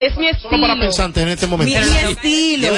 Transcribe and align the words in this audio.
Es 0.00 0.16
mi 0.16 0.28
estilo. 0.30 0.58
para 0.62 0.80
pensante 0.80 1.20
en 1.20 1.28
este 1.28 1.46
momento. 1.46 1.78
Mi, 1.78 1.86
mi 1.86 2.12
estilo. 2.12 2.68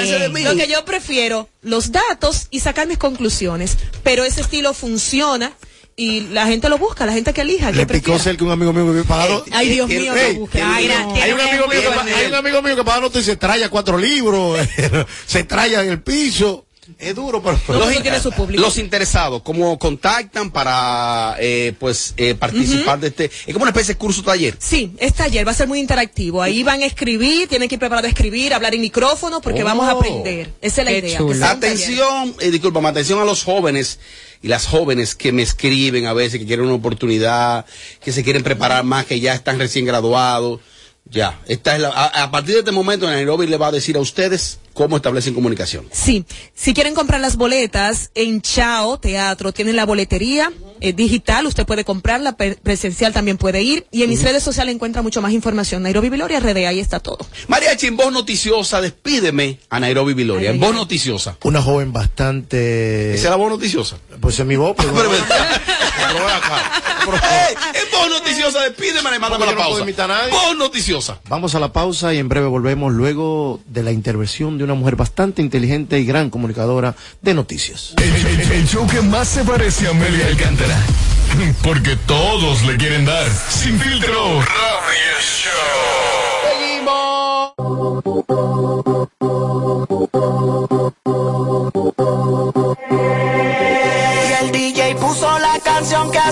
Lo 0.51 0.55
que 0.57 0.67
yo 0.67 0.83
prefiero, 0.83 1.47
los 1.61 1.93
datos 1.93 2.47
y 2.51 2.59
sacar 2.59 2.85
mis 2.85 2.97
conclusiones. 2.97 3.77
Pero 4.03 4.25
ese 4.25 4.41
estilo 4.41 4.73
funciona 4.73 5.53
y 5.95 6.19
la 6.31 6.47
gente 6.47 6.67
lo 6.67 6.77
busca, 6.77 7.05
la 7.05 7.13
gente 7.13 7.31
que 7.33 7.39
elija. 7.41 7.71
Le 7.71 7.77
que 7.77 7.85
picó 7.85 7.93
prefiera. 8.11 8.19
cerca 8.23 8.43
un 8.43 8.51
amigo 8.51 8.73
mío 8.73 8.93
que 8.93 9.07
pagado. 9.07 9.45
Ay, 9.53 9.69
Dios 9.69 9.89
El- 9.89 10.01
mío, 10.01 10.13
el- 10.13 10.37
Ay, 10.61 10.83
Mira, 10.83 10.99
no. 10.99 11.13
tiene 11.13 11.21
Hay 11.23 11.31
un, 11.31 11.39
amigo 11.39 11.67
mío 11.69 11.79
que, 11.81 12.13
hay 12.13 12.25
un 12.27 12.33
amigo 12.35 12.61
mío 12.61 12.75
que 12.75 12.83
paga 12.83 12.99
nota 12.99 13.19
y 13.19 13.23
se 13.23 13.37
traya 13.37 13.69
cuatro 13.69 13.97
libros, 13.97 14.59
se 15.25 15.45
traya 15.45 15.81
en 15.81 15.91
el 15.91 16.01
piso. 16.01 16.65
Es 16.99 17.15
duro, 17.15 17.41
pero. 17.41 17.57
Tiene 18.01 18.19
su 18.19 18.31
público. 18.31 18.61
Los 18.61 18.77
interesados, 18.77 19.41
¿cómo 19.41 19.77
contactan 19.79 20.51
para 20.51 21.35
eh, 21.39 21.73
pues 21.79 22.13
eh, 22.17 22.35
participar 22.35 22.99
de 22.99 23.07
este? 23.07 23.25
Es 23.25 23.53
como 23.53 23.63
una 23.63 23.71
especie 23.71 23.93
de 23.93 23.97
curso 23.97 24.23
taller. 24.23 24.55
Sí, 24.59 24.93
es 24.97 25.13
taller, 25.13 25.47
va 25.47 25.51
a 25.51 25.55
ser 25.55 25.67
muy 25.67 25.79
interactivo. 25.79 26.41
Ahí 26.41 26.63
van 26.63 26.81
a 26.81 26.85
escribir, 26.85 27.47
tienen 27.47 27.69
que 27.69 27.75
ir 27.75 27.79
preparados 27.79 28.07
a 28.07 28.09
escribir, 28.09 28.53
hablar 28.53 28.73
en 28.75 28.81
micrófono, 28.81 29.41
porque 29.41 29.61
Oh. 29.63 29.65
vamos 29.65 29.87
a 29.87 29.91
aprender. 29.91 30.51
Esa 30.61 30.81
es 30.81 30.85
la 30.85 30.91
idea. 30.91 31.19
Atención, 31.49 32.35
eh, 32.39 32.51
discúlpame, 32.51 32.89
atención 32.89 33.19
a 33.19 33.25
los 33.25 33.43
jóvenes 33.43 33.99
y 34.41 34.47
las 34.47 34.65
jóvenes 34.67 35.15
que 35.15 35.31
me 35.31 35.41
escriben 35.43 36.05
a 36.05 36.13
veces, 36.13 36.39
que 36.39 36.45
quieren 36.45 36.65
una 36.65 36.75
oportunidad, 36.75 37.65
que 38.03 38.11
se 38.11 38.23
quieren 38.23 38.43
preparar 38.43 38.83
más, 38.83 39.05
que 39.05 39.19
ya 39.19 39.33
están 39.33 39.59
recién 39.59 39.85
graduados. 39.85 40.59
Ya, 41.09 41.39
esta 41.47 41.75
es 41.75 41.81
la, 41.81 41.89
a, 41.89 42.23
a 42.23 42.31
partir 42.31 42.53
de 42.53 42.59
este 42.59 42.71
momento, 42.71 43.05
Nairobi 43.07 43.45
le 43.47 43.57
va 43.57 43.67
a 43.67 43.71
decir 43.71 43.97
a 43.97 43.99
ustedes 43.99 44.59
cómo 44.73 44.97
establecen 44.97 45.33
comunicación. 45.33 45.85
Sí, 45.91 46.25
si 46.53 46.73
quieren 46.73 46.93
comprar 46.95 47.21
las 47.21 47.35
boletas 47.37 48.11
en 48.15 48.41
Chao 48.41 48.97
Teatro, 48.99 49.51
tienen 49.53 49.75
la 49.75 49.85
boletería 49.85 50.51
eh, 50.81 50.93
digital, 50.93 51.45
usted 51.45 51.65
puede 51.65 51.85
comprarla, 51.85 52.35
pre- 52.35 52.55
presencial 52.55 53.13
también 53.13 53.37
puede 53.37 53.61
ir, 53.61 53.85
y 53.91 54.03
en 54.03 54.09
mis 54.09 54.21
redes 54.23 54.43
sociales 54.43 54.73
encuentra 54.75 55.01
mucho 55.01 55.21
más 55.21 55.31
información. 55.31 55.83
Nairobi 55.83 56.09
Viloria 56.09 56.39
RD, 56.39 56.65
ahí 56.67 56.79
está 56.79 56.99
todo. 56.99 57.19
Mariachi, 57.47 57.87
en 57.87 57.95
voz 57.97 58.11
noticiosa, 58.11 58.81
despídeme 58.81 59.59
a 59.69 59.79
Nairobi 59.79 60.13
Viloria, 60.13 60.49
Ay, 60.49 60.55
en 60.55 60.61
voz 60.61 60.73
noticiosa. 60.75 61.37
Una 61.43 61.61
joven 61.61 61.93
bastante. 61.93 63.13
¿Esa 63.13 63.23
es 63.25 63.29
la 63.29 63.35
voz 63.35 63.49
noticiosa? 63.51 63.97
Pues 64.19 64.39
en 64.39 64.47
mi 64.47 64.55
voz, 64.55 64.75
pero. 64.77 64.93
Pero, 66.13 66.25
ven 66.25 66.35
acá. 66.35 66.81
Pero-. 67.05 67.17
En 67.17 67.91
voz 67.91 68.09
noticiosa, 68.09 68.59
despídeme 68.61 69.09
y 69.15 69.19
mándame 69.19 69.45
la 69.45 69.51
no 69.53 69.57
pausa. 69.57 69.81
imitar 69.81 70.09
a 70.11 70.15
nadie. 70.19 70.31
Voz 70.31 70.55
noticiosa. 70.57 71.19
Vamos 71.29 71.55
a 71.55 71.59
la 71.59 71.71
pausa 71.73 72.13
y 72.13 72.19
en 72.19 72.29
breve 72.29 72.47
volvemos 72.47 72.91
luego 72.93 73.59
de 73.65 73.83
la 73.83 73.91
intervención 73.91 74.57
de 74.57 74.63
una 74.63 74.73
mujer 74.73 74.95
bastante 74.95 75.41
inteligente 75.41 75.99
y 75.99 76.05
gran 76.05 76.29
comunicadora 76.29 76.95
de 77.21 77.33
noticias. 77.33 77.93
El, 77.97 78.13
el- 78.15 78.51
el 78.51 78.67
show 78.67 78.87
que 78.87 79.01
más 79.01 79.27
se 79.27 79.43
parece 79.43 79.87
a 79.87 79.91
Amelia 79.91 80.27
Alcántara. 80.27 80.77
Porque 81.63 81.95
todos 82.05 82.61
le 82.63 82.77
quieren 82.77 83.05
dar. 83.05 83.27
Sin 83.49 83.79
filtro. 83.79 84.39
Radio 84.41 85.19
Show. 85.21 85.51
Y 86.61 86.81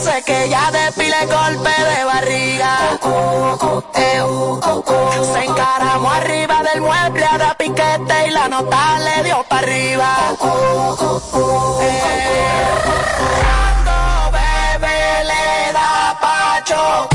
hace 0.02 0.24
que 0.24 0.46
ella 0.46 0.72
despile 0.72 1.26
golpe 1.28 1.70
de 1.70 2.04
barriga. 2.06 2.78
Se 5.34 5.46
encaramó 5.46 6.10
arriba 6.10 6.64
del 6.64 6.82
mueble 6.82 7.26
a 7.26 7.38
dar 7.38 7.58
piquete 7.58 8.28
y 8.28 8.32
la 8.32 8.48
nota 8.48 9.00
le 9.00 9.24
dio 9.24 9.44
para 9.48 9.62
arriba. 9.62 10.16
Cuando 10.40 11.52
le 15.24 15.74
da 15.74 16.18
pacho. 16.20 17.10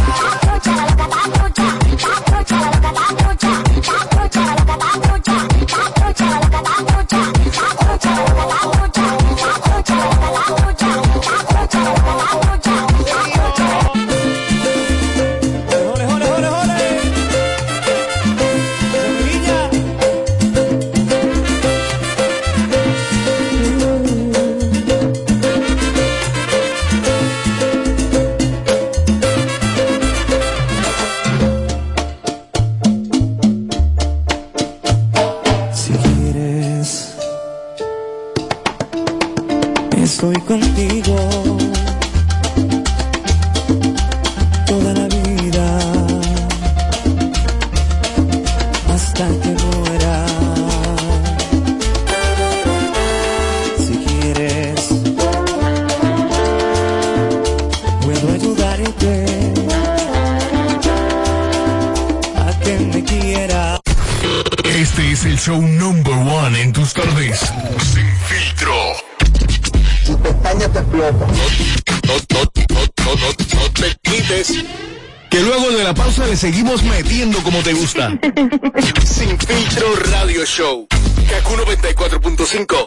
Te 77.67 77.73
gusta. 77.73 78.11
Sin 79.05 79.37
filtro 79.41 79.97
radio 80.13 80.45
show. 80.45 80.87
Kaku 81.29 81.57
94.5. 81.57 82.87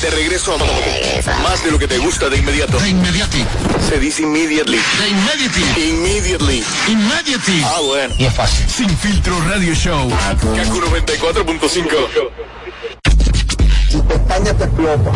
De 0.00 0.10
regreso 0.10 0.54
a 0.54 1.42
más 1.42 1.62
de 1.62 1.70
lo 1.70 1.78
que 1.78 1.86
te 1.86 1.98
gusta 1.98 2.30
de 2.30 2.38
inmediato. 2.38 2.78
De 2.78 2.88
inmediati. 2.88 3.44
Se 3.90 3.98
dice 3.98 4.22
immediately. 4.22 4.78
De 4.78 5.08
inmediati. 5.10 5.60
Immediately. 5.90 6.64
Immediati. 6.88 7.62
Ah, 7.62 7.80
bueno. 7.84 8.14
Y 8.18 8.24
es 8.24 8.32
fácil. 8.32 8.66
Sin 8.70 8.88
filtro 8.96 9.38
radio 9.42 9.74
show. 9.74 10.08
Kaku 10.56 10.80
94.5. 10.80 11.92
No, 13.92 14.02
no, 14.02 14.14
no, 14.78 14.96
no, 14.96 15.12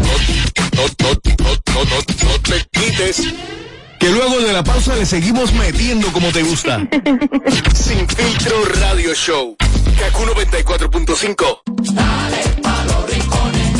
no, 1.00 1.16
te. 1.22 1.25
Que 4.06 4.12
luego 4.12 4.38
de 4.38 4.52
la 4.52 4.62
pausa 4.62 4.94
le 4.94 5.04
seguimos 5.04 5.52
metiendo 5.54 6.12
como 6.12 6.30
te 6.30 6.44
gusta. 6.44 6.78
Sin 7.74 8.08
filtro 8.08 8.64
radio 8.80 9.12
show. 9.14 9.56
Kaku 9.98 10.22
94.5. 10.26 11.62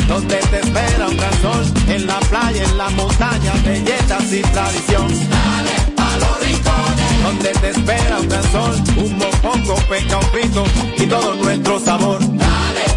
donde 0.09 0.35
te 0.35 0.59
espera 0.59 1.07
un 1.07 1.15
gran 1.15 1.41
sol, 1.41 1.63
en 1.87 2.07
la 2.07 2.19
playa, 2.19 2.61
en 2.61 2.77
la 2.77 2.89
montaña, 2.89 3.53
belletas 3.63 4.33
y 4.33 4.41
tradición. 4.41 5.07
Dale 5.29 5.71
a 5.95 6.17
los 6.17 6.39
rincones, 6.45 7.23
donde 7.23 7.49
te 7.49 7.69
espera 7.69 8.19
un 8.19 8.27
gran 8.27 8.51
sol, 8.51 8.75
un 8.97 9.17
mopongo, 9.17 9.75
peca, 9.87 10.17
un 10.17 10.23
frito 10.23 10.65
y 10.97 11.05
todo 11.05 11.35
nuestro 11.35 11.79
sabor. 11.79 12.19
Dale 12.19 12.96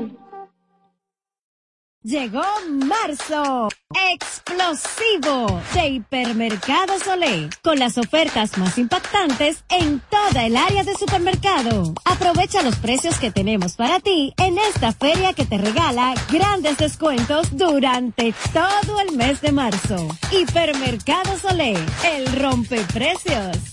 Llegó 2.03 2.41
marzo, 2.67 3.69
explosivo 4.11 5.61
de 5.75 5.87
Hipermercado 5.87 6.97
Solé, 6.97 7.47
con 7.61 7.77
las 7.77 7.99
ofertas 7.99 8.57
más 8.57 8.79
impactantes 8.79 9.63
en 9.69 10.01
toda 10.09 10.47
el 10.47 10.57
área 10.57 10.83
de 10.83 10.95
supermercado. 10.95 11.93
Aprovecha 12.03 12.63
los 12.63 12.77
precios 12.77 13.19
que 13.19 13.29
tenemos 13.29 13.75
para 13.75 13.99
ti 13.99 14.33
en 14.37 14.57
esta 14.57 14.93
feria 14.93 15.33
que 15.33 15.45
te 15.45 15.59
regala 15.59 16.15
grandes 16.31 16.79
descuentos 16.79 17.55
durante 17.55 18.33
todo 18.51 18.99
el 18.99 19.15
mes 19.15 19.39
de 19.41 19.51
marzo. 19.51 20.07
Hipermercado 20.31 21.37
Solé, 21.37 21.75
el 22.03 22.33
rompeprecios. 22.33 23.70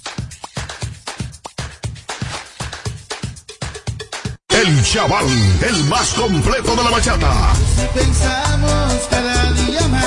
El 4.61 4.83
chaval, 4.83 5.27
el 5.69 5.85
más 5.85 6.09
completo 6.15 6.75
de 6.75 6.83
la 6.83 6.91
bachata. 6.91 7.33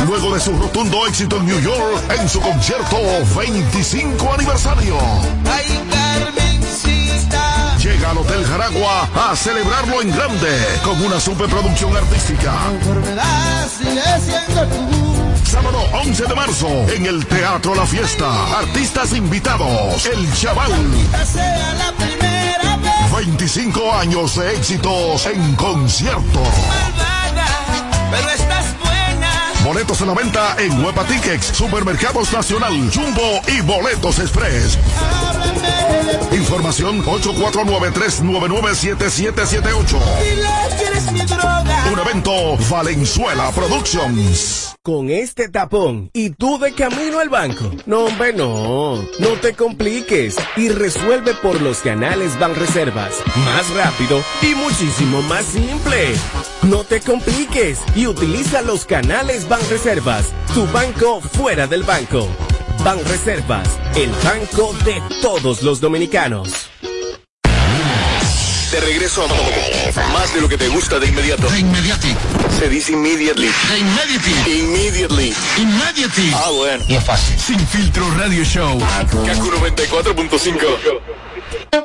Luego 0.06 0.34
de 0.34 0.42
su 0.42 0.52
rotundo 0.58 1.08
éxito 1.08 1.38
en 1.38 1.46
New 1.46 1.62
York 1.62 2.04
en 2.20 2.28
su 2.28 2.42
concierto 2.42 2.98
25 3.38 4.34
aniversario. 4.34 4.98
Llega 7.82 8.10
al 8.12 8.18
Hotel 8.18 8.46
Jaragua 8.46 9.10
a 9.32 9.36
celebrarlo 9.38 10.02
en 10.02 10.12
grande 10.12 10.68
con 10.84 11.02
una 11.02 11.20
superproducción 11.22 11.96
artística. 11.96 12.54
Sábado 15.46 15.80
11 15.94 16.26
de 16.26 16.36
marzo 16.36 16.68
en 16.94 17.06
el 17.06 17.26
Teatro 17.26 17.74
La 17.74 17.86
Fiesta. 17.86 18.60
Artistas 18.60 19.14
invitados. 19.14 20.06
El 20.08 20.34
Chaval. 20.34 20.72
25 23.16 23.94
años 23.94 24.36
de 24.36 24.56
éxitos 24.56 25.26
en 25.26 25.56
concierto. 25.56 26.42
Pero 28.12 28.30
estás. 28.30 28.66
Boletos 29.64 30.02
a 30.02 30.06
la 30.06 30.14
venta 30.16 30.56
en 30.58 30.84
Huepa 30.84 31.06
Tickets, 31.06 31.46
Supermercados 31.54 32.34
Nacional, 32.34 32.74
Jumbo 32.94 33.42
y 33.48 33.62
Boletos 33.62 34.18
Express. 34.18 34.78
Información 36.32 37.04
849-399-7778. 37.04 40.00
Dile 40.22 40.48
que 40.78 40.84
eres 40.86 41.12
mi 41.12 41.22
droga. 41.22 41.86
Un 41.92 41.98
evento 42.00 42.32
Valenzuela 42.70 43.52
Productions. 43.52 44.76
Con 44.84 45.10
este 45.12 45.48
tapón 45.50 46.10
y 46.14 46.32
tú 46.32 46.58
de 46.58 46.74
camino 46.74 47.20
al 47.20 47.30
banco. 47.30 47.70
No, 47.86 48.06
hombre, 48.06 48.34
no. 48.34 48.96
No 49.20 49.28
te 49.42 49.54
compliques 49.54 50.36
y 50.58 50.70
resuelve 50.70 51.36
por 51.36 51.62
los 51.62 51.78
canales 51.80 52.40
Banreservas. 52.40 53.14
Más 53.46 53.70
rápido 53.76 54.24
y 54.42 54.56
muchísimo 54.56 55.22
más 55.24 55.46
simple. 55.46 56.16
No 56.64 56.84
te 56.84 57.00
compliques 57.02 57.80
y 57.96 58.08
utiliza 58.08 58.64
los 58.64 58.86
canales 58.86 59.48
Banreservas. 59.48 60.32
Tu 60.54 60.66
banco 60.68 61.22
fuera 61.22 61.68
del 61.68 61.84
banco. 61.84 62.28
Banreservas, 62.84 63.78
el 63.96 64.10
banco 64.24 64.74
de 64.84 65.02
todos 65.22 65.62
los 65.62 65.80
dominicanos. 65.80 66.68
De 68.72 68.80
regreso 68.80 69.24
a 69.24 69.28
más 70.14 70.34
de 70.34 70.40
lo 70.40 70.48
que 70.48 70.58
te 70.58 70.70
gusta 70.70 70.98
de 70.98 71.08
inmediato. 71.08 71.50
De 71.50 71.60
inmediati. 71.60 72.16
Se 72.58 72.70
dice 72.70 72.94
immediately. 72.94 73.50
De 73.70 73.80
inmediati. 73.80 74.60
Immediately. 74.60 75.34
Immediati. 75.58 76.32
Ah, 76.34 76.50
bueno. 76.56 76.82
Y 76.88 76.96
es 76.96 77.04
fácil. 77.04 77.38
Sin 77.38 77.60
filtro 77.68 78.10
radio 78.18 78.46
show. 78.46 78.80
Kaku 78.80 79.52
94.5. 79.52 81.81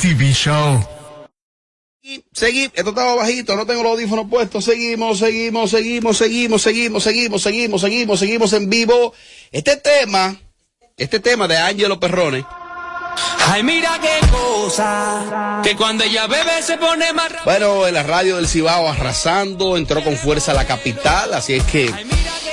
TV 0.00 0.32
Show. 0.32 0.82
Y 2.02 2.24
seguimos, 2.32 2.72
esto 2.74 2.90
estaba 2.90 3.14
bajito, 3.14 3.54
no 3.54 3.66
tengo 3.66 3.82
los 3.82 3.92
audífonos 3.92 4.26
puestos, 4.30 4.64
seguimos, 4.64 5.18
seguimos, 5.18 5.70
seguimos, 5.70 6.16
seguimos, 6.16 6.62
seguimos, 6.62 7.02
seguimos, 7.02 7.42
seguimos, 7.42 7.80
seguimos, 7.82 8.18
seguimos 8.18 8.52
en 8.54 8.70
vivo. 8.70 9.12
Este 9.52 9.76
tema, 9.76 10.36
este 10.96 11.20
tema 11.20 11.46
de 11.46 11.58
Angelo 11.58 12.00
Perrone, 12.00 12.46
Ay, 13.46 13.62
mira 13.62 13.98
qué 14.00 14.26
cosa, 14.28 15.60
que 15.62 15.76
cuando 15.76 16.04
ella 16.04 16.26
bebe 16.26 16.62
se 16.62 16.78
pone 16.78 17.12
más 17.12 17.30
rápido. 17.30 17.44
bueno, 17.44 17.86
en 17.86 17.94
la 17.94 18.02
radio 18.02 18.36
del 18.36 18.48
Cibao 18.48 18.88
arrasando, 18.88 19.76
entró 19.76 20.02
con 20.02 20.16
fuerza 20.16 20.52
a 20.52 20.54
la 20.54 20.66
capital, 20.66 21.34
así 21.34 21.54
es 21.54 21.64
que 21.64 21.92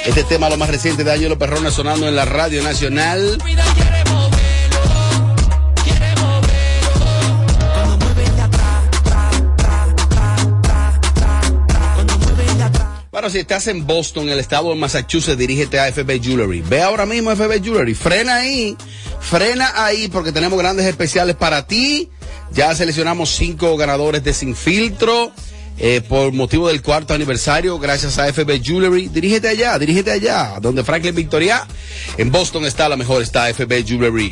este 0.05 0.23
tema, 0.23 0.50
lo 0.50 0.57
más 0.57 0.69
reciente 0.69 1.03
de 1.03 1.13
Angelo 1.13 1.38
Perrone, 1.38 1.71
sonando 1.71 2.07
en 2.07 2.15
la 2.15 2.25
radio 2.25 2.63
nacional. 2.63 3.38
Bueno, 13.17 13.31
si 13.31 13.39
estás 13.39 13.65
en 13.65 13.87
Boston, 13.87 14.29
el 14.29 14.37
estado 14.37 14.69
de 14.69 14.75
Massachusetts, 14.75 15.39
dirígete 15.39 15.79
a 15.79 15.91
FB 15.91 16.21
Jewelry. 16.21 16.61
Ve 16.61 16.83
ahora 16.83 17.07
mismo 17.07 17.31
a 17.31 17.35
FB 17.35 17.63
Jewelry. 17.63 17.95
Frena 17.95 18.35
ahí, 18.35 18.77
frena 19.19 19.71
ahí 19.73 20.07
porque 20.07 20.31
tenemos 20.31 20.59
grandes 20.59 20.85
especiales 20.85 21.35
para 21.35 21.65
ti. 21.65 22.11
Ya 22.51 22.75
seleccionamos 22.75 23.31
cinco 23.31 23.75
ganadores 23.75 24.23
de 24.23 24.35
Sin 24.35 24.55
Filtro 24.55 25.31
eh, 25.79 26.01
por 26.07 26.31
motivo 26.31 26.67
del 26.67 26.83
cuarto 26.83 27.15
aniversario 27.15 27.79
gracias 27.79 28.19
a 28.19 28.31
FB 28.31 28.61
Jewelry. 28.63 29.07
Dirígete 29.07 29.47
allá, 29.47 29.79
dirígete 29.79 30.11
allá, 30.11 30.59
donde 30.61 30.83
Franklin 30.83 31.15
Victoria. 31.15 31.65
En 32.19 32.31
Boston 32.31 32.65
está 32.65 32.87
la 32.87 32.97
mejor, 32.97 33.23
está 33.23 33.51
FB 33.51 33.83
Jewelry. 33.83 34.31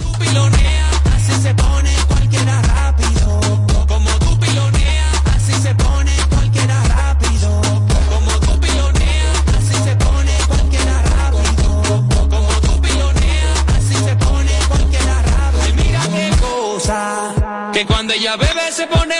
Se 18.85 18.95
pone 18.95 19.14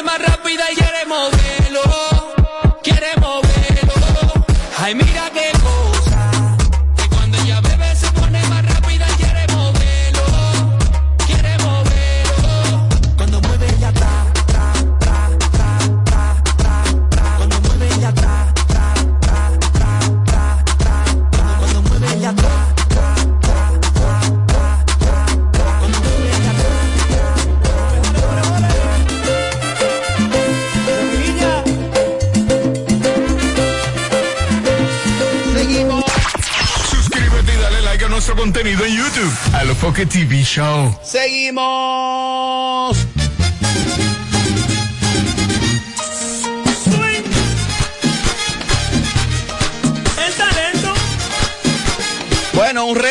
Enfoque 39.86 40.08
TV 40.08 40.44
Show. 40.44 40.92
Seguimos. 41.04 42.35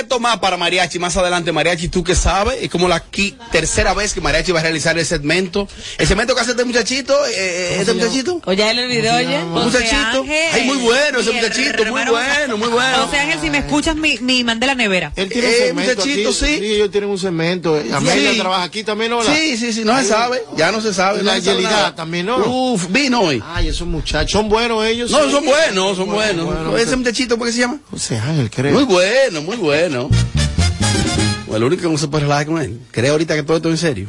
Reto 0.05 0.21
más 0.21 0.39
para 0.39 0.57
Mariachi. 0.57 0.99
Más 0.99 1.17
adelante, 1.17 1.51
Mariachi, 1.53 1.89
tú 1.89 2.05
que 2.05 2.15
sabes, 2.15 2.59
es 2.61 2.71
como 2.71 2.89
la 2.89 3.03
qui- 3.11 3.35
tercera 3.51 3.95
vez 3.95 4.13
que 4.13 4.21
Mariachi 4.21 4.53
va 4.53 4.61
a 4.61 4.63
realizar 4.63 4.99
el 4.99 5.07
segmento. 5.07 5.67
El 5.99 6.07
segmento 6.07 6.35
que 6.35 6.41
hace 6.43 6.51
este 6.53 6.65
muchachito, 6.65 7.15
eh, 7.27 7.79
este 7.81 7.95
muchachito. 7.95 8.41
O 8.45 8.53
ya 8.53 8.71
el 8.71 8.87
video, 8.89 9.17
oye. 9.17 9.39
Un 9.43 9.51
muchachito. 9.65 10.25
Ay, 10.53 10.65
muy 10.67 10.77
bueno 10.79 11.21
ese 11.21 11.33
muchachito, 11.33 11.85
muy 11.87 12.05
bueno, 12.05 12.57
muy 12.59 12.69
bueno. 12.69 12.99
José 13.07 13.19
Ángel, 13.19 13.41
si 13.41 13.51
me 13.51 13.59
escuchas, 13.59 13.97
mi, 13.97 14.19
mi 14.19 14.45
mandé 14.45 14.67
la 14.67 14.75
nevera. 14.75 15.13
Él 15.17 15.29
tiene 15.29 15.49
un 15.49 15.55
Eh, 15.55 15.57
segmento 15.69 15.93
muchachito, 16.03 16.29
aquí. 16.31 16.39
sí. 16.39 16.65
ellos 16.75 16.91
tienen 16.91 17.11
un 17.11 17.19
segmento. 17.19 17.75
Amelia 17.93 18.33
Sí. 18.33 18.39
trabaja 18.39 18.63
aquí 18.65 18.85
también, 18.85 19.11
¿no? 19.11 19.23
Sí, 19.25 19.57
sí, 19.57 19.73
sí, 19.73 19.85
no 19.85 19.99
se 20.01 20.07
sabe, 20.09 20.43
ya 20.57 20.71
no 20.71 20.81
se 20.81 20.93
sabe. 20.93 21.23
La 21.23 21.39
nada. 21.41 21.95
también, 21.95 22.27
¿no? 22.27 22.39
Uf, 22.45 22.87
vino 22.91 23.21
hoy. 23.21 23.43
Ay, 23.55 23.69
esos 23.69 23.87
muchachos. 23.87 24.33
Son 24.33 24.49
buenos 24.49 24.85
ellos. 24.85 25.11
No, 25.11 25.25
sí. 25.25 25.31
son 25.31 25.45
buenos, 25.45 25.97
son 25.97 26.11
buenos. 26.11 26.45
bueno, 26.47 26.77
Ese 26.77 26.97
muchachito, 26.97 27.39
¿por 27.39 27.47
qué 27.47 27.53
se 27.53 27.61
llama? 27.61 27.79
José 27.91 28.19
Ángel, 28.19 28.51
creo. 28.51 28.73
Muy 28.73 28.85
bueno, 28.85 29.43
muy 29.43 29.57
bueno. 29.57 29.94
Bueno, 30.03 31.57
el 31.57 31.65
único 31.65 31.83
que 31.83 31.89
no 31.89 31.99
se 31.99 32.09
puede 32.09 32.25
relajar 32.25 32.47
con 32.47 32.61
él. 32.61 32.81
Cree 32.91 33.11
ahorita 33.11 33.35
que 33.35 33.43
todo 33.43 33.57
esto 33.57 33.69
es 33.73 33.83
en 33.83 33.89
serio. 33.89 34.09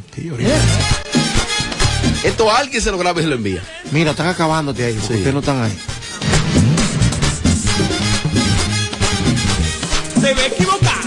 Esto 2.24 2.50
alguien 2.50 2.82
se 2.82 2.90
lo 2.90 2.98
graba 2.98 3.20
y 3.20 3.22
se 3.24 3.28
lo 3.28 3.36
envía. 3.36 3.62
Mira, 3.92 4.10
están 4.10 4.26
acabándote 4.26 4.84
ahí, 4.84 4.94
Sí. 4.94 5.14
ustedes 5.14 5.32
no 5.32 5.40
están 5.40 5.62
ahí. 5.62 5.78
Se 10.20 10.34
ve 10.34 10.46
equivocado. 10.46 11.06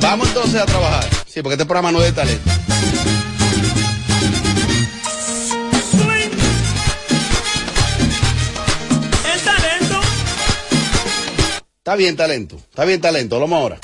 Vamos 0.00 0.28
entonces 0.28 0.60
a 0.60 0.66
trabajar. 0.66 1.04
Sí, 1.26 1.42
porque 1.42 1.54
este 1.54 1.64
programa 1.64 1.92
no 1.92 2.00
es 2.00 2.06
de 2.06 2.12
talento. 2.12 2.50
Está 11.84 11.96
bien 11.96 12.16
talento, 12.16 12.54
está 12.54 12.84
bien 12.84 13.00
talento, 13.00 13.40
lo 13.40 13.56
ahora. 13.56 13.76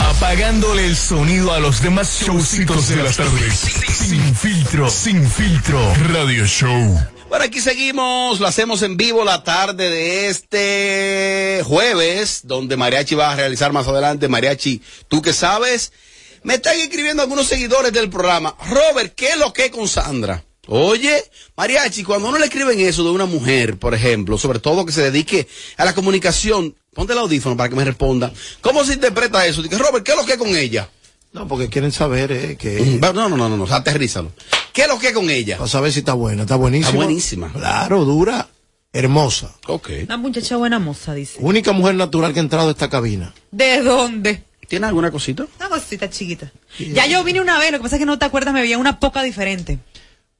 Apagándole 0.00 0.84
el 0.84 0.94
sonido 0.94 1.50
a 1.50 1.58
los 1.58 1.80
demás 1.82 2.20
showcitos 2.20 2.90
de 2.90 2.96
las 2.96 3.16
tardes. 3.16 3.54
Sin 3.90 4.36
filtro, 4.36 4.90
sin 4.90 5.26
filtro. 5.26 5.80
Radio 6.12 6.44
Show. 6.44 7.00
Bueno, 7.30 7.46
aquí 7.46 7.62
seguimos, 7.62 8.38
lo 8.38 8.46
hacemos 8.46 8.82
en 8.82 8.98
vivo 8.98 9.24
la 9.24 9.42
tarde 9.42 9.88
de 9.88 10.28
este 10.28 11.62
jueves, 11.64 12.42
donde 12.44 12.76
Mariachi 12.76 13.14
va 13.14 13.32
a 13.32 13.36
realizar 13.36 13.72
más 13.72 13.88
adelante. 13.88 14.28
Mariachi, 14.28 14.82
tú 15.08 15.22
que 15.22 15.32
sabes, 15.32 15.94
me 16.42 16.56
están 16.56 16.78
escribiendo 16.78 17.22
algunos 17.22 17.46
seguidores 17.46 17.94
del 17.94 18.10
programa. 18.10 18.54
Robert, 18.68 19.14
¿qué 19.14 19.28
es 19.28 19.38
lo 19.38 19.54
que 19.54 19.70
con 19.70 19.88
Sandra? 19.88 20.44
Oye, 20.66 21.24
Mariachi, 21.56 22.04
cuando 22.04 22.28
uno 22.28 22.38
le 22.38 22.44
escriben 22.44 22.78
eso 22.78 23.02
de 23.02 23.10
una 23.10 23.24
mujer, 23.24 23.78
por 23.78 23.94
ejemplo, 23.94 24.36
sobre 24.36 24.58
todo 24.58 24.84
que 24.84 24.92
se 24.92 25.10
dedique 25.10 25.48
a 25.78 25.86
la 25.86 25.94
comunicación, 25.94 26.76
ponte 26.94 27.12
el 27.12 27.18
audífono 27.18 27.56
para 27.56 27.68
que 27.68 27.76
me 27.76 27.84
responda. 27.84 28.32
¿Cómo 28.60 28.84
se 28.84 28.94
interpreta 28.94 29.46
eso? 29.46 29.62
Dice, 29.62 29.78
Robert, 29.78 30.04
¿qué 30.04 30.12
es 30.12 30.18
lo 30.18 30.24
que 30.24 30.38
con 30.38 30.48
ella? 30.56 30.88
No, 31.32 31.46
porque 31.46 31.68
quieren 31.68 31.92
saber, 31.92 32.32
eh, 32.32 32.56
que. 32.56 32.98
No, 33.00 33.12
no, 33.12 33.28
no, 33.28 33.48
no, 33.48 33.56
no, 33.56 33.64
aterrízalo. 33.64 34.32
¿Qué 34.72 34.82
es 34.82 34.88
lo 34.88 34.98
que 34.98 35.12
con 35.12 35.30
ella? 35.30 35.58
Para 35.58 35.68
saber 35.68 35.92
si 35.92 36.00
está 36.00 36.14
buena. 36.14 36.42
Está 36.42 36.56
buenísima. 36.56 36.90
Está 36.90 37.04
buenísima. 37.04 37.52
Claro, 37.52 38.04
dura, 38.04 38.48
hermosa. 38.92 39.54
Ok. 39.66 39.90
Una 40.04 40.16
muchacha 40.16 40.56
buena 40.56 40.78
moza, 40.78 41.14
dice. 41.14 41.38
Única 41.40 41.72
mujer 41.72 41.94
natural 41.94 42.32
que 42.32 42.40
ha 42.40 42.42
entrado 42.42 42.68
a 42.68 42.72
esta 42.72 42.90
cabina. 42.90 43.32
¿De 43.50 43.80
dónde? 43.82 44.44
¿Tiene 44.66 44.86
alguna 44.86 45.10
cosita? 45.10 45.46
Una 45.58 45.68
cosita 45.68 46.08
chiquita. 46.10 46.52
Ya 46.78 47.06
yo 47.06 47.22
vine 47.24 47.40
una 47.40 47.58
vez, 47.58 47.72
lo 47.72 47.78
que 47.78 47.82
pasa 47.82 47.96
es 47.96 48.00
que 48.00 48.06
no 48.06 48.18
te 48.18 48.24
acuerdas, 48.24 48.54
me 48.54 48.62
veía 48.62 48.78
una 48.78 49.00
poca 49.00 49.22
diferente. 49.22 49.78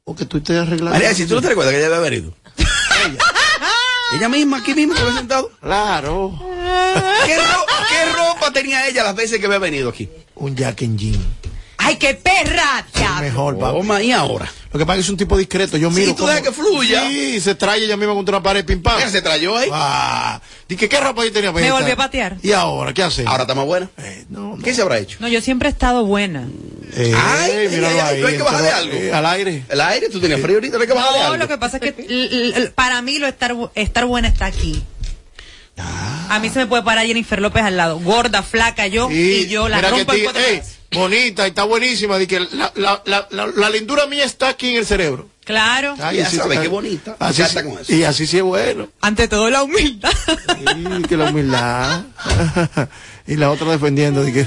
Porque 0.04 0.24
tú 0.24 0.40
te 0.40 0.56
arreglas. 0.56 0.92
Mariachi, 0.92 1.26
¿tú 1.26 1.34
no 1.34 1.42
te 1.42 1.48
recuerdas 1.48 1.72
que 1.72 1.78
ella 1.78 1.88
había 1.88 1.98
venido? 2.00 2.34
ella 4.12 4.28
misma, 4.28 4.58
aquí 4.58 4.74
mismo, 4.74 4.94
había 4.94 5.14
sentado. 5.14 5.50
Claro. 5.60 6.32
¿Qué, 7.26 7.36
ro- 7.36 7.66
qué 7.88 8.12
ropa 8.12 8.52
tenía 8.52 8.86
ella 8.88 9.04
las 9.04 9.14
veces 9.14 9.38
que 9.38 9.46
había 9.46 9.58
venido 9.58 9.88
aquí? 9.90 10.08
Un 10.34 10.56
Jack 10.56 10.82
and 10.82 10.98
Jean. 10.98 11.24
¡Ay, 11.82 11.96
qué 11.96 12.12
perra! 12.14 12.84
Mejor. 13.20 13.58
Toma, 13.58 14.02
¿y 14.02 14.12
ahora? 14.12 14.50
Lo 14.72 14.78
que 14.78 14.84
pasa 14.86 14.98
es 14.98 15.04
que 15.04 15.06
es 15.06 15.10
un 15.10 15.16
tipo 15.16 15.36
discreto. 15.36 15.76
Yo 15.78 15.90
Sí, 15.90 16.00
miro. 16.00 16.14
tú 16.14 16.26
dejas 16.26 16.42
que 16.42 16.52
fluya. 16.52 17.08
Sí, 17.08 17.40
se 17.40 17.54
trae 17.54 17.82
ella 17.82 17.96
misma 17.96 18.12
contra 18.14 18.36
una 18.36 18.42
pared 18.42 18.64
pim 18.64 18.82
pam. 18.82 18.98
¿Qué 19.00 19.08
se 19.08 19.22
trayó 19.22 19.56
ahí? 19.56 19.68
Ah, 19.72 20.40
dije, 20.68 20.88
¿qué 20.88 21.00
ropa 21.00 21.24
yo 21.24 21.32
tenía? 21.32 21.52
Me 21.52 21.70
volvió 21.72 21.94
a 21.94 21.96
patear. 21.96 22.36
¿Y 22.42 22.52
ahora? 22.52 22.92
¿Qué 22.92 23.02
hace? 23.02 23.24
Ahora 23.26 23.42
está 23.44 23.54
más 23.54 23.64
buena. 23.64 23.88
Eh, 23.98 24.24
no, 24.28 24.56
no. 24.56 24.62
¿Qué 24.62 24.74
se 24.74 24.82
habrá 24.82 24.98
hecho? 24.98 25.16
No, 25.20 25.28
yo 25.28 25.40
siempre 25.40 25.68
he 25.68 25.72
estado 25.72 26.04
buena. 26.04 26.46
Eh, 26.94 27.14
Ay, 27.16 27.68
míralo 27.70 27.86
ay, 27.88 27.98
ahí. 28.16 28.20
¿tú 28.20 28.26
hay 28.26 28.36
que 28.36 28.42
bajarle 28.42 28.68
entró, 28.68 28.78
algo? 28.82 28.96
eh, 28.98 29.12
al 29.12 29.26
aire. 29.26 29.64
¿El 29.68 29.80
aire? 29.80 30.08
¿Tú 30.10 30.20
tenías 30.20 30.40
frío 30.40 30.56
ahorita? 30.56 30.76
¿No 30.76 30.82
hay 30.82 30.88
que 30.88 30.94
bajarle 30.94 31.18
No, 31.18 31.24
algo? 31.24 31.36
lo 31.38 31.48
que 31.48 31.58
pasa 31.58 31.78
es 31.78 31.82
que 31.94 32.72
para 32.74 33.00
mí 33.02 33.18
lo 33.18 33.26
estar, 33.26 33.54
estar 33.74 34.04
buena 34.04 34.28
está 34.28 34.46
aquí. 34.46 34.82
A 36.28 36.38
mí 36.40 36.50
se 36.50 36.58
me 36.58 36.66
puede 36.66 36.82
parar 36.82 37.06
Jennifer 37.06 37.40
López 37.40 37.62
al 37.62 37.76
lado. 37.78 37.98
Gorda, 38.00 38.42
flaca, 38.42 38.86
yo, 38.86 39.10
y 39.10 39.46
yo 39.48 39.68
la 39.68 39.76
mira 39.76 39.88
que 39.90 39.96
rompo 39.96 40.12
en 40.12 40.24
cuatro 40.24 40.42
ey. 40.42 40.60
Bonita 40.92 41.46
y 41.46 41.50
está 41.50 41.64
buenísima. 41.64 42.18
di 42.18 42.26
que 42.26 42.40
la, 42.40 42.72
la, 42.74 43.02
la, 43.04 43.26
la, 43.30 43.46
la 43.46 43.70
lindura 43.70 44.06
mía 44.06 44.24
está 44.24 44.48
aquí 44.48 44.70
en 44.70 44.76
el 44.76 44.86
cerebro. 44.86 45.28
Claro. 45.44 45.96
Ay, 46.00 46.18
Ya 46.18 46.26
así 46.26 46.36
sabe, 46.36 46.56
se- 46.56 46.62
qué 46.62 46.68
bonita. 46.68 47.16
Así, 47.18 47.42
Me 47.42 47.48
sí- 47.48 47.52
encanta 47.58 47.70
con 47.70 47.80
eso. 47.82 47.92
y 47.94 48.04
así 48.04 48.26
sí 48.26 48.36
es 48.38 48.42
bueno. 48.42 48.88
Ante 49.00 49.26
todo 49.28 49.50
la 49.50 49.62
humildad. 49.62 50.12
Sí, 50.26 51.02
que 51.08 51.16
la 51.16 51.30
humildad. 51.30 52.04
y 53.26 53.36
la 53.36 53.50
otra 53.50 53.70
defendiendo. 53.72 54.24
di 54.24 54.32
que 54.32 54.46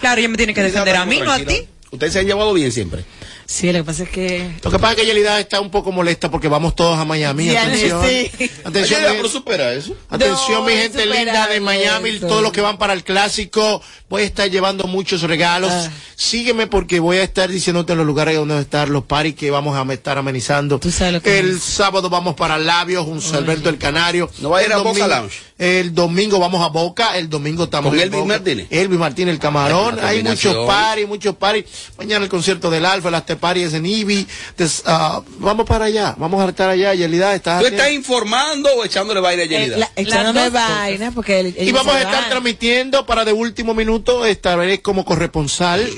claro, 0.00 0.18
ella 0.20 0.28
me 0.28 0.36
tiene 0.36 0.54
que 0.54 0.62
defender 0.62 0.96
a 0.96 1.04
mí, 1.06 1.20
no 1.20 1.32
a 1.32 1.38
ti. 1.38 1.66
Ustedes 1.90 2.12
se 2.14 2.20
han 2.20 2.26
llevado 2.26 2.52
bien 2.54 2.72
siempre. 2.72 3.04
Sí, 3.46 3.72
lo 3.72 3.78
que 3.80 3.84
pasa 3.84 4.02
es 4.04 4.08
que... 4.08 4.50
Lo 4.62 4.70
que 4.70 4.78
pasa 4.78 4.92
es 4.94 4.98
que 5.00 5.06
Yelida 5.06 5.38
está 5.40 5.60
un 5.60 5.70
poco 5.70 5.92
molesta 5.92 6.30
porque 6.30 6.48
vamos 6.48 6.74
todos 6.74 6.98
a 6.98 7.04
Miami. 7.04 7.48
Sí, 7.50 7.56
atención. 7.56 8.04
sí. 8.06 8.50
Atención, 8.64 9.00
mi- 9.02 9.16
pero 9.16 9.28
supera 9.28 9.74
eso. 9.74 9.94
Atención, 10.08 10.60
No, 10.60 10.64
mi 10.64 10.72
gente 10.72 11.04
linda 11.06 11.46
de 11.48 11.60
Miami, 11.60 12.10
eso. 12.10 12.26
todos 12.26 12.42
los 12.42 12.52
que 12.52 12.60
van 12.60 12.78
para 12.78 12.92
el 12.92 13.04
clásico. 13.04 13.82
Voy 14.08 14.22
a 14.22 14.24
estar 14.26 14.50
llevando 14.50 14.84
muchos 14.84 15.22
regalos. 15.22 15.70
Ah. 15.72 15.90
Sígueme 16.16 16.66
porque 16.66 17.00
voy 17.00 17.16
a 17.18 17.22
estar 17.22 17.50
diciéndote 17.50 17.94
los 17.94 18.06
lugares 18.06 18.36
donde 18.36 18.54
van 18.54 18.60
a 18.60 18.62
estar 18.62 18.88
los 18.88 19.04
paris 19.04 19.34
que 19.34 19.50
vamos 19.50 19.76
a 19.76 19.92
estar 19.92 20.18
amenizando. 20.18 20.78
Tú 20.78 20.90
sabes 20.90 21.14
lo 21.14 21.22
que 21.22 21.38
el 21.38 21.56
es. 21.56 21.62
sábado 21.62 22.08
vamos 22.10 22.34
para 22.34 22.58
Labios, 22.58 23.06
un 23.06 23.20
Alberto 23.34 23.68
el 23.68 23.78
Canario. 23.78 24.30
No 24.40 24.50
va 24.50 24.58
a 24.58 24.62
ir 24.62 24.66
El 24.66 24.72
a 24.72 24.76
Boca 24.78 24.88
domingo- 24.90 25.08
Lounge. 25.08 25.38
El 25.58 25.94
domingo 25.94 26.38
vamos 26.40 26.62
a 26.64 26.68
Boca, 26.68 27.16
el 27.16 27.28
domingo 27.30 27.64
estamos 27.64 27.90
¿Con 27.90 27.98
en 27.98 28.04
Elvis 28.06 28.20
Boca. 28.20 28.28
Martínez? 28.34 28.66
Elvis 28.70 28.98
Martínez, 28.98 29.32
el 29.34 29.38
camarón. 29.40 29.98
Hay 30.02 30.22
muchos 30.22 30.66
paris, 30.66 31.06
muchos 31.06 31.36
paris. 31.36 31.64
Mañana 31.98 32.24
el 32.24 32.30
concierto 32.30 32.68
del 32.70 32.84
Alfa, 32.84 33.08
el 33.08 33.14
after 33.32 33.38
party 33.40 33.62
es 33.62 33.74
en 33.74 33.86
Ibi. 33.86 34.26
Des- 34.56 34.82
ah, 34.86 35.22
vamos 35.38 35.66
para 35.66 35.86
allá, 35.86 36.14
vamos 36.18 36.44
a 36.44 36.48
estar 36.48 36.68
allá. 36.68 36.94
Yelida, 36.94 37.34
¿estás 37.34 37.60
¿Tú 37.60 37.66
estás 37.66 37.90
informando 37.92 38.68
o 38.76 38.84
echándole 38.84 39.20
baile 39.20 39.42
a 39.42 39.46
Eh, 39.46 39.48
Yelida? 39.48 39.76
la- 39.78 39.90
echándome 39.96 40.50
vaina 40.50 41.10
porque 41.12 41.40
el- 41.40 41.54
Y 41.58 41.72
vamos 41.72 41.94
a 41.94 41.98
estar 41.98 42.20
van. 42.22 42.30
transmitiendo 42.30 43.06
para 43.06 43.24
de 43.24 43.32
último 43.32 43.74
minuto, 43.74 44.24
estaré 44.26 44.82
como 44.82 45.04
corresponsal, 45.04 45.88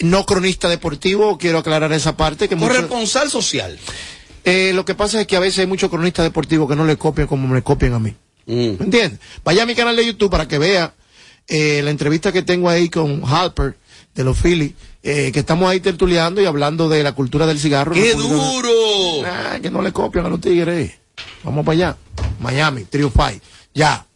no 0.00 0.24
cronista 0.26 0.68
deportivo, 0.68 1.38
quiero 1.38 1.58
aclarar 1.58 1.92
esa 1.92 2.16
parte. 2.16 2.48
que 2.48 2.56
Corresponsal 2.56 3.30
social. 3.30 3.78
eh, 4.44 4.72
lo 4.74 4.84
que 4.84 4.94
pasa 4.94 5.20
es 5.20 5.26
que 5.26 5.36
a 5.36 5.40
veces 5.40 5.60
hay 5.60 5.66
muchos 5.66 5.88
cronistas 5.90 6.24
deportivos 6.24 6.68
que 6.68 6.76
no 6.76 6.84
le 6.84 6.96
copian 6.98 7.26
como 7.26 7.48
me 7.48 7.62
copian 7.62 7.94
a 7.94 7.98
mí. 7.98 8.14
Mm. 8.46 8.52
¿Me 8.78 8.84
entiendes? 8.84 9.20
Vaya 9.42 9.62
a 9.62 9.66
mi 9.66 9.74
canal 9.74 9.96
de 9.96 10.04
YouTube 10.04 10.30
para 10.30 10.46
que 10.46 10.58
vea 10.58 10.92
eh, 11.48 11.80
la 11.82 11.90
entrevista 11.90 12.30
que 12.32 12.42
tengo 12.42 12.68
ahí 12.68 12.88
con 12.90 13.22
Halper 13.26 13.76
de 14.14 14.24
los 14.24 14.38
Phillies, 14.38 14.72
eh, 15.06 15.32
que 15.32 15.40
estamos 15.40 15.68
ahí 15.68 15.80
tertuleando 15.80 16.40
y 16.40 16.46
hablando 16.46 16.88
de 16.88 17.02
la 17.02 17.12
cultura 17.12 17.46
del 17.46 17.58
cigarro. 17.58 17.92
¡Qué 17.92 18.14
duro! 18.14 19.22
Ah, 19.26 19.58
que 19.60 19.70
no 19.70 19.82
le 19.82 19.92
copian 19.92 20.24
a 20.24 20.30
los 20.30 20.40
tigres. 20.40 20.92
Vamos 21.42 21.64
para 21.66 21.74
allá. 21.74 21.96
Miami, 22.40 22.84
Trio 22.84 23.10
Five. 23.10 23.42
Ya. 23.74 24.06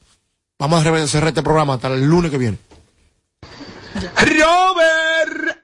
Vamos 0.58 0.84
a 0.84 1.06
cerrar 1.06 1.28
este 1.28 1.42
programa 1.42 1.74
hasta 1.74 1.88
el 1.88 2.06
lunes 2.06 2.30
que 2.30 2.38
viene. 2.38 2.56
Robert. 4.16 5.58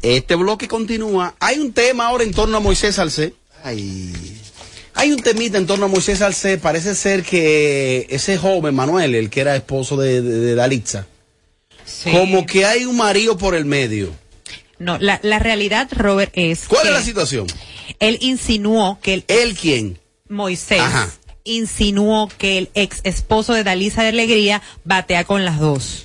Este 0.00 0.36
bloque 0.36 0.68
continúa. 0.68 1.34
Hay 1.40 1.58
un 1.58 1.72
tema 1.72 2.06
ahora 2.06 2.22
en 2.22 2.32
torno 2.32 2.58
a 2.58 2.60
Moisés 2.60 2.94
Salcé. 2.94 3.34
Ay. 3.64 4.40
Hay 4.94 5.10
un 5.10 5.20
temita 5.20 5.58
en 5.58 5.66
torno 5.66 5.86
a 5.86 5.88
Moisés 5.88 6.20
Salcé. 6.20 6.56
Parece 6.56 6.94
ser 6.94 7.24
que 7.24 8.06
ese 8.10 8.38
joven 8.38 8.76
Manuel, 8.76 9.16
el 9.16 9.28
que 9.28 9.40
era 9.40 9.56
esposo 9.56 9.96
de, 9.96 10.22
de, 10.22 10.38
de 10.38 10.54
Dalitza, 10.54 11.06
Sí. 11.88 12.10
como 12.10 12.44
que 12.46 12.64
hay 12.66 12.84
un 12.84 12.96
marido 12.96 13.36
por 13.38 13.54
el 13.54 13.64
medio. 13.64 14.14
No, 14.78 14.96
la, 14.98 15.18
la 15.22 15.38
realidad, 15.40 15.88
Robert, 15.90 16.30
es 16.34 16.66
¿Cuál 16.68 16.82
que 16.82 16.88
es 16.88 16.94
la 16.94 17.02
situación? 17.02 17.46
él 17.98 18.18
insinuó 18.20 18.98
que 19.02 19.14
el 19.14 19.24
¿Él 19.26 19.56
quién? 19.56 19.98
Moisés 20.28 20.80
Ajá. 20.80 21.08
insinuó 21.44 22.28
que 22.38 22.58
el 22.58 22.70
ex 22.74 23.00
esposo 23.04 23.54
de 23.54 23.64
Dalisa 23.64 24.02
de 24.02 24.08
Alegría 24.10 24.62
batea 24.84 25.24
con 25.24 25.44
las 25.44 25.58
dos. 25.58 26.04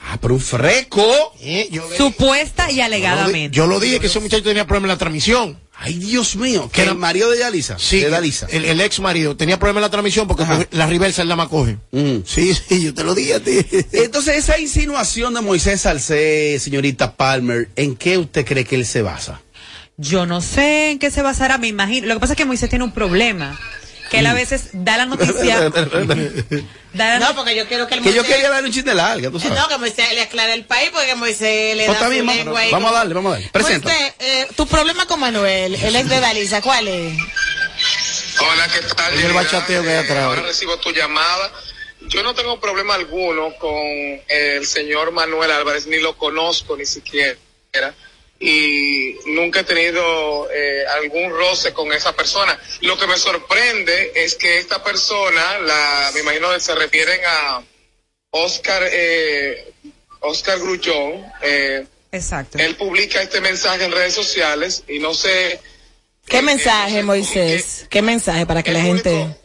Ah, 0.00 0.18
pero 0.20 0.34
un 0.34 0.40
freco. 0.40 1.02
Eh, 1.40 1.68
yo, 1.70 1.82
Supuesta 1.96 2.70
y 2.70 2.76
yo 2.76 2.80
lo 2.80 2.84
alegadamente. 2.86 3.56
yo 3.56 3.66
lo 3.66 3.80
dije 3.80 4.00
que 4.00 4.06
ese 4.06 4.20
muchacho 4.20 4.42
tenía 4.44 4.66
problemas 4.66 4.88
en 4.88 4.94
la 4.94 4.98
transmisión. 4.98 5.58
Ay, 5.76 5.94
Dios 5.94 6.36
mío. 6.36 6.70
Que 6.72 6.84
el 6.84 6.94
marido 6.94 7.30
de 7.30 7.38
Yalisa. 7.40 7.76
Sí, 7.78 7.96
De 7.98 8.04
que 8.04 8.10
Dalisa. 8.10 8.46
el, 8.50 8.64
el 8.64 8.80
ex 8.80 9.00
marido 9.00 9.36
tenía 9.36 9.58
problemas 9.58 9.80
en 9.80 9.82
la 9.82 9.90
transmisión 9.90 10.28
porque 10.28 10.44
coge- 10.44 10.68
la 10.70 10.86
reversa 10.86 11.22
él 11.22 11.28
la 11.28 11.36
más 11.36 11.48
coge. 11.48 11.78
Mm. 11.90 12.18
Sí, 12.24 12.54
sí, 12.68 12.82
yo 12.84 12.94
te 12.94 13.02
lo 13.04 13.14
dije 13.14 13.34
a 13.34 13.40
ti. 13.40 13.58
Entonces, 13.92 14.36
esa 14.36 14.58
insinuación 14.58 15.34
de 15.34 15.40
Moisés 15.40 15.80
Salcé, 15.82 16.58
señorita 16.60 17.16
Palmer, 17.16 17.68
¿en 17.76 17.96
qué 17.96 18.18
usted 18.18 18.44
cree 18.46 18.64
que 18.64 18.76
él 18.76 18.86
se 18.86 19.02
basa? 19.02 19.40
Yo 19.96 20.26
no 20.26 20.40
sé 20.40 20.90
en 20.92 20.98
qué 20.98 21.10
se 21.10 21.22
basará, 21.22 21.58
me 21.58 21.68
imagino. 21.68 22.06
Lo 22.06 22.14
que 22.14 22.20
pasa 22.20 22.32
es 22.32 22.36
que 22.36 22.44
Moisés 22.44 22.68
tiene 22.70 22.84
un 22.84 22.92
problema. 22.92 23.58
Que 24.10 24.18
él 24.18 24.26
a 24.26 24.34
veces 24.34 24.68
da 24.72 24.96
la 24.96 25.06
noticia. 25.06 25.70
da 26.92 27.08
la 27.08 27.18
No, 27.18 27.34
porque 27.34 27.56
yo 27.56 27.66
quiero 27.66 27.86
que 27.86 27.94
el 27.94 28.02
que 28.02 28.12
yo 28.12 28.22
quería 28.22 28.50
darle 28.50 28.68
un 28.68 28.74
chiste 28.74 28.94
larga, 28.94 29.30
tú 29.30 29.40
sabes. 29.40 29.58
No, 29.58 29.66
que 29.68 29.78
Moisés 29.78 30.12
le 30.12 30.20
aclare 30.22 30.54
el 30.54 30.64
país 30.64 30.90
porque 30.92 31.14
Moisés 31.14 31.76
le 31.76 31.86
No, 31.86 31.94
da 31.94 31.98
su 32.00 32.04
vamos, 32.04 32.36
lengua 32.36 32.62
vamos 32.70 32.90
a 32.90 32.94
darle, 32.94 33.14
vamos 33.14 33.30
a 33.30 33.34
darle. 33.34 33.50
Presenta. 33.50 33.88
Moisés, 33.88 34.14
eh, 34.18 34.46
tu 34.56 34.66
problema 34.66 35.06
con 35.06 35.20
Manuel, 35.20 35.74
el 35.74 35.96
ex 35.96 36.08
de 36.08 36.20
Dalisa, 36.20 36.60
¿cuál 36.62 36.86
es? 36.88 37.18
Hola, 38.40 38.68
¿qué 38.68 38.94
tal? 38.94 39.14
Oye, 39.14 39.26
el 39.26 39.32
bachateo 39.32 39.82
que 39.82 39.88
hay 39.88 39.94
Eh, 39.96 39.98
atrás. 39.98 40.24
Ahora 40.24 40.42
recibo 40.42 40.76
tu 40.78 40.90
llamada. 40.92 41.50
Yo 42.08 42.22
no 42.22 42.34
tengo 42.34 42.60
problema 42.60 42.94
alguno 42.94 43.54
con 43.58 43.72
el 44.28 44.66
señor 44.66 45.12
Manuel 45.12 45.50
Álvarez, 45.50 45.86
ni 45.86 45.98
lo 46.00 46.16
conozco 46.18 46.76
ni 46.76 46.84
siquiera. 46.84 47.36
Y 48.46 49.16
nunca 49.26 49.60
he 49.60 49.64
tenido 49.64 50.50
eh, 50.50 50.84
algún 50.86 51.30
roce 51.30 51.72
con 51.72 51.92
esa 51.92 52.14
persona. 52.14 52.58
Lo 52.82 52.98
que 52.98 53.06
me 53.06 53.16
sorprende 53.16 54.12
es 54.14 54.34
que 54.34 54.58
esta 54.58 54.84
persona, 54.84 55.58
la, 55.60 56.10
me 56.12 56.20
imagino 56.20 56.52
que 56.52 56.60
se 56.60 56.74
refieren 56.74 57.20
a 57.26 57.62
Oscar, 58.30 58.82
eh, 58.92 59.72
Oscar 60.20 60.58
Grullón, 60.58 61.24
eh, 61.40 61.86
Exacto. 62.12 62.58
él 62.58 62.76
publica 62.76 63.22
este 63.22 63.40
mensaje 63.40 63.84
en 63.84 63.92
redes 63.92 64.14
sociales 64.14 64.84
y 64.88 64.98
no 64.98 65.14
sé 65.14 65.60
¿Qué 66.26 66.42
mensaje, 66.42 67.02
Moisés? 67.02 67.86
¿Qué 67.90 68.02
mensaje 68.02 68.46
para 68.46 68.62
que 68.62 68.72
la 68.72 68.80
gente... 68.80 69.36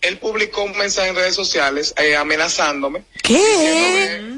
él 0.00 0.18
publicó 0.18 0.62
un 0.62 0.76
mensaje 0.76 1.08
en 1.08 1.16
redes 1.16 1.34
sociales 1.34 1.94
eh, 1.96 2.16
amenazándome. 2.16 3.02
¿Qué? 3.22 4.37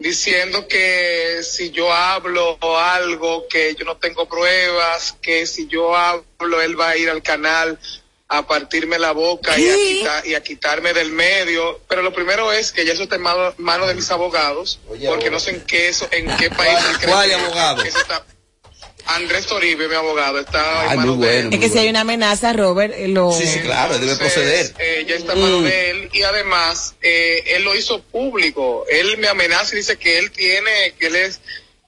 Diciendo 0.00 0.66
que 0.66 1.42
si 1.42 1.70
yo 1.72 1.92
hablo 1.92 2.58
algo, 2.78 3.46
que 3.48 3.74
yo 3.74 3.84
no 3.84 3.98
tengo 3.98 4.26
pruebas, 4.26 5.14
que 5.20 5.46
si 5.46 5.66
yo 5.68 5.94
hablo, 5.94 6.62
él 6.62 6.80
va 6.80 6.88
a 6.88 6.96
ir 6.96 7.10
al 7.10 7.22
canal 7.22 7.78
a 8.26 8.46
partirme 8.46 8.98
la 8.98 9.12
boca 9.12 9.58
y 9.58 9.68
a, 9.68 9.74
quita- 9.74 10.22
y 10.26 10.34
a 10.34 10.42
quitarme 10.42 10.94
del 10.94 11.12
medio. 11.12 11.80
Pero 11.86 12.00
lo 12.00 12.14
primero 12.14 12.50
es 12.50 12.72
que 12.72 12.86
ya 12.86 12.94
eso 12.94 13.02
está 13.02 13.16
en 13.16 13.22
mano, 13.22 13.52
mano 13.58 13.86
de 13.86 13.94
mis 13.94 14.10
abogados, 14.10 14.80
porque 15.06 15.30
no 15.30 15.38
sé 15.38 15.50
en 15.50 15.60
qué, 15.66 15.88
eso, 15.88 16.08
en 16.10 16.34
qué 16.38 16.48
país. 16.48 16.78
él 16.92 16.96
cree 17.00 17.12
¿Cuál 17.12 17.28
que- 17.28 17.34
abogado? 17.34 17.82
que 17.82 17.88
eso 17.90 17.98
está- 18.00 18.24
Andrés 19.16 19.46
Toribio, 19.46 19.88
mi 19.88 19.94
abogado, 19.94 20.38
está 20.40 20.84
mano 20.94 21.16
muy 21.16 21.26
de 21.26 21.38
él. 21.38 21.42
bueno. 21.48 21.56
Es 21.56 21.60
que 21.60 21.68
si 21.72 21.78
hay 21.78 21.88
una 21.88 22.00
amenaza, 22.02 22.52
Robert, 22.52 22.94
eh, 22.96 23.08
lo... 23.08 23.32
Sí, 23.32 23.46
sí, 23.46 23.60
claro, 23.60 23.98
debe 23.98 24.16
proceder. 24.16 24.72
eh, 24.78 25.04
ya 25.08 25.14
está 25.16 25.32
en 25.34 25.40
mano 25.40 25.60
Mm. 25.60 25.64
de 25.64 25.90
él 25.90 26.08
y 26.12 26.22
además 26.22 26.94
eh, 27.02 27.42
él 27.56 27.64
lo 27.64 27.74
hizo 27.74 28.00
público. 28.02 28.84
Él 28.90 29.16
me 29.18 29.28
amenaza 29.28 29.74
y 29.74 29.78
dice 29.78 29.96
que 29.96 30.18
él 30.18 30.30
tiene, 30.30 30.94
que 30.98 31.06
él 31.08 31.16
es 31.16 31.40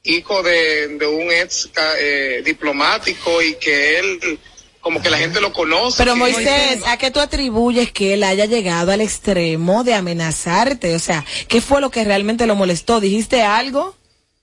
hijo 0.05 0.43
de, 0.43 0.89
de 0.99 1.07
un 1.07 1.31
ex 1.31 1.69
ca- 1.73 1.95
eh, 1.99 2.43
diplomático 2.45 3.41
y 3.41 3.55
que 3.55 3.99
él, 4.01 4.39
como 4.81 5.01
que 5.01 5.11
la 5.11 5.19
gente 5.19 5.41
lo 5.41 5.53
conoce. 5.53 5.97
Pero 5.99 6.17
Moisés, 6.17 6.81
¿a 6.87 6.97
qué 6.97 7.13
tú 7.13 7.21
atribuyes 7.21 7.93
que 7.93 8.15
él 8.15 8.25
haya 8.25 8.47
llegado 8.47 8.91
al 8.91 9.01
extremo 9.01 9.85
de 9.85 9.95
amenazarte? 9.95 10.97
O 10.97 10.99
sea, 10.99 11.25
¿qué 11.47 11.61
fue 11.61 11.81
lo 11.81 11.91
que 11.91 12.03
realmente 12.03 12.47
lo 12.47 12.57
molestó? 12.57 13.01
¿Dijiste 13.01 13.43
algo? 13.43 13.97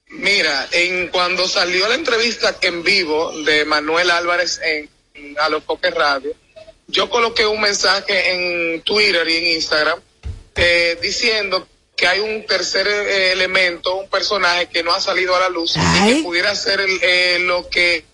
Mira, 0.10 0.68
en 0.72 1.10
cuando 1.10 1.48
salió 1.48 1.88
la 1.88 1.96
entrevista 1.96 2.58
en 2.62 2.84
vivo 2.84 3.32
de 3.44 3.64
Manuel 3.66 4.10
Álvarez 4.10 4.60
en, 4.64 4.90
en 5.14 5.40
A 5.40 5.50
los 5.50 5.64
Poques 5.64 5.94
Radio, 5.94 6.34
yo 6.88 7.10
coloqué 7.10 7.46
un 7.46 7.62
mensaje 7.62 8.34
en 8.34 8.82
Twitter 8.82 9.28
y 9.30 9.36
en 9.38 9.48
Instagram 9.56 10.00
eh, 10.56 10.98
diciendo 11.02 11.68
que 11.96 12.08
hay 12.08 12.20
un 12.20 12.46
tercer 12.46 12.88
eh, 12.88 13.34
elemento, 13.34 13.96
un 13.96 14.10
personaje 14.10 14.68
que 14.68 14.84
no 14.84 14.94
ha 14.94 15.00
salido 15.00 15.36
a 15.36 15.42
la 15.42 15.50
luz 15.50 15.76
y 15.76 16.16
que 16.16 16.24
pudiera 16.24 16.56
ser 16.56 16.80
el, 16.80 17.00
eh, 17.02 17.40
lo 17.42 17.70
que 17.70 18.06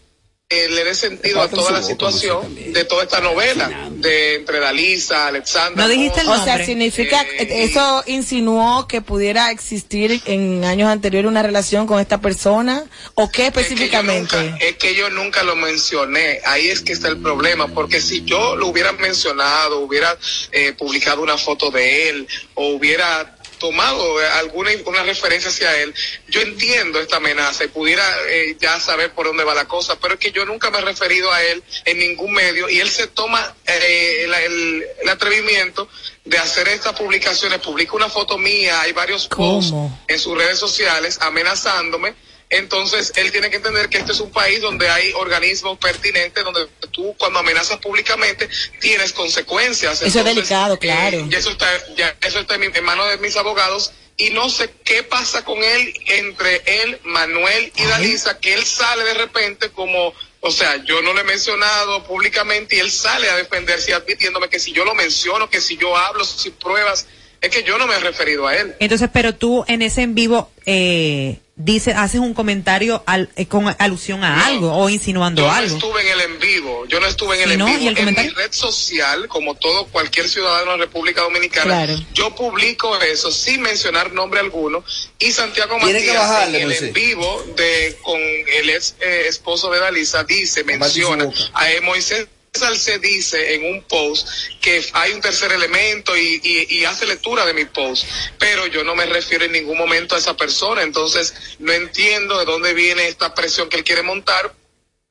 eh, 0.56 0.70
le 0.70 0.84
dé 0.84 0.96
sentido 0.96 1.42
a 1.42 1.50
toda 1.50 1.72
la 1.72 1.84
situación 1.84 2.56
de 2.56 2.86
toda 2.86 3.04
esta 3.04 3.20
novela 3.20 3.90
de 3.92 4.36
entre 4.36 4.60
Dalisa, 4.60 5.28
Alexandra. 5.28 5.86
O 5.86 6.44
sea, 6.44 6.66
significa, 6.66 7.26
Eh, 7.38 7.64
eso 7.64 8.04
insinuó 8.06 8.88
que 8.88 9.02
pudiera 9.02 9.52
existir 9.52 10.22
en 10.26 10.64
años 10.64 10.90
anteriores 10.90 11.30
una 11.30 11.44
relación 11.44 11.88
con 11.88 12.00
esta 12.00 12.20
persona, 12.22 12.86
o 13.16 13.30
qué 13.30 13.48
específicamente? 13.48 14.56
Es 14.60 14.78
que 14.78 14.96
yo 14.96 15.10
nunca 15.10 15.44
lo 15.44 15.56
mencioné, 15.56 16.40
ahí 16.46 16.70
es 16.70 16.82
que 16.82 16.94
está 16.94 17.08
el 17.08 17.18
problema, 17.18 17.68
porque 17.68 18.02
si 18.02 18.24
yo 18.24 18.56
lo 18.56 18.68
hubiera 18.68 18.92
mencionado, 18.94 19.80
hubiera 19.80 20.18
eh, 20.52 20.74
publicado 20.74 21.22
una 21.22 21.38
foto 21.38 21.72
de 21.72 22.10
él, 22.10 22.28
o 22.54 22.70
hubiera 22.70 23.35
tomado 23.70 24.22
eh, 24.22 24.28
alguna 24.28 24.70
una 24.86 25.02
referencia 25.04 25.50
hacia 25.50 25.76
él, 25.82 25.94
yo 26.28 26.42
entiendo 26.42 27.00
esta 27.00 27.18
amenaza 27.18 27.64
y 27.64 27.68
pudiera 27.70 28.04
eh, 28.30 28.56
ya 28.60 28.80
saber 28.80 29.12
por 29.14 29.26
dónde 29.26 29.44
va 29.44 29.56
la 29.56 29.66
cosa, 29.66 29.96
pero 30.00 30.14
es 30.14 30.20
que 30.20 30.32
yo 30.32 30.46
nunca 30.46 30.70
me 30.70 30.78
he 30.78 30.82
referido 30.82 31.32
a 31.32 31.42
él 31.44 31.64
en 31.86 31.98
ningún 31.98 32.32
medio 32.32 32.70
y 32.70 32.80
él 32.80 32.90
se 32.90 33.08
toma 33.08 33.56
eh, 33.66 34.22
el, 34.26 34.34
el- 34.34 34.86
el 35.02 35.10
atrevimiento 35.10 35.88
de 36.26 36.38
hacer 36.38 36.68
estas 36.68 36.94
publicaciones, 36.94 37.60
publica 37.60 37.96
una 37.96 38.10
foto 38.10 38.38
mía, 38.38 38.82
hay 38.82 38.92
varios 38.94 39.28
posts 39.28 39.72
en 40.08 40.20
sus 40.20 40.38
redes 40.38 40.60
sociales 40.60 41.18
amenazándome. 41.22 42.14
Entonces, 42.50 43.12
él 43.16 43.32
tiene 43.32 43.50
que 43.50 43.58
entender 43.58 43.90
que 43.90 43.98
este 43.98 44.12
es 44.12 44.20
un 44.20 44.32
país 44.32 44.62
donde 44.62 44.88
hay 44.88 45.12
organismos 45.14 45.78
pertinentes, 45.80 46.44
donde 46.44 46.68
tú 46.92 47.16
cuando 47.18 47.40
amenazas 47.40 47.78
públicamente 47.80 48.48
tienes 48.80 49.14
consecuencias. 49.14 50.02
Eso 50.02 50.20
es 50.20 50.26
delicado, 50.26 50.76
eh, 50.76 50.80
claro. 50.80 51.26
ya 51.30 51.38
eso 51.40 51.50
está, 51.52 51.68
ya 51.96 52.16
eso 52.22 52.40
está 52.40 52.56
en, 52.56 52.62
mi- 52.62 52.68
en 52.74 52.84
manos 52.84 53.10
de 53.10 53.18
mis 53.18 53.36
abogados 53.36 53.92
y 54.18 54.30
no 54.30 54.50
sé 54.50 54.70
qué 54.86 55.04
pasa 55.04 55.44
con 55.44 55.62
él 55.62 55.94
entre 56.08 56.62
él, 56.84 57.00
Manuel 57.04 57.72
y 57.76 57.84
Dalisa, 57.84 58.40
que 58.40 58.54
él 58.54 58.64
sale 58.64 59.04
de 59.04 59.14
repente 59.16 59.70
como, 59.72 60.14
o 60.40 60.52
sea, 60.52 60.78
yo 60.86 61.02
no 61.02 61.14
lo 61.14 61.20
he 61.20 61.24
mencionado 61.26 62.04
públicamente 62.06 62.78
y 62.78 62.80
él 62.80 62.92
sale 62.92 63.28
a 63.30 63.36
defenderse 63.36 63.90
y 63.92 63.94
admitiéndome 63.94 64.48
que 64.50 64.60
si 64.60 64.72
yo 64.72 64.86
lo 64.86 64.94
menciono, 64.96 65.50
que 65.50 65.60
si 65.60 65.76
yo 65.78 65.98
hablo 65.98 66.24
sin 66.24 66.54
pruebas, 66.54 67.08
es 67.42 67.50
que 67.50 67.64
yo 67.64 67.78
no 67.78 67.88
me 67.88 67.96
he 67.96 68.00
referido 68.00 68.48
a 68.48 68.56
él. 68.56 68.76
Entonces, 68.80 69.10
pero 69.12 69.36
tú 69.36 69.66
en 69.68 69.82
ese 69.82 70.04
en 70.04 70.16
vivo 70.16 70.50
eh, 70.66 71.40
dice, 71.58 71.94
haces 71.94 72.20
un 72.20 72.34
comentario 72.34 73.02
al- 73.06 73.30
eh, 73.38 73.46
con 73.48 73.74
alusión 73.80 74.24
a 74.24 74.46
algo 74.46 74.74
o 74.76 74.90
insinuando 74.90 75.42
Yo 75.42 75.48
no 75.48 75.54
algo. 75.54 75.76
estuve 75.78 76.02
en 76.02 76.08
el 76.10 76.22
en 76.22 76.40
vivo, 76.40 76.86
yo 76.88 77.00
no 77.00 77.08
estuve 77.08 77.36
en 77.38 77.44
el 77.44 77.50
¿Y 77.50 77.54
en 77.54 77.60
no? 77.60 77.66
vivo. 77.68 77.80
¿Y 77.80 77.88
el 77.88 77.98
en 77.98 78.06
mi 78.14 78.30
red 78.30 78.52
social, 78.52 79.28
como 79.30 79.56
todo 79.56 79.86
cualquier 79.88 80.28
ciudadano 80.28 80.72
de 80.74 80.78
la 80.80 80.86
República 80.86 81.22
Dominicana, 81.22 81.86
Claro. 81.86 81.96
yo 82.14 82.36
publico 82.36 82.96
eso 83.02 83.32
sin 83.32 83.62
mencionar 83.62 84.12
nombre 84.14 84.40
alguno. 84.42 84.84
Y 85.18 85.32
Santiago 85.32 85.80
Matías 85.80 86.18
bajarle, 86.18 86.62
en 86.62 86.72
el 86.72 86.84
en 86.84 86.94
vivo 86.94 87.44
de 87.56 87.98
con 88.04 88.20
el 88.20 88.70
ex 88.70 88.96
eh, 89.00 89.24
esposo 89.28 89.70
de 89.72 89.80
Dalisa 89.80 90.24
dice, 90.26 90.64
menciona 90.66 91.30
a 91.54 91.66
Moisés 91.84 92.28
Salce 92.56 93.00
dice 93.00 93.56
en 93.56 93.66
un 93.66 93.82
post 93.84 94.28
que 94.62 94.84
hay 94.94 95.12
un 95.14 95.22
tercer 95.22 95.52
elemento 95.52 96.16
y, 96.18 96.40
y, 96.44 96.76
y 96.78 96.86
hace 96.86 97.06
lectura 97.06 97.46
de 97.46 97.54
mi 97.54 97.66
post, 97.66 98.06
pero 98.40 98.66
yo 98.68 98.84
no 98.84 98.96
me 98.96 99.06
refiero 99.06 99.46
en 99.46 99.52
ningún 99.52 99.78
momento 99.78 100.16
a 100.16 100.18
esa 100.18 100.36
persona, 100.36 100.82
entonces 100.84 101.34
no 101.60 101.72
entiendo 101.74 102.40
de 102.40 102.46
dónde 102.46 102.74
viene 102.74 103.08
esta 103.08 103.34
presión 103.36 103.70
que 103.70 103.78
él 103.78 103.84
quiere 103.84 104.02
montar. 104.02 104.54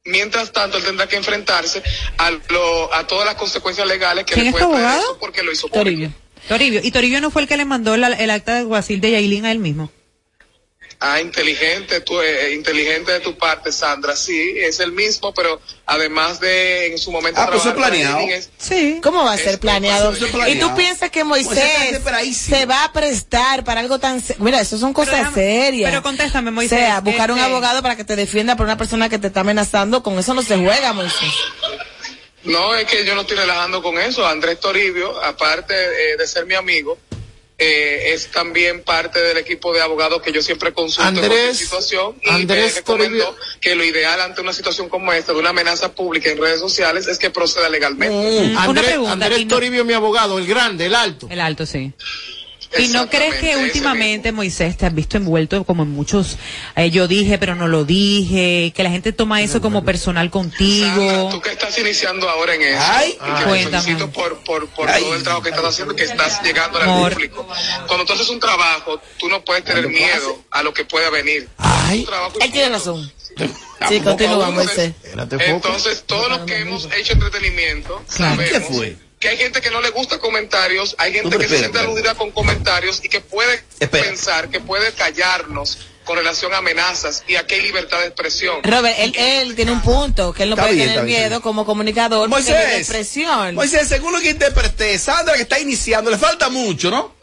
Mientras 0.07 0.53
tanto, 0.53 0.77
él 0.77 0.85
tendrá 0.85 1.07
que 1.09 1.17
enfrentarse 1.17 1.83
a, 2.19 2.31
lo, 2.31 2.93
a 2.93 3.07
todas 3.07 3.25
las 3.25 3.37
consecuencias 3.37 3.87
legales 3.87 4.25
que 4.27 4.35
¿Quién 4.35 4.47
le 4.47 4.51
puede 4.53 4.65
traer 4.67 4.77
abogado? 4.85 5.01
eso 5.03 5.19
porque 5.19 5.43
lo 5.43 5.51
hizo 5.53 5.69
público. 5.69 6.13
Toribio. 6.49 6.81
Y 6.85 6.91
Toribio 6.91 7.21
no 7.23 7.31
fue 7.31 7.41
el 7.43 7.49
que 7.49 7.57
le 7.57 7.65
mandó 7.65 7.97
la- 7.97 8.09
el 8.13 8.29
acta 8.29 8.55
de 8.57 8.65
Guasil 8.65 9.01
de 9.01 9.13
Yailin 9.13 9.47
a 9.47 9.53
él 9.53 9.61
mismo. 9.61 9.91
Ah, 11.07 11.21
inteligente, 11.21 12.01
tú, 12.01 12.19
eh, 12.23 12.55
inteligente 12.55 13.13
de 13.13 13.21
tu 13.21 13.37
parte, 13.37 13.71
Sandra. 13.71 14.17
Sí, 14.17 14.55
es 14.57 14.81
el 14.81 14.93
mismo, 14.93 15.35
pero 15.35 15.61
además 15.85 16.41
de 16.41 16.87
en 16.93 16.97
su 16.99 17.13
momento. 17.13 17.39
Ah, 17.43 17.49
pues 17.51 17.67
es 17.67 17.75
planeado. 17.75 18.21
Es- 18.21 18.49
Sí. 18.57 19.01
¿Cómo 19.03 19.23
va 19.23 19.35
a 19.35 19.37
ser 19.37 19.59
planeado? 19.61 20.15
¿Y 20.49 20.59
tú 20.59 20.75
piensas 20.75 21.11
que 21.11 21.23
Moisés 21.23 21.59
está 21.93 22.11
Moisés 22.13 22.37
se 22.39 22.65
va 22.65 22.85
a 22.85 22.93
prestar 22.95 23.65
para 23.65 23.81
algo 23.81 23.99
tan... 23.99 24.23
se- 24.23 24.37
Mira, 24.39 24.63
eso 24.63 24.79
son 24.79 24.95
cosas 24.95 25.35
serias. 25.35 25.91
pero 25.91 26.03
contéstame, 26.03 26.51
Moisés, 26.51 26.79
O 26.79 26.81
sea, 26.87 27.01
buscar 27.01 27.31
un 27.31 27.39
este- 27.39 27.51
abogado 27.51 27.83
para 27.83 27.97
que 27.97 28.05
te 28.05 28.17
defienda 28.17 28.57
por 28.57 28.65
una 28.65 28.79
persona 28.79 29.11
que 29.11 29.19
te 29.19 29.27
está 29.27 29.41
amenazando, 29.41 30.03
con 30.03 30.19
eso 30.19 30.33
no 30.33 30.41
se 30.43 30.57
juega, 30.57 30.95
Moisés. 30.95 31.21
No, 32.45 32.75
es 32.75 32.85
que 32.87 33.07
yo 33.07 33.15
no 33.15 33.23
estoy 33.23 33.39
relajando 33.39 33.83
con 33.83 33.99
eso. 33.99 34.27
Andrés 34.27 34.61
Toribio, 34.61 35.19
aparte 35.23 35.75
eh, 35.75 36.17
de 36.19 36.27
ser 36.27 36.45
mi 36.45 36.55
amigo, 36.55 36.99
eh, 37.57 38.13
es 38.15 38.33
también 38.33 38.83
parte 38.83 39.21
del 39.21 39.37
equipo 39.37 39.73
de 39.73 39.81
abogados 39.81 40.21
que 40.23 40.33
yo 40.33 40.43
siempre 40.43 40.73
consulto 40.73 41.09
en 41.09 41.17
Andrés- 41.17 41.29
cualquier 41.29 41.55
situación 41.55 42.17
y 42.23 42.29
Andrés 42.31 42.73
me 42.75 42.81
recomendó 42.81 43.25
Toribio- 43.27 43.61
que 43.61 43.75
lo 43.77 43.85
ideal 43.85 44.21
ante 44.21 44.41
una 44.41 44.53
situación 44.53 44.89
como 44.89 45.13
esta, 45.13 45.33
de 45.33 45.39
una 45.39 45.51
amenaza 45.51 45.93
pública 45.95 46.31
en 46.31 46.39
redes 46.39 46.59
sociales, 46.59 47.07
es 47.07 47.19
que 47.19 47.31
proceda 47.31 47.69
legalmente. 47.69 48.15
Andrés, 48.59 48.87
Andrés 49.13 49.39
Toribio, 49.49 49.85
mi 49.85 49.93
abogado, 49.93 50.39
el 50.39 50.47
grande, 50.47 50.87
el 50.87 50.95
alto. 50.97 51.29
El 51.31 51.41
alto, 51.41 51.65
sí. 51.65 51.93
¿Y 52.79 52.89
no 52.89 53.09
crees 53.09 53.37
que 53.37 53.57
últimamente, 53.57 54.33
Moisés, 54.33 54.77
te 54.77 54.87
has 54.87 54.95
visto 54.95 55.17
envuelto 55.17 55.65
como 55.65 55.83
en 55.83 55.91
muchos, 55.91 56.39
eh, 56.77 56.91
yo 56.91 57.09
dije, 57.09 57.39
pero 57.39 57.55
no 57.55 57.69
lo 57.69 57.85
dije, 57.85 58.73
que 58.75 58.83
la 58.83 58.91
gente 58.91 59.13
toma 59.13 59.43
eso 59.43 59.61
como 59.61 59.85
personal 59.85 60.31
contigo? 60.31 61.29
Tú 61.31 61.41
que 61.41 61.51
estás 61.51 61.79
iniciando 61.79 62.29
ahora 62.29 62.55
en 62.55 62.63
eso, 62.63 62.83
Ay. 62.83 63.11
y 63.11 63.13
que 63.13 63.39
te 63.39 63.45
Cuéntame. 63.45 63.83
felicito 63.83 64.11
por, 64.11 64.39
por, 64.45 64.69
por 64.69 64.91
todo 64.91 65.15
el 65.15 65.23
trabajo 65.23 65.43
que 65.43 65.51
estás 65.51 65.65
haciendo, 65.65 65.95
que 65.95 66.05
estás 66.05 66.43
llegando 66.43 66.79
al 66.79 67.11
público. 67.13 67.47
Cuando 67.87 68.05
tú 68.05 68.13
haces 68.13 68.29
un 68.29 68.41
trabajo, 68.41 69.01
tú 69.19 69.29
no 69.29 69.45
puedes 69.45 69.65
tener 69.65 69.89
miedo 69.89 70.43
a 70.51 70.63
lo 70.63 70.73
que 70.75 70.85
pueda 70.85 71.11
venir. 71.11 71.49
Trabajo 72.07 72.39
Él 72.41 72.51
tiene 72.51 72.71
razón. 72.71 73.13
Sí, 73.89 74.01
continúa, 74.01 74.51
Moisés. 74.51 74.93
Entonces, 75.47 76.05
todos 76.07 76.29
los 76.29 76.41
que 76.41 76.59
hemos 76.59 76.89
hecho 76.97 77.13
entretenimiento, 77.15 78.03
sabemos 78.09 78.45
¿Qué 78.51 78.61
fue? 78.61 78.97
Que 79.25 79.31
hay 79.31 79.39
gente 79.39 79.63
que 79.63 79.71
no 79.71 79.81
le 79.81 79.89
gusta 79.89 80.19
comentarios, 80.19 80.95
hay 80.99 81.15
gente 81.15 81.31
No, 81.31 81.39
que 81.39 81.45
se 81.49 81.57
siente 81.57 81.79
espera. 81.79 81.85
aludida 81.85 82.15
con 82.15 82.31
comentarios 82.31 83.01
y 83.03 83.09
que 83.09 83.23
puede 83.23 83.65
Espera. 83.81 84.05
pensar, 84.05 84.51
que 84.51 84.61
puede 84.61 84.93
callarnos 84.93 85.79
con 86.05 86.19
relación 86.19 86.53
a 86.53 86.59
amenazas 86.59 87.25
y 87.27 87.37
aquí 87.37 87.55
hay 87.55 87.63
libertad 87.63 88.01
de 88.01 88.09
expresión. 88.09 88.63
Robert, 88.63 88.95
él, 88.99 89.15
él 89.17 89.55
tiene 89.55 89.73
un 89.73 89.81
punto, 89.81 90.35
que 90.35 90.43
él 90.43 90.51
no 90.51 90.57
Está 90.57 90.65
puede 90.65 90.75
bien, 90.77 90.89
tener 90.89 90.99
está 90.99 91.07
bien, 91.07 91.21
miedo 91.23 91.41
como 91.41 91.65
comunicador 91.65 92.29
Moisés. 92.29 92.55
de 92.55 92.77
expresión. 92.77 93.55
Moisés, 93.55 93.89
según 93.89 94.13
lo 94.13 94.21
que 94.21 94.29
interpreté, 94.29 94.99
Sandra 94.99 95.35
que 95.37 95.43
está 95.43 95.59
iniciando, 95.59 96.11
le 96.11 96.19
falta 96.19 96.51
mucho, 96.51 96.91
¿no? 96.91 97.15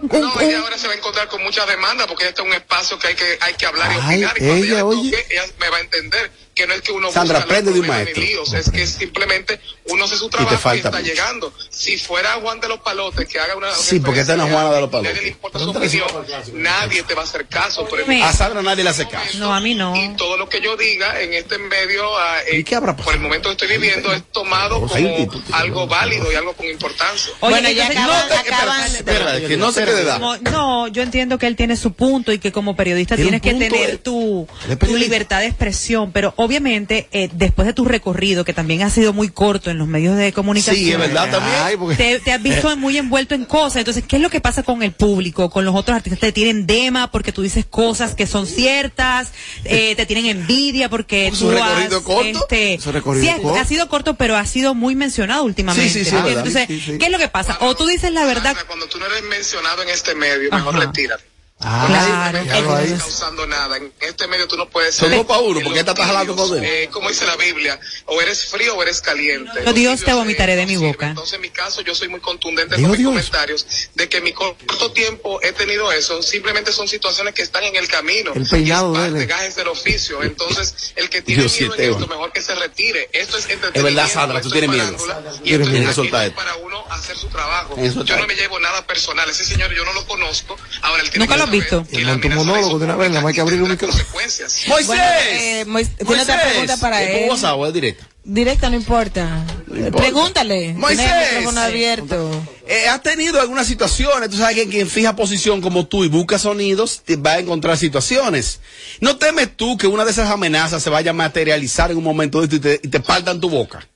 No, 0.00 0.40
ella 0.40 0.58
ahora 0.58 0.76
se 0.76 0.88
va 0.88 0.94
a 0.94 0.96
encontrar 0.96 1.28
con 1.28 1.40
muchas 1.44 1.64
demandas 1.68 2.08
porque 2.08 2.26
este 2.26 2.42
es 2.42 2.46
un 2.48 2.52
espacio 2.52 2.98
que 2.98 3.06
hay 3.06 3.14
que, 3.14 3.38
hay 3.40 3.54
que 3.54 3.66
hablar 3.66 3.92
y 3.92 3.94
Ay, 4.00 4.24
opinar. 4.24 4.36
Y 4.36 4.40
cuando 4.40 4.64
ella, 4.64 4.74
ella, 4.74 4.80
toque, 4.82 5.26
ella 5.30 5.42
me 5.60 5.68
va 5.70 5.76
a 5.76 5.80
entender 5.80 6.30
que 6.54 6.66
no 6.66 6.74
es 6.74 6.82
que 6.82 6.92
uno 6.92 7.10
Sandra, 7.10 7.38
aprende 7.38 7.72
de 7.72 7.80
un 7.80 7.86
maestro. 7.86 8.22
líos, 8.22 8.52
es 8.52 8.70
que 8.70 8.86
simplemente 8.86 9.58
uno 9.86 10.04
hace 10.04 10.16
su 10.16 10.28
te 10.28 10.36
trabajo 10.36 10.54
y, 10.54 10.58
falta 10.58 10.88
está 10.88 11.00
llegando. 11.00 11.52
Si 11.70 11.96
fuera 11.96 12.34
Juan 12.34 12.60
de 12.60 12.68
los 12.68 12.80
Palotes 12.80 13.26
que 13.26 13.38
haga 13.40 13.56
una 13.56 13.72
Sí, 13.74 14.00
porque 14.00 14.20
esta 14.20 14.36
no 14.36 14.44
es 14.46 14.52
Juana 14.52 14.70
de 14.70 14.80
los 14.82 14.90
Nadie 14.90 15.02
Palotes. 15.04 15.22
le 15.22 15.28
importa 15.30 15.58
su 15.58 15.70
opinión, 15.70 16.08
nadie 16.54 17.02
te 17.04 17.14
va 17.14 17.22
a 17.22 17.24
hacer 17.24 17.46
caso. 17.46 17.86
Pero 17.90 18.06
Me- 18.06 18.22
A 18.22 18.32
Sandra 18.32 18.62
nadie 18.62 18.84
le 18.84 18.90
hace 18.90 19.08
caso. 19.08 19.38
No, 19.38 19.54
a 19.54 19.60
mí 19.60 19.74
no. 19.74 19.96
y 19.96 20.14
todo 20.16 20.36
lo 20.36 20.48
que 20.48 20.60
yo 20.60 20.76
diga 20.76 21.20
en 21.22 21.32
este 21.34 21.56
medio, 21.58 22.16
ah, 22.18 22.38
eh, 22.50 22.58
¿Y 22.58 22.64
qué 22.64 22.76
habrá 22.76 22.96
por 22.96 23.14
el 23.14 23.20
momento 23.20 23.48
que 23.48 23.52
estoy 23.52 23.68
viviendo, 23.78 24.12
es 24.12 24.22
tomado 24.30 24.80
como 24.86 25.28
algo 25.52 25.86
válido 25.86 26.30
y 26.30 26.34
algo 26.34 26.52
con 26.54 26.66
importancia. 26.66 27.32
Oye, 27.40 27.50
bueno, 27.54 27.70
ya 27.70 27.86
acaban, 27.86 28.28
no, 28.28 28.34
acaban- 28.34 28.94
Espera, 28.94 29.40
que 29.40 29.56
no 29.56 29.72
se 29.72 29.84
quede. 29.84 30.04
Como- 30.12 30.36
no, 30.36 30.88
yo 30.88 31.02
entiendo 31.02 31.38
que 31.38 31.46
él 31.46 31.56
tiene 31.56 31.76
su 31.76 31.92
punto 31.94 32.32
y 32.32 32.38
que 32.38 32.52
como 32.52 32.76
periodista 32.76 33.16
Tiene 33.16 33.40
tienes 33.40 33.70
que 33.70 33.70
tener 33.70 33.98
tu, 33.98 34.46
tu 34.80 34.96
libertad 34.96 35.40
de 35.40 35.46
expresión, 35.46 36.12
pero 36.12 36.34
obviamente 36.44 37.08
eh, 37.12 37.28
después 37.32 37.66
de 37.66 37.72
tu 37.72 37.84
recorrido, 37.84 38.44
que 38.44 38.52
también 38.52 38.82
ha 38.82 38.90
sido 38.90 39.12
muy 39.12 39.28
corto 39.28 39.70
en 39.70 39.78
los 39.78 39.88
medios 39.88 40.16
de 40.16 40.32
comunicación, 40.32 40.76
Sí, 40.84 40.92
es 40.92 40.98
verdad 40.98 41.30
también. 41.30 41.56
Ay, 41.62 41.76
porque- 41.76 41.96
te, 41.96 42.20
te 42.20 42.32
has 42.32 42.42
visto 42.42 42.76
muy 42.76 42.96
envuelto 42.98 43.34
en 43.34 43.44
cosas. 43.44 43.76
Entonces, 43.78 44.04
¿qué 44.06 44.16
es 44.16 44.22
lo 44.22 44.30
que 44.30 44.40
pasa 44.40 44.62
con 44.62 44.82
el 44.82 44.92
público, 44.92 45.50
con 45.50 45.64
los 45.64 45.74
otros 45.74 45.96
artistas? 45.96 46.20
Te 46.20 46.32
tienen 46.32 46.66
dema 46.66 47.10
porque 47.10 47.32
tú 47.32 47.42
dices 47.42 47.64
cosas 47.66 48.14
que 48.14 48.26
son 48.26 48.46
ciertas, 48.46 49.32
eh, 49.64 49.94
te 49.96 50.06
tienen 50.06 50.26
envidia 50.26 50.88
porque 50.88 51.30
¿Su 51.32 51.46
tú 51.46 51.50
recorrido 51.52 51.98
has, 51.98 52.02
corto? 52.04 52.38
este, 52.42 52.78
¿Su 52.80 52.92
recorrido 52.92 53.24
sí, 53.24 53.30
ha- 53.30 53.36
corto? 53.42 53.58
ha 53.60 53.64
sido 53.64 53.88
corto, 53.88 54.14
pero 54.14 54.36
ha 54.36 54.46
sido 54.46 54.74
muy 54.74 54.94
mencionado 54.94 55.44
últimamente. 55.44 55.88
Sí, 55.92 56.04
sí, 56.04 56.10
sí, 56.10 56.16
¿entiendes? 56.16 56.34
verdad. 56.44 56.46
Entonces, 56.62 56.84
Sí, 56.84 56.92
sí. 56.92 56.98
¿qué 56.98 57.06
es 57.06 57.12
lo 57.12 57.18
que 57.18 57.28
pasa? 57.28 57.58
O 57.60 57.74
tú 57.74 57.86
dices 57.86 58.12
la 58.12 58.24
verdad. 58.24 58.56
Cuando 58.66 58.86
tú 58.86 58.98
no 58.98 59.06
eres 59.06 59.22
mencionado 59.24 59.82
en 59.82 59.88
este 59.88 60.14
medio, 60.14 60.50
mejor 60.50 60.76
Ajá. 60.76 60.86
retírate. 60.86 61.24
Ah, 61.64 61.84
Claro. 61.88 62.38
Déjalo 62.44 62.68
no 62.70 62.76
ahí. 62.76 62.84
estás 62.86 63.02
causando 63.02 63.46
nada. 63.46 63.76
En 63.76 63.92
este 64.00 64.26
medio 64.26 64.48
tú 64.48 64.56
no 64.56 64.68
puedes 64.68 64.94
Son 64.94 65.08
ser. 65.08 65.18
dos 65.18 65.26
pa' 65.26 65.38
uno, 65.38 65.54
porque 65.54 65.68
los 65.70 65.78
esta 65.78 65.92
está 65.92 66.06
jalando 66.06 66.34
con 66.36 66.56
él. 66.58 66.64
eh, 66.64 66.88
como 66.92 67.08
dice 67.08 67.26
la 67.26 67.36
Biblia, 67.36 67.78
o 68.06 68.20
eres 68.20 68.44
frío 68.46 68.74
o 68.76 68.82
eres 68.82 69.00
caliente. 69.00 69.50
Yo, 69.56 69.62
Los 69.64 69.74
Dios, 69.74 70.04
te 70.04 70.12
vomitaré 70.12 70.54
eh, 70.54 70.56
de 70.56 70.62
no 70.62 70.68
mi 70.68 70.74
sirven. 70.74 70.92
boca. 70.92 71.06
Entonces, 71.08 71.34
en 71.34 71.40
mi 71.40 71.50
caso, 71.50 71.80
yo 71.82 71.94
soy 71.94 72.08
muy 72.08 72.20
contundente 72.20 72.76
Dijo 72.76 72.88
con 72.88 72.90
mis 72.92 72.98
Dios. 72.98 73.10
comentarios 73.10 73.66
de 73.94 74.08
que 74.08 74.16
en 74.18 74.24
mi 74.24 74.32
corto 74.32 74.92
tiempo 74.92 75.40
he 75.42 75.52
tenido 75.52 75.90
eso. 75.92 76.22
Simplemente 76.22 76.72
son 76.72 76.88
situaciones 76.88 77.34
que 77.34 77.42
están 77.42 77.64
en 77.64 77.76
el 77.76 77.88
camino. 77.88 78.32
El 78.34 78.46
peinado 78.48 78.92
Y 78.94 78.98
es 78.98 79.10
parte, 79.10 79.26
gajes 79.26 79.56
del 79.56 79.68
oficio. 79.68 80.22
Entonces, 80.22 80.92
el 80.96 81.08
que 81.10 81.22
tiene 81.22 81.42
Dios, 81.42 81.52
sí, 81.52 81.60
miedo 81.64 81.74
en 81.76 81.90
esto, 81.92 82.06
mejor 82.06 82.32
que 82.32 82.42
se 82.42 82.54
retire. 82.54 83.08
Esto 83.12 83.36
es 83.38 83.44
entretenimiento. 83.48 83.78
Es 83.78 83.94
verdad, 83.94 84.08
Sandra, 84.12 84.40
tú 84.40 84.50
tienes 84.50 84.70
miedo. 84.70 84.92
Y 84.92 84.96
Tienes 84.96 85.60
esto 85.60 85.62
es 85.62 85.68
miedo. 85.70 85.86
aquí 85.86 85.94
Solta 85.94 86.16
no 86.16 86.22
es 86.22 86.28
esto. 86.28 86.36
para 86.36 86.56
uno 86.56 86.84
hacer 86.90 87.16
su 87.16 87.28
trabajo. 87.28 87.74
Eso 87.78 87.94
Yo 87.96 88.00
está. 88.02 88.16
no 88.18 88.26
me 88.26 88.34
llevo 88.34 88.58
nada 88.60 88.86
personal. 88.86 89.28
Ese 89.30 89.44
señor 89.44 89.72
yo 89.74 89.84
no 89.84 89.92
lo 89.92 90.06
conozco. 90.06 90.56
Ahora 90.82 91.02
él 91.02 91.10
tiene 91.10 91.24
Nunca 91.26 91.34
que 91.36 91.40
visto. 91.52 91.84
que 91.86 92.00
Y 92.00 92.04
un 92.04 92.10
amenaza 92.10 92.34
monólogo 92.36 92.78
de 92.78 92.84
una 92.86 92.96
vez, 92.96 93.08
nada 93.10 93.20
más 93.22 93.28
hay 93.30 93.34
que 93.34 93.40
abrir 93.40 93.62
un 93.62 93.70
micrófono. 93.70 94.04
¡Moisés! 94.14 94.64
Bueno, 94.86 95.02
eh, 95.30 95.64
Mois- 95.66 95.88
tiene 95.96 96.22
otra 96.22 96.40
pregunta 96.42 96.76
para 96.78 97.02
¿Es 97.02 97.10
por 97.10 97.20
él. 97.22 97.30
WhatsApp 97.30 97.56
o 97.58 97.66
es 97.66 97.72
directa? 97.74 98.08
Directa, 98.24 98.70
no 98.70 98.76
importa. 98.76 99.44
importa. 99.68 99.96
Pregúntale. 99.96 100.74
Moisés. 100.74 100.98
Tiene 101.04 101.22
el 101.22 101.34
micrófono 101.38 101.60
abierto. 101.60 102.46
Eh, 102.68 102.86
¿Has 102.88 103.02
tenido 103.02 103.40
algunas 103.40 103.66
situaciones? 103.66 104.30
Tú 104.30 104.36
sabes 104.36 104.54
que 104.56 104.68
quien 104.68 104.88
fija 104.88 105.16
posición 105.16 105.60
como 105.60 105.86
tú 105.86 106.04
y 106.04 106.08
busca 106.08 106.38
sonidos 106.38 107.02
te 107.04 107.16
va 107.16 107.32
a 107.32 107.38
encontrar 107.40 107.76
situaciones. 107.76 108.60
¿No 109.00 109.16
temes 109.16 109.56
tú 109.56 109.76
que 109.76 109.88
una 109.88 110.04
de 110.04 110.12
esas 110.12 110.30
amenazas 110.30 110.82
se 110.82 110.90
vaya 110.90 111.10
a 111.10 111.14
materializar 111.14 111.90
en 111.90 111.96
un 111.96 112.04
momento 112.04 112.38
de 112.38 112.44
esto 112.44 112.56
y 112.56 112.60
te, 112.60 112.80
y 112.84 112.88
te 112.88 113.00
partan 113.00 113.40
tu 113.40 113.50
boca? 113.50 113.86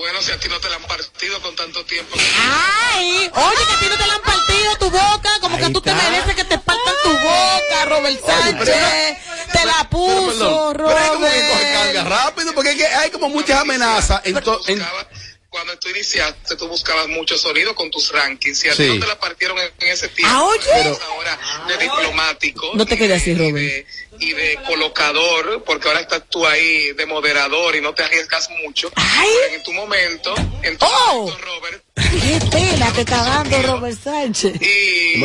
Bueno, 0.00 0.22
si 0.22 0.32
a 0.32 0.38
ti 0.40 0.48
no 0.48 0.58
te 0.58 0.70
la 0.70 0.76
han 0.76 0.82
partido 0.84 1.38
con 1.42 1.54
tanto 1.56 1.84
tiempo. 1.84 2.16
Ay, 2.94 3.30
oye, 3.34 3.56
que 3.68 3.74
a 3.74 3.78
ti 3.80 3.86
no 3.90 3.96
te 3.98 4.06
la 4.06 4.14
han 4.14 4.22
partido 4.22 4.76
tu 4.78 4.90
boca, 4.90 5.30
como 5.42 5.58
que 5.58 5.64
Ahí 5.66 5.72
tú 5.74 5.82
te 5.82 5.90
está. 5.90 6.02
mereces 6.10 6.34
que 6.36 6.44
te 6.44 6.58
partan 6.58 6.94
tu 7.02 7.10
boca, 7.18 7.84
Robert 7.84 8.20
Sánchez. 8.24 9.18
te 9.52 9.64
la 9.66 9.74
Pero, 9.76 9.90
puso, 9.90 10.72
perdón, 10.72 10.74
pero 10.74 10.98
es 10.98 11.08
como 11.10 11.26
que 11.26 11.32
coge 11.32 11.52
Robert. 11.52 11.72
carga 11.74 12.04
rápido 12.04 12.54
porque 12.54 12.70
es 12.70 12.76
que 12.76 12.86
hay 12.86 13.10
como 13.10 13.28
muchas 13.28 13.60
amenazas. 13.60 14.22
en 14.24 14.40
to- 14.42 14.60
en- 14.68 14.86
Cuando 15.50 15.76
tú 15.80 15.88
iniciaste, 15.90 16.54
tú 16.56 16.68
buscabas 16.68 17.08
mucho 17.08 17.36
sonido 17.36 17.74
con 17.74 17.90
tus 17.90 18.10
rankings. 18.12 18.64
Y 18.64 18.68
a 18.68 18.74
Sí. 18.74 18.84
ti 18.84 18.88
no 18.94 19.00
te 19.00 19.06
la 19.08 19.18
partieron 19.18 19.58
en, 19.58 19.70
en 19.80 19.88
ese 19.88 20.08
tiempo. 20.08 20.32
Ah, 20.34 20.44
oye. 20.44 20.80
Eres 20.80 20.98
ahora 21.02 21.38
de 21.66 21.76
diplomático. 21.76 22.70
No 22.74 22.86
te 22.86 22.96
quedes 22.96 23.08
de- 23.10 23.16
así, 23.16 23.34
Robert. 23.34 23.56
de- 23.56 23.86
Y 24.20 24.32
de 24.34 24.58
colocador, 24.66 25.64
porque 25.64 25.88
ahora 25.88 26.00
estás 26.00 26.22
tú 26.28 26.46
ahí 26.46 26.92
de 26.92 27.06
moderador 27.06 27.74
y 27.74 27.80
no 27.80 27.94
te 27.94 28.02
arriesgas 28.02 28.48
mucho. 28.64 28.90
Ay. 28.96 29.28
En 29.54 29.62
tu 29.62 29.72
momento, 29.72 30.34
en 30.62 30.76
tu 30.76 30.84
Oh. 30.86 31.14
momento, 31.22 31.38
Robert, 31.44 31.82
Qué 31.94 32.40
pena 32.50 32.92
te 32.92 33.00
está 33.02 33.22
dando 33.24 33.62
Robert 33.62 33.96
Sánchez. 34.02 34.54
y, 34.60 35.16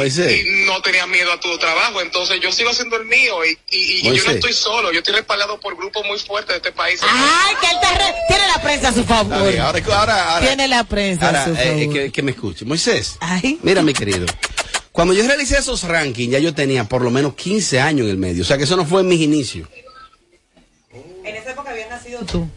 no 0.65 0.81
tenías 0.81 1.07
miedo 1.07 1.31
a 1.31 1.39
tu 1.39 1.57
trabajo. 1.57 1.99
Entonces 2.01 2.39
yo 2.41 2.51
sigo 2.51 2.69
haciendo 2.69 2.95
el 2.97 3.05
mío 3.05 3.43
y, 3.43 3.57
y- 3.71 3.99
y 4.07 4.15
yo 4.15 4.23
no 4.23 4.31
estoy 4.31 4.53
solo. 4.53 4.91
Yo 4.91 4.99
estoy 4.99 5.15
respaldado 5.15 5.59
por 5.59 5.75
grupos 5.75 6.05
muy 6.05 6.19
fuertes 6.19 6.49
de 6.53 6.57
este 6.57 6.71
país. 6.71 6.99
Ay, 7.03 7.55
que 7.59 7.67
él 7.67 7.77
te 7.81 7.87
re- 7.97 8.15
tiene 8.27 8.47
la 8.47 8.61
prensa 8.61 8.89
a 8.89 8.93
su 8.93 9.03
favor. 9.03 9.33
ahora, 9.59 9.81
ahora, 9.93 10.33
ahora- 10.35 10.45
Tiene 10.47 10.67
la 10.67 10.83
prensa 10.83 11.25
ahora, 11.27 11.41
a 11.43 11.45
su 11.45 11.51
eh, 11.53 11.55
favor. 11.55 11.93
que, 11.93 12.11
que 12.11 12.21
me 12.21 12.31
escuche. 12.31 12.65
Moisés, 12.65 13.17
Ay. 13.19 13.57
mira 13.63 13.81
mi 13.81 13.93
querido. 13.93 14.25
Cuando 14.95 15.13
yo 15.13 15.27
realicé 15.27 15.57
esos 15.57 15.83
rankings, 15.83 16.31
ya 16.31 16.39
yo 16.39 16.55
tenía 16.55 16.85
por 16.85 17.01
lo 17.01 17.11
menos 17.11 17.35
15 17.35 17.81
años 17.81 18.05
en 18.05 18.11
el 18.11 18.17
medio. 18.17 18.43
O 18.43 18.45
sea 18.45 18.57
que 18.57 18.63
eso 18.63 18.77
no 18.77 18.85
fue 18.85 19.01
en 19.01 19.09
mis 19.09 19.19
inicios. 19.19 19.67
En 21.21 21.35
esa 21.35 21.51
época 21.51 21.71
habías 21.71 21.89
nacido 21.89 22.21
tú. 22.25 22.47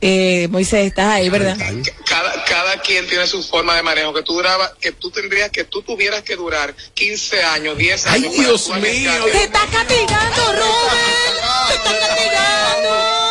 Eh, 0.00 0.46
Moisés, 0.52 0.86
estás 0.86 1.14
ahí, 1.14 1.28
¿verdad? 1.28 1.56
cada, 2.04 2.44
cada 2.44 2.80
quien 2.80 3.08
tiene 3.08 3.26
su 3.26 3.42
forma 3.42 3.74
de 3.74 3.82
manejo, 3.82 4.14
que 4.14 4.22
tú 4.22 4.34
duraba, 4.34 4.72
que 4.80 4.92
tú 4.92 5.10
tendrías, 5.10 5.50
que 5.50 5.64
tú 5.64 5.82
tuvieras 5.82 6.22
que 6.22 6.36
durar 6.36 6.72
15 6.94 7.42
años, 7.42 7.76
10 7.76 8.06
Ay, 8.06 8.24
años. 8.24 8.36
para 8.36 8.46
Dios 8.46 8.68
mío. 8.80 9.24
Te 9.32 9.44
está 9.44 9.66
castigando, 9.66 10.52
Robert. 10.52 11.68
Te 11.68 11.74
está 11.74 12.06
castigando. 12.08 13.25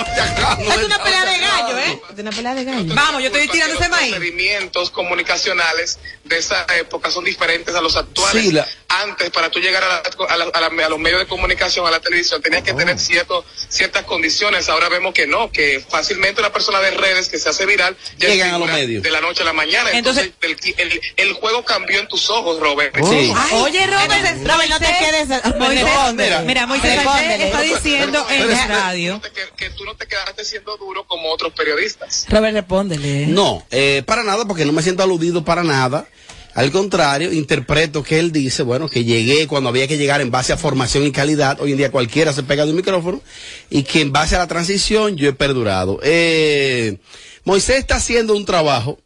Es 0.00 0.84
una 0.84 1.02
pelea 1.02 1.24
de 1.24 1.38
gallo, 1.38 1.78
¿eh? 1.78 2.00
Es 2.12 2.18
una 2.18 2.30
pelea 2.30 2.54
de 2.54 2.64
gallo. 2.64 2.94
Vamos, 2.94 3.20
yo 3.22 3.26
estoy 3.28 3.48
tirando 3.48 3.74
ese 3.74 3.88
los 3.88 3.90
maíz. 3.90 4.10
procedimientos 4.14 4.90
comunicacionales 4.90 5.98
de 6.24 6.38
esa 6.38 6.66
época 6.78 7.10
son 7.10 7.24
diferentes 7.24 7.74
a 7.74 7.80
los 7.80 7.96
actuales. 7.96 8.42
Sí, 8.44 8.52
la- 8.52 8.66
Antes, 8.88 9.30
para 9.30 9.50
tú 9.50 9.60
llegar 9.60 9.84
a, 9.84 9.88
la- 9.88 10.02
a 10.28 10.36
la- 10.36 10.44
a 10.52 10.60
la- 10.68 10.86
a 10.86 10.88
los 10.88 10.98
medios 10.98 11.20
de 11.20 11.26
comunicación, 11.28 11.86
a 11.86 11.90
la 11.92 12.00
televisión, 12.00 12.42
tenías 12.42 12.62
Oh. 12.62 12.64
que 12.64 12.72
tener 12.74 12.98
cierto, 12.98 13.44
ciertas 13.68 14.02
condiciones. 14.04 14.68
Ahora 14.68 14.88
vemos 14.88 15.14
que 15.14 15.28
no, 15.28 15.50
que 15.52 15.84
fácilmente 15.88 16.40
una 16.40 16.52
persona 16.52 16.80
de 16.80 16.90
redes 16.90 17.28
que 17.28 17.38
se 17.38 17.48
hace 17.48 17.66
viral 17.66 17.96
ya 18.18 18.28
Llegan 18.28 18.54
a 18.54 18.58
los 18.58 18.68
medios. 18.68 19.02
de 19.02 19.10
la 19.10 19.20
noche 19.20 19.42
a 19.42 19.44
la 19.44 19.52
mañana. 19.52 19.90
Entonces- 19.92 20.32
Entonces, 20.40 20.74
el, 20.78 20.90
el- 20.92 21.00
el 21.16 21.32
juego 21.34 21.64
cambió 21.64 22.00
en 22.00 22.08
tus 22.08 22.28
ojos, 22.30 22.58
Robert. 22.58 22.96
Sí. 22.96 23.32
Ay, 23.36 23.50
Oye, 23.52 23.86
Robert, 23.86 24.44
Robert, 24.44 24.70
no 24.70 24.78
te 24.80 24.86
quedes. 24.98 25.28
Moisés, 25.56 26.44
mira, 26.44 26.66
Moisés 26.66 26.98
está 27.38 27.60
diciendo 27.60 28.26
en 28.28 28.50
la 28.50 28.66
radio. 28.66 29.20
Que, 29.20 29.30
que 29.56 29.70
tú 29.70 29.84
no 29.84 29.89
te 29.94 30.06
quedaste 30.06 30.44
siendo 30.44 30.76
duro 30.76 31.06
como 31.06 31.30
otros 31.30 31.52
periodistas. 31.52 32.26
Robert, 32.28 32.54
respóndele. 32.54 33.26
No, 33.26 33.64
eh, 33.70 34.02
para 34.06 34.22
nada, 34.22 34.44
porque 34.44 34.64
no 34.64 34.72
me 34.72 34.82
siento 34.82 35.02
aludido 35.02 35.44
para 35.44 35.62
nada. 35.62 36.06
Al 36.54 36.72
contrario, 36.72 37.32
interpreto 37.32 38.02
que 38.02 38.18
él 38.18 38.32
dice, 38.32 38.62
bueno, 38.62 38.88
que 38.88 39.04
llegué 39.04 39.46
cuando 39.46 39.68
había 39.68 39.86
que 39.86 39.96
llegar 39.96 40.20
en 40.20 40.30
base 40.30 40.52
a 40.52 40.56
formación 40.56 41.06
y 41.06 41.12
calidad. 41.12 41.60
Hoy 41.60 41.72
en 41.72 41.78
día 41.78 41.92
cualquiera 41.92 42.32
se 42.32 42.42
pega 42.42 42.64
de 42.64 42.70
un 42.70 42.76
micrófono. 42.76 43.22
Y 43.70 43.84
que 43.84 44.00
en 44.00 44.12
base 44.12 44.34
a 44.34 44.40
la 44.40 44.48
transición 44.48 45.16
yo 45.16 45.28
he 45.28 45.32
perdurado. 45.32 46.00
Eh, 46.02 46.98
Moisés 47.44 47.76
está 47.76 47.96
haciendo 47.96 48.34
un 48.34 48.44
trabajo 48.44 48.98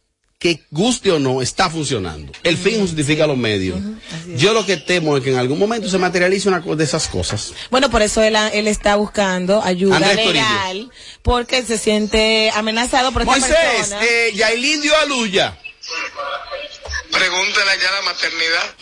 que 0.45 0.61
guste 0.69 1.11
o 1.11 1.17
no, 1.17 1.41
está 1.41 1.71
funcionando. 1.71 2.31
El 2.43 2.55
fin 2.55 2.79
justifica 2.79 3.25
los 3.25 3.35
medios. 3.35 3.79
Yo 4.37 4.53
lo 4.53 4.63
que 4.63 4.77
temo 4.77 5.17
es 5.17 5.23
que 5.23 5.31
en 5.31 5.39
algún 5.39 5.57
momento 5.57 5.89
se 5.89 5.97
materialice 5.97 6.47
una 6.49 6.59
de 6.59 6.83
esas 6.83 7.07
cosas. 7.07 7.51
Bueno, 7.71 7.89
por 7.89 8.03
eso 8.03 8.21
él, 8.21 8.35
él 8.53 8.67
está 8.67 8.95
buscando 8.95 9.63
ayuda 9.63 9.95
Andrés 9.95 10.17
Torillo. 10.17 10.33
legal, 10.33 10.91
porque 11.23 11.63
se 11.63 11.79
siente 11.79 12.51
amenazado 12.53 13.11
por 13.11 13.23
esta 13.23 13.31
Moisés, 13.31 13.55
persona. 13.55 14.03
eh, 14.05 14.33
Yailin 14.35 14.81
dio 14.83 14.95
a 14.95 15.05
Luya. 15.05 15.57
Pregúntale 17.17 17.71
allá 17.71 17.89
a 17.89 17.93
la 17.93 18.01
maternidad. 18.01 18.75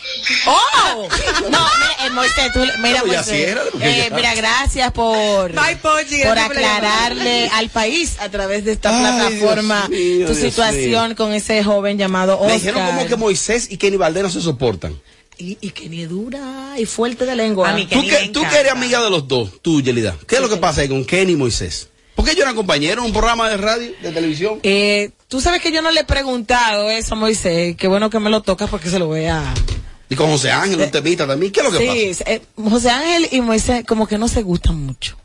¡Oh! 0.46 1.08
No, 1.50 1.68
mira, 1.78 2.06
eh, 2.06 2.10
Moisés, 2.10 2.52
tú, 2.52 2.60
mira, 2.80 2.98
No, 3.00 3.06
ya 3.06 3.18
Moisés, 3.18 3.26
sí 3.26 3.42
era, 3.42 3.62
porque 3.70 4.06
eh, 4.06 4.10
mira, 4.14 4.34
gracias 4.34 4.92
por, 4.92 5.52
Bye, 5.52 5.76
Pochi, 5.76 6.22
por 6.22 6.38
aclararle 6.38 7.48
al 7.50 7.68
país 7.70 8.16
a 8.18 8.28
través 8.28 8.64
de 8.64 8.72
esta 8.72 8.90
Ay, 8.90 9.00
plataforma 9.38 9.86
Dios 9.88 10.00
mío, 10.00 10.26
tu 10.26 10.34
Dios 10.34 10.38
situación 10.52 11.14
con 11.14 11.32
ese 11.32 11.62
joven 11.62 11.96
llamado 11.98 12.36
Me 12.40 12.46
Oscar. 12.46 12.58
dijeron 12.58 12.86
como 12.86 13.06
que 13.06 13.16
Moisés 13.16 13.68
y 13.70 13.76
Kenny 13.78 13.96
Valdés 13.96 14.22
no 14.24 14.30
se 14.30 14.40
soportan. 14.40 15.00
y, 15.38 15.56
y 15.60 15.70
que 15.70 15.88
ni 15.88 16.02
es 16.02 16.08
dura 16.08 16.74
y 16.76 16.86
fuerte 16.86 17.24
de 17.26 17.36
lengua. 17.36 17.74
tú, 17.90 18.02
que, 18.02 18.30
tú 18.32 18.42
que 18.48 18.56
eres 18.58 18.72
amiga 18.72 19.00
de 19.02 19.10
los 19.10 19.26
dos, 19.28 19.62
tú, 19.62 19.80
Yelida. 19.80 20.16
¿Qué 20.26 20.36
es 20.36 20.40
lo 20.40 20.48
que 20.48 20.56
pasa 20.56 20.80
ahí 20.80 20.88
con 20.88 21.04
Kenny 21.04 21.32
y 21.32 21.36
Moisés? 21.36 21.88
¿Por 22.14 22.24
qué 22.24 22.32
ellos 22.32 22.42
eran 22.42 22.54
compañeros 22.54 22.98
en 23.04 23.06
un 23.06 23.12
programa 23.12 23.48
de 23.48 23.56
radio, 23.56 23.92
de 24.02 24.12
televisión? 24.12 24.60
Eh, 24.62 25.10
tú 25.28 25.40
sabes 25.40 25.60
que 25.60 25.72
yo 25.72 25.82
no 25.82 25.90
le 25.90 26.00
he 26.00 26.04
preguntado 26.04 26.90
eso 26.90 27.14
a 27.14 27.18
Moisés. 27.18 27.76
Qué 27.76 27.88
bueno 27.88 28.08
que 28.10 28.20
me 28.20 28.30
lo 28.30 28.42
tocas 28.42 28.70
porque 28.70 28.88
se 28.88 28.98
lo 28.98 29.08
vea. 29.08 29.52
Y 30.08 30.14
con 30.14 30.30
José 30.30 30.50
Ángel, 30.50 30.80
un 30.80 30.90
temita 30.90 31.26
también. 31.26 31.50
¿Qué 31.50 31.60
es 31.60 31.72
lo 31.72 31.78
que 31.78 32.14
Sí, 32.14 32.22
eh, 32.26 32.42
José 32.56 32.90
Ángel 32.90 33.28
y 33.32 33.40
Moisés 33.40 33.84
como 33.84 34.06
que 34.06 34.18
no 34.18 34.28
se 34.28 34.42
gustan 34.42 34.76
mucho. 34.76 35.16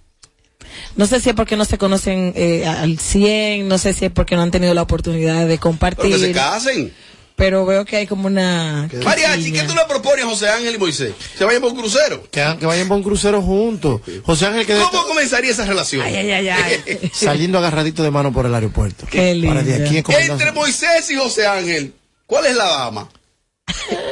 No 0.96 1.06
sé 1.06 1.20
si 1.20 1.30
es 1.30 1.36
porque 1.36 1.56
no 1.56 1.66
se 1.66 1.78
conocen 1.78 2.34
eh, 2.36 2.66
al 2.66 2.98
100, 3.00 3.68
no 3.68 3.78
sé 3.78 3.94
si 3.94 4.06
es 4.06 4.12
porque 4.12 4.36
no 4.36 4.42
han 4.42 4.52
tenido 4.52 4.74
la 4.74 4.82
oportunidad 4.82 5.46
de 5.46 5.56
pasa? 5.56 5.62
compartir. 5.62 6.06
Pero 6.06 6.18
que 6.18 6.28
se 6.28 6.32
casen. 6.32 6.94
Pero 7.40 7.66
veo 7.66 7.86
que 7.86 7.96
hay 7.96 8.06
como 8.06 8.28
una... 8.28 8.88
Mariachi, 9.04 9.52
¿qué 9.52 9.64
tú 9.64 9.74
le 9.74 9.82
propones 9.88 10.26
a 10.26 10.28
José 10.28 10.50
Ángel 10.50 10.76
y 10.76 10.78
Moisés? 10.78 11.14
¿Se 11.38 11.46
vayan 11.46 11.62
por 11.62 11.72
un 11.72 11.80
crucero? 11.80 12.22
Que, 12.30 12.58
que 12.60 12.66
vayan 12.66 12.88
por 12.88 12.98
un 12.98 13.04
crucero 13.04 13.42
juntos. 13.42 14.02
José 14.24 14.46
Ángel 14.46 14.66
que 14.68 14.76
¿Cómo 14.76 15.08
comenzaría 15.08 15.50
esa 15.52 15.66
relación? 15.66 16.06
saliendo 17.14 17.58
agarradito 17.58 18.04
de 18.04 18.12
mano 18.12 18.32
por 18.32 18.46
el 18.46 18.54
aeropuerto. 18.54 19.08
Qué 19.10 19.42
Para 19.48 19.64
de 19.64 19.84
aquí 19.86 19.98
encomendarse. 19.98 20.32
Entre 20.34 20.52
Moisés 20.52 21.10
y 21.10 21.16
José 21.16 21.48
Ángel, 21.48 21.94
¿cuál 22.28 22.46
es 22.46 22.56
la 22.56 22.66
dama? 22.66 23.10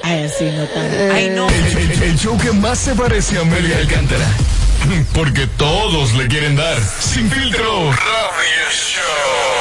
Ay, 0.04 0.24
así 0.24 0.46
no 0.46 0.66
tan... 0.68 1.12
Ay, 1.12 1.30
no. 1.36 1.48
El, 1.50 1.78
el- 1.92 2.04
el 2.04 2.18
show 2.18 2.38
que 2.38 2.52
más 2.52 2.80
se 2.80 2.96
parece 2.96 3.38
a 3.38 3.42
Amelia 3.42 3.78
Alcántara. 3.78 4.26
Porque 5.13 5.48
todos 5.58 6.13
le 6.13 6.28
quieren 6.28 6.56
dar. 6.56 6.78
Sin 7.02 7.30
filtro. 7.30 7.92
Radio 7.92 8.72
Show. 8.72 9.57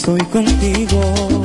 Estoy 0.00 0.20
contigo 0.32 1.39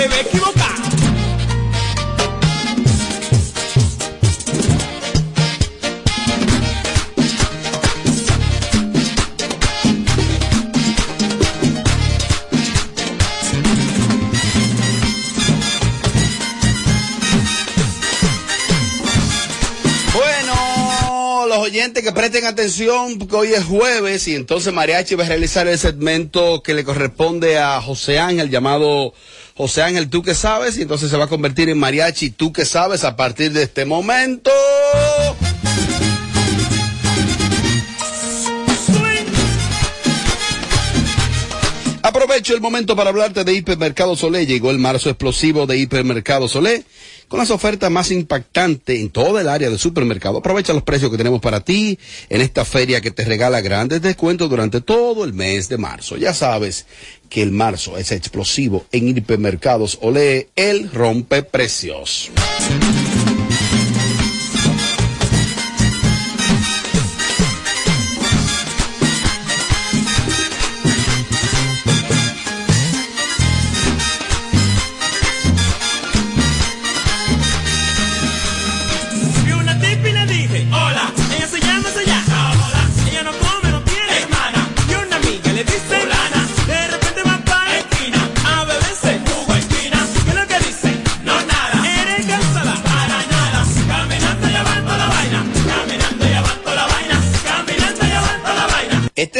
Se 0.00 0.08
ve 0.08 0.40
los 21.50 21.58
oyentes 21.58 22.04
que 22.04 22.12
presten 22.12 22.46
atención, 22.46 23.18
porque 23.18 23.34
hoy 23.34 23.52
es 23.52 23.64
jueves 23.64 24.28
y 24.28 24.36
entonces 24.36 24.72
Mariachi 24.72 25.16
va 25.16 25.24
a 25.24 25.28
realizar 25.28 25.66
el 25.66 25.78
segmento 25.78 26.62
que 26.62 26.74
le 26.74 26.84
corresponde 26.84 27.58
a 27.58 27.82
José 27.82 28.20
Ángel, 28.20 28.50
llamado 28.50 29.12
o 29.62 29.68
sea 29.68 29.90
en 29.90 29.98
el 29.98 30.08
tú 30.08 30.22
que 30.22 30.34
sabes, 30.34 30.78
y 30.78 30.82
entonces 30.82 31.10
se 31.10 31.18
va 31.18 31.24
a 31.24 31.28
convertir 31.28 31.68
en 31.68 31.76
mariachi, 31.76 32.30
tú 32.30 32.50
que 32.50 32.64
sabes, 32.64 33.04
a 33.04 33.14
partir 33.14 33.52
de 33.52 33.64
este 33.64 33.84
momento. 33.84 34.50
Aprovecho 42.00 42.54
el 42.54 42.62
momento 42.62 42.96
para 42.96 43.10
hablarte 43.10 43.44
de 43.44 43.52
Hipermercado 43.52 44.16
Solé. 44.16 44.46
Llegó 44.46 44.70
el 44.70 44.78
marzo 44.78 45.10
explosivo 45.10 45.66
de 45.66 45.76
Hipermercado 45.76 46.48
Solé 46.48 46.84
con 47.30 47.38
las 47.38 47.52
ofertas 47.52 47.92
más 47.92 48.10
impactantes 48.10 48.98
en 48.98 49.08
toda 49.08 49.40
el 49.40 49.48
área 49.48 49.70
de 49.70 49.78
supermercado. 49.78 50.38
Aprovecha 50.38 50.72
los 50.72 50.82
precios 50.82 51.12
que 51.12 51.16
tenemos 51.16 51.40
para 51.40 51.60
ti 51.60 51.96
en 52.28 52.40
esta 52.40 52.64
feria 52.64 53.00
que 53.00 53.12
te 53.12 53.24
regala 53.24 53.60
grandes 53.60 54.02
descuentos 54.02 54.50
durante 54.50 54.80
todo 54.80 55.24
el 55.24 55.32
mes 55.32 55.68
de 55.68 55.78
marzo. 55.78 56.16
Ya 56.16 56.34
sabes 56.34 56.86
que 57.28 57.40
el 57.40 57.52
marzo 57.52 57.96
es 57.96 58.10
explosivo 58.10 58.84
en 58.90 59.16
Hipermercados 59.16 59.98
Olé, 60.02 60.48
el 60.56 60.90
rompe 60.90 61.44
precios. 61.44 62.32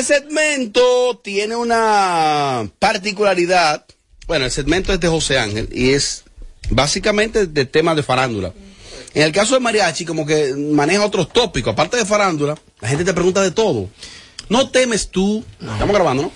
Este 0.01 0.15
segmento 0.15 1.21
tiene 1.23 1.55
una 1.57 2.67
particularidad. 2.79 3.85
Bueno, 4.27 4.47
el 4.47 4.51
segmento 4.51 4.95
es 4.95 5.01
de 5.01 5.09
José 5.09 5.39
Ángel 5.39 5.69
y 5.71 5.91
es 5.91 6.25
básicamente 6.71 7.47
de 7.47 7.67
temas 7.67 7.97
de 7.97 8.03
farándula. 8.03 8.55
En 9.13 9.25
el 9.25 9.33
caso 9.33 9.53
de 9.53 9.61
Mariachi, 9.61 10.07
como 10.07 10.25
que 10.25 10.55
maneja 10.55 11.05
otros 11.05 11.31
tópicos. 11.31 11.75
Aparte 11.75 11.99
de 11.99 12.07
farándula, 12.07 12.57
la 12.81 12.89
gente 12.89 13.05
te 13.05 13.13
pregunta 13.13 13.43
de 13.43 13.51
todo. 13.51 13.91
¿No 14.49 14.71
temes 14.71 15.11
tú? 15.11 15.45
Estamos 15.61 15.95
grabando, 15.95 16.23
¿no? 16.23 16.33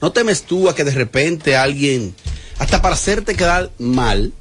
¿No 0.00 0.12
temes 0.12 0.44
tú 0.44 0.68
a 0.68 0.76
que 0.76 0.84
de 0.84 0.92
repente 0.92 1.56
alguien, 1.56 2.14
hasta 2.58 2.80
para 2.80 2.94
hacerte 2.94 3.34
quedar 3.34 3.72
mal, 3.80 4.32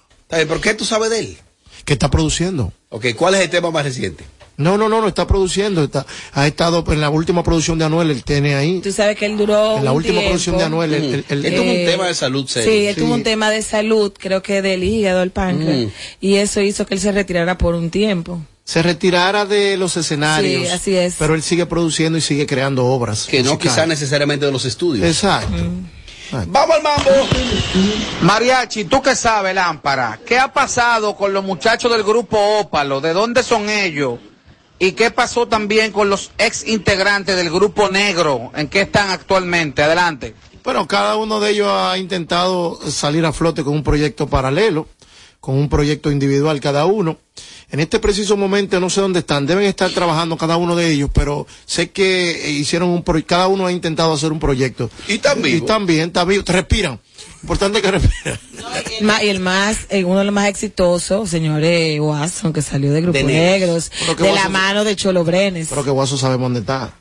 ¿Por 0.49 0.61
qué 0.61 0.75
tú 0.75 0.85
sabes 0.85 1.11
de 1.11 1.21
él? 1.21 1.37
Que 1.85 1.93
está 1.95 2.11
produciendo. 2.11 2.73
Ok, 2.91 3.07
¿cuál 3.17 3.35
es 3.35 3.41
el 3.43 3.51
tema 3.51 3.71
más 3.71 3.85
reciente? 3.85 4.25
No, 4.57 4.79
no, 4.79 4.89
no, 4.89 5.01
no 5.01 5.09
está 5.09 5.27
produciendo. 5.27 5.83
Está, 5.83 6.07
ha 6.33 6.47
estado 6.47 6.85
en 6.93 7.01
la 7.01 7.11
última 7.11 7.43
producción 7.43 7.79
de 7.79 7.85
Anuel, 7.87 8.11
él 8.11 8.23
tiene 8.25 8.55
ahí. 8.55 8.81
Tú 8.81 8.93
sabes 8.93 9.17
que 9.17 9.27
él 9.27 9.37
duró. 9.37 9.79
En 9.79 9.85
la 9.85 9.91
un 9.93 9.97
última 9.99 10.15
tiempo. 10.15 10.29
producción 10.31 10.59
de 10.59 10.65
Anuel, 10.65 10.95
el- 10.95 11.05
el- 11.05 11.25
el- 11.29 11.45
Él 11.47 11.55
tuvo 11.55 11.65
un 11.65 11.77
Eh, 11.77 11.87
tema 11.87 12.07
de 12.07 12.15
salud 12.15 12.47
serio. 12.49 12.71
Sí, 12.73 12.87
él 12.87 12.95
tuvo 12.97 13.15
un 13.15 13.23
tema 13.25 13.51
de 13.51 13.63
salud, 13.63 14.13
creo 14.17 14.43
que 14.43 14.63
del 14.63 14.85
hígado, 14.85 15.23
el 15.23 15.31
páncreas. 15.33 15.87
Mm. 15.87 15.91
Y 16.21 16.35
eso 16.37 16.61
hizo 16.61 16.87
que 16.87 16.95
él 16.95 17.01
se 17.01 17.11
retirara 17.13 17.59
por 17.59 17.75
un 17.75 17.91
tiempo. 17.91 18.41
Se 18.65 18.83
retirara 18.83 19.45
de 19.45 19.77
los 19.77 19.97
escenarios. 19.97 20.63
Sí, 20.63 20.69
así 20.69 20.97
es. 20.97 21.17
Pero 21.19 21.35
él 21.35 21.43
sigue 21.43 21.67
produciendo 21.67 22.19
y 22.19 22.23
sigue 22.23 22.47
creando 22.47 22.87
obras. 22.87 23.27
Que 23.27 23.43
no 23.43 23.59
quizá 23.59 23.87
necesariamente 23.87 24.47
de 24.47 24.53
los 24.53 24.65
estudios. 24.65 25.07
Exacto. 25.07 25.63
Vamos 26.49 26.77
al 26.77 26.83
mambo. 26.83 27.11
Mariachi, 28.23 28.85
¿tú 28.87 29.03
qué 29.03 29.15
sabes, 29.15 29.55
Lámpara? 29.55 30.19
¿Qué 30.27 30.39
ha 30.39 30.53
pasado 30.53 31.15
con 31.15 31.33
los 31.33 31.45
muchachos 31.45 31.93
del 31.93 32.03
grupo 32.03 32.39
Ópalo? 32.59 33.01
¿De 33.01 33.13
dónde 33.13 33.43
son 33.43 33.69
ellos? 33.69 34.19
¿Y 34.79 34.93
qué 34.93 35.11
pasó 35.11 35.47
también 35.47 35.93
con 35.93 36.11
los 36.11 36.33
ex 36.39 36.67
integrantes 36.67 37.37
del 37.37 37.51
grupo 37.51 37.89
Negro? 37.89 38.51
¿En 38.57 38.69
qué 38.69 38.83
están 38.83 39.11
actualmente? 39.11 39.83
Adelante. 39.83 40.35
Bueno, 40.65 40.89
cada 40.89 41.17
uno 41.17 41.41
de 41.41 41.51
ellos 41.51 41.69
ha 41.71 41.97
intentado 41.99 42.81
salir 42.91 43.25
a 43.27 43.33
flote 43.33 43.63
con 43.63 43.75
un 43.75 43.83
proyecto 43.85 44.27
paralelo, 44.27 44.89
con 45.45 45.57
un 45.59 45.69
proyecto 45.69 46.11
individual 46.11 46.59
cada 46.59 46.87
uno. 46.87 47.19
En 47.71 47.81
este 47.81 47.99
preciso 47.99 48.37
momento 48.37 48.81
no 48.81 48.89
sé 48.89 49.03
dónde 49.03 49.19
están, 49.19 49.45
deben 49.45 49.65
estar 49.67 49.91
trabajando 49.91 50.39
cada 50.39 50.57
uno 50.57 50.75
de 50.75 50.91
ellos, 50.91 51.11
pero 51.13 51.47
sé 51.67 51.91
que 51.91 52.51
hicieron 52.51 52.89
un 52.89 53.03
pro- 53.03 53.23
cada 53.27 53.49
uno 53.49 53.67
ha 53.67 53.73
intentado 53.73 54.13
hacer 54.15 54.33
un 54.33 54.39
proyecto. 54.41 54.89
Y 55.09 55.15
están 55.15 55.45
Y 55.45 55.97
están 56.07 56.29
vivos, 56.29 56.47
respiran. 56.47 56.99
Importante 57.45 57.83
que 57.83 57.91
respiran. 57.91 58.39
Ma- 59.03 59.23
y 59.23 59.29
el 59.29 59.39
más, 59.39 59.81
eh, 59.91 60.03
uno 60.05 60.21
de 60.21 60.25
los 60.25 60.33
más 60.33 60.49
exitosos, 60.49 61.29
señores 61.29 62.01
Watson, 62.01 62.55
que 62.55 62.63
salió 62.63 62.91
de 62.91 63.03
Grupo 63.03 63.19
De 63.19 63.23
Negros. 63.25 63.91
De 64.19 64.33
la 64.33 64.49
mano 64.49 64.83
de 64.83 64.97
Cholo 64.97 65.25
Brenes. 65.25 65.67
Pero 65.69 65.85
que 65.85 65.91
Guaso 65.91 66.17
sabemos 66.17 66.47
dónde 66.47 66.61
está. 66.61 66.95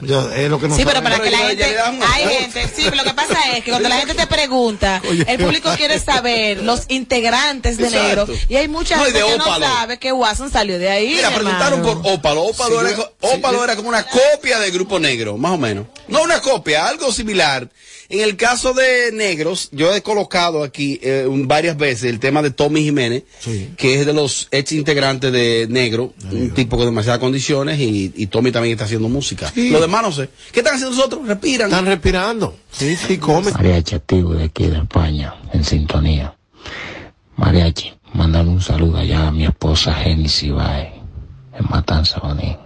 Ya, 0.00 0.20
es 0.36 0.48
lo 0.48 0.60
que 0.60 0.68
no 0.68 0.76
Sí, 0.76 0.82
pero 0.84 0.98
sabe. 1.00 1.10
para 1.10 1.20
que 1.20 1.30
la 1.32 1.38
gente, 1.38 1.64
hay 1.64 2.28
gente, 2.28 2.62
sí, 2.72 2.82
pero 2.84 2.94
lo 2.98 3.02
que 3.02 3.14
pasa 3.14 3.34
es 3.56 3.64
que 3.64 3.70
cuando 3.72 3.88
la 3.88 3.96
gente 3.96 4.14
te 4.14 4.28
pregunta, 4.28 5.02
Oye, 5.10 5.24
el 5.26 5.38
público 5.40 5.70
quiere 5.76 5.98
saber 5.98 6.62
los 6.62 6.82
integrantes 6.86 7.76
de 7.78 7.88
Exacto. 7.88 8.26
Negro 8.26 8.40
y 8.48 8.54
hay 8.54 8.68
mucha 8.68 8.96
No, 8.96 9.04
gente 9.06 9.18
que 9.20 9.36
no 9.38 9.58
sabe 9.58 9.98
que 9.98 10.12
Watson 10.12 10.52
salió 10.52 10.78
de 10.78 10.88
ahí. 10.88 11.14
Mira, 11.16 11.30
preguntaron 11.34 11.82
por 11.82 12.00
Ópalo. 12.12 12.44
Ópalo, 12.44 12.80
Sí, 12.80 12.86
era, 12.94 13.10
Ópalo 13.34 13.58
sí, 13.58 13.64
era 13.64 13.74
como 13.74 13.88
una 13.88 14.04
copia 14.06 14.60
del 14.60 14.70
grupo 14.70 15.00
negro, 15.00 15.36
más 15.36 15.50
o 15.52 15.58
menos. 15.58 15.86
No 16.06 16.22
una 16.22 16.40
copia, 16.40 16.86
algo 16.86 17.10
similar. 17.12 17.68
En 18.10 18.20
el 18.20 18.36
caso 18.36 18.72
de 18.72 19.12
negros, 19.12 19.68
yo 19.70 19.94
he 19.94 20.00
colocado 20.02 20.62
aquí 20.62 20.98
eh, 21.02 21.26
un- 21.28 21.46
varias 21.46 21.76
veces 21.76 22.04
el 22.04 22.18
tema 22.18 22.40
de 22.40 22.50
Tommy 22.50 22.82
Jiménez, 22.82 23.24
que 23.76 24.00
es 24.00 24.06
de 24.06 24.14
los 24.14 24.48
ex 24.50 24.72
integrantes 24.72 25.30
de 25.30 25.66
Negro, 25.68 26.14
un 26.32 26.50
tipo 26.52 26.78
con 26.78 26.86
demasiadas 26.86 27.20
condiciones, 27.20 27.78
y, 27.78 28.10
y 28.16 28.26
Tommy 28.28 28.50
también 28.50 28.72
está 28.72 28.86
haciendo 28.86 29.10
música. 29.10 29.52
Sí. 29.54 29.68
Los 29.68 29.82
demás 29.82 30.02
no 30.02 30.12
sé. 30.12 30.30
¿Qué 30.52 30.60
están 30.60 30.76
haciendo 30.76 30.96
nosotros? 30.96 31.28
Respiran. 31.28 31.68
Están 31.68 31.84
respirando. 31.84 32.56
Sí, 32.72 32.96
sí, 32.96 33.18
comen. 33.18 33.52
Mariachi 33.52 33.96
activo 33.96 34.32
de 34.32 34.44
aquí 34.44 34.66
de 34.68 34.78
España, 34.78 35.34
en 35.52 35.62
sintonía. 35.64 36.34
Mariachi, 37.36 37.92
mandar 38.14 38.46
un 38.46 38.62
saludo 38.62 38.96
allá 38.98 39.28
a 39.28 39.32
mi 39.32 39.44
esposa 39.44 39.92
Genesis 39.92 40.50
Baez, 40.52 40.94
en 41.58 41.66
Matanza, 41.68 42.20
Baní. 42.20 42.56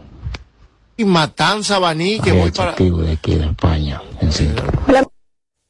Y 0.96 1.05
Matanza, 1.05 1.81
Baní, 1.81 2.20
que 2.20 2.31
voy 2.31 2.38
Mariachi 2.42 2.57
para... 2.59 2.70
activo 2.70 2.98
de 3.02 3.12
aquí 3.12 3.35
de 3.35 3.46
España, 3.46 4.00
en 4.20 4.33
sintonía. 4.33 5.02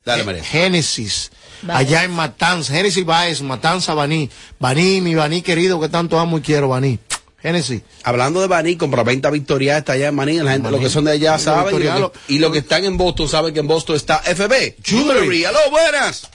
Dale, 0.05 0.25
María. 0.25 0.45
Génesis. 0.45 1.31
Allá 1.69 2.05
en 2.05 2.11
Matanza. 2.11 2.73
Génesis 2.73 3.05
Baez, 3.05 3.41
Matanza, 3.41 3.95
Baní. 3.95 4.31
Baní, 4.59 5.01
mi 5.01 5.15
Baní 5.15 5.43
querido, 5.43 5.81
que 5.81 5.89
tanto 5.89 6.19
amo 6.19 6.39
y 6.39 6.43
quiero, 6.43 6.69
Baní. 6.69 6.99
Genesis. 7.41 7.83
Hablando 8.05 8.41
de 8.41 8.47
Baní, 8.47 8.77
compra 8.77 9.03
venta 9.03 9.31
Victoria 9.31 9.79
está 9.79 9.95
allá 9.95 10.09
en 10.09 10.15
Maní, 10.15 10.39
la 10.39 10.53
gente, 10.53 10.71
los 10.71 10.81
que 10.81 10.89
son 10.89 11.05
de 11.05 11.13
allá 11.13 11.39
saben, 11.39 11.75
y 11.75 11.85
los 11.85 12.11
que, 12.11 12.19
y 12.29 12.39
los 12.39 12.53
que 12.53 12.59
están 12.59 12.85
en 12.85 12.97
Boston 12.97 13.29
saben 13.29 13.53
que 13.53 13.61
en 13.61 13.67
Boston 13.67 13.97
está 13.97 14.19
FB. 14.19 14.77
Jewelry, 14.85 15.45
aló, 15.45 15.59
buenas. 15.71 16.29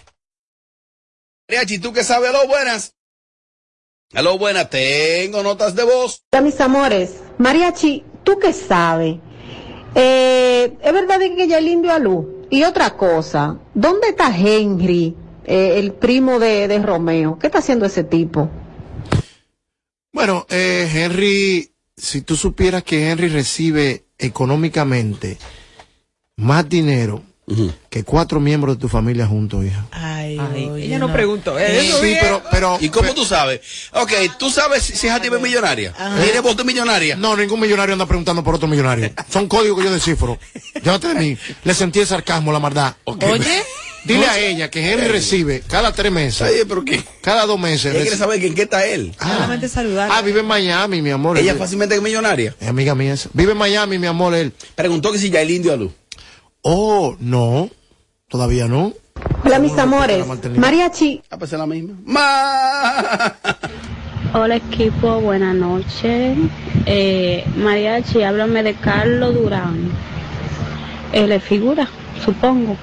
Mariachi, 1.47 1.79
¿tú 1.79 1.93
qué 1.93 2.03
sabes? 2.03 2.29
Aló, 2.29 2.45
buenas. 2.47 2.93
Aló, 4.13 4.37
buenas, 4.37 4.69
tengo 4.69 5.43
notas 5.43 5.75
de 5.75 5.83
voz. 5.83 6.23
Hola, 6.31 6.41
mis 6.41 6.59
amores. 6.59 7.11
Mariachi, 7.37 8.03
¿tú 8.23 8.37
qué 8.39 8.51
sabes? 8.51 9.15
Eh, 9.99 10.77
es 10.79 10.93
verdad 10.93 11.19
que 11.19 11.47
ya 11.47 11.59
indio 11.59 11.91
a 11.91 11.97
luz. 11.97 12.27
Y 12.51 12.63
otra 12.63 12.91
cosa, 12.91 13.57
¿dónde 13.73 14.09
está 14.09 14.35
Henry, 14.37 15.15
eh, 15.43 15.79
el 15.79 15.93
primo 15.93 16.37
de, 16.37 16.67
de 16.67 16.79
Romeo? 16.79 17.39
¿Qué 17.39 17.47
está 17.47 17.59
haciendo 17.59 17.87
ese 17.87 18.03
tipo? 18.03 18.47
Bueno, 20.13 20.45
eh, 20.49 20.87
Henry, 20.93 21.71
si 21.95 22.21
tú 22.21 22.35
supieras 22.35 22.83
que 22.83 23.09
Henry 23.09 23.27
recibe 23.27 24.05
económicamente 24.19 25.39
más 26.35 26.69
dinero 26.69 27.23
que 27.89 28.03
cuatro 28.03 28.41
miembros 28.41 28.75
de 28.75 28.81
tu 28.81 28.89
familia 28.89 29.25
juntos, 29.25 29.63
hija. 29.63 29.85
Ay, 29.91 30.37
ella 30.81 30.99
no 30.99 31.11
preguntó 31.13 31.57
eso. 31.57 32.01
Sí, 32.01 32.15
pero, 32.19 32.43
pero. 32.51 32.77
¿Y 32.81 32.89
cómo 32.89 33.13
tú 33.13 33.23
sabes? 33.23 33.61
Ok, 33.93 34.11
¿tú 34.37 34.49
sabes 34.49 34.83
si 34.83 34.95
si 34.97 35.07
es 35.07 35.13
es 35.15 35.41
millonaria? 35.41 35.93
¿Tiene 36.21 36.41
voto 36.41 36.65
millonaria? 36.65 37.15
No, 37.15 37.37
ningún 37.37 37.61
millonario 37.61 37.93
anda 37.93 38.05
preguntando 38.05 38.43
por 38.43 38.55
otro 38.55 38.67
millonario. 38.67 39.11
Son 39.29 39.47
códigos 39.47 39.77
que 39.79 39.85
yo 39.85 39.93
descifro. 39.93 40.37
Llévate 40.83 41.07
de 41.07 41.15
mí. 41.15 41.37
Le 41.63 41.73
sentí 41.73 41.99
el 41.99 42.07
sarcasmo, 42.07 42.51
la 42.51 42.59
maldad. 42.59 42.95
Oye. 43.05 43.63
Dile 44.03 44.25
a 44.25 44.39
ella 44.39 44.69
que 44.69 44.89
Henry 44.89 45.07
recibe 45.07 45.63
cada 45.67 45.91
tres 45.91 46.11
meses. 46.11 46.41
Oye, 46.41 46.65
¿pero 46.65 46.83
qué? 46.85 47.03
Cada 47.21 47.45
dos 47.45 47.59
meses. 47.59 47.93
Ella 47.93 48.03
quiere 48.03 48.17
saber 48.17 48.39
que 48.39 48.47
en 48.47 48.55
qué 48.55 48.61
está 48.63 48.85
él. 48.85 49.13
Solamente 49.19 49.67
saludar. 49.67 50.09
Ah, 50.11 50.21
vive 50.21 50.41
en 50.41 50.45
Miami, 50.45 51.01
mi 51.01 51.09
amor. 51.09 51.37
Ella 51.37 51.51
Él- 51.53 51.57
fácilmente 51.57 51.95
es 51.95 52.01
millonaria. 52.01 52.55
Es 52.59 52.67
amiga 52.69 52.95
mía 52.95 53.13
esa. 53.13 53.29
Vive 53.33 53.51
en 53.53 53.57
Miami, 53.57 53.99
mi 53.99 54.07
amor, 54.07 54.33
él. 54.33 54.53
Preguntó 54.75 55.11
que 55.11 55.19
si 55.19 55.29
ya 55.29 55.41
el 55.41 55.51
indio 55.51 55.73
a 55.73 55.75
luz. 55.77 55.91
Oh, 56.69 57.15
no. 57.21 57.69
Todavía 58.27 58.67
no. 58.67 58.91
Hola, 59.45 59.57
mis 59.59 59.77
amores. 59.77 60.25
Mariachi. 60.57 61.21
Ah, 61.29 61.37
pues 61.37 61.53
es 61.53 61.57
la 61.59 61.65
misma. 61.65 61.93
Hola 64.33 64.57
equipo, 64.57 65.21
buenas 65.21 65.55
noches. 65.55 66.37
Eh, 66.85 67.45
mariachi, 67.55 68.21
háblame 68.23 68.63
de 68.63 68.73
Carlos 68.75 69.33
Durán. 69.33 69.91
Él 71.13 71.31
es 71.31 71.41
figura, 71.41 71.87
supongo. 72.25 72.75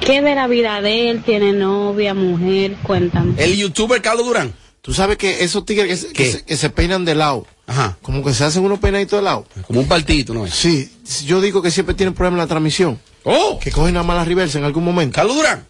¿Qué 0.00 0.20
de 0.20 0.34
la 0.34 0.48
vida 0.48 0.80
de 0.82 1.10
él? 1.10 1.22
¿Tiene 1.22 1.52
novia, 1.52 2.14
mujer? 2.14 2.74
Cuéntame. 2.82 3.34
El 3.38 3.56
youtuber 3.56 4.02
Carlos 4.02 4.26
Durán. 4.26 4.52
Tú 4.82 4.92
sabes 4.92 5.16
que 5.16 5.44
esos 5.44 5.64
tigres 5.64 5.86
que 5.86 5.96
se, 5.96 6.12
que 6.12 6.32
se- 6.32 6.44
que 6.44 6.56
se 6.56 6.70
peinan 6.70 7.04
de 7.04 7.14
lado. 7.14 7.46
Ajá. 7.68 7.96
Como 8.02 8.24
que 8.24 8.34
se 8.34 8.42
hacen 8.42 8.64
unos 8.64 8.80
peinaditos 8.80 9.20
de 9.20 9.24
lado. 9.24 9.46
Como 9.66 9.78
un 9.80 9.86
partito, 9.86 10.34
¿no 10.34 10.44
es? 10.44 10.54
Sí. 10.54 10.90
Yo 11.24 11.40
digo 11.40 11.62
que 11.62 11.70
siempre 11.70 11.94
tienen 11.94 12.14
problemas 12.14 12.38
en 12.38 12.42
la 12.42 12.46
transmisión. 12.48 12.98
Oh. 13.30 13.58
Que 13.60 13.70
cogen 13.70 13.90
una 13.90 14.02
mala 14.02 14.24
reversa 14.24 14.58
en 14.58 14.64
algún 14.64 14.84
momento. 14.84 15.16
Carlos 15.16 15.36
Durán. 15.36 15.66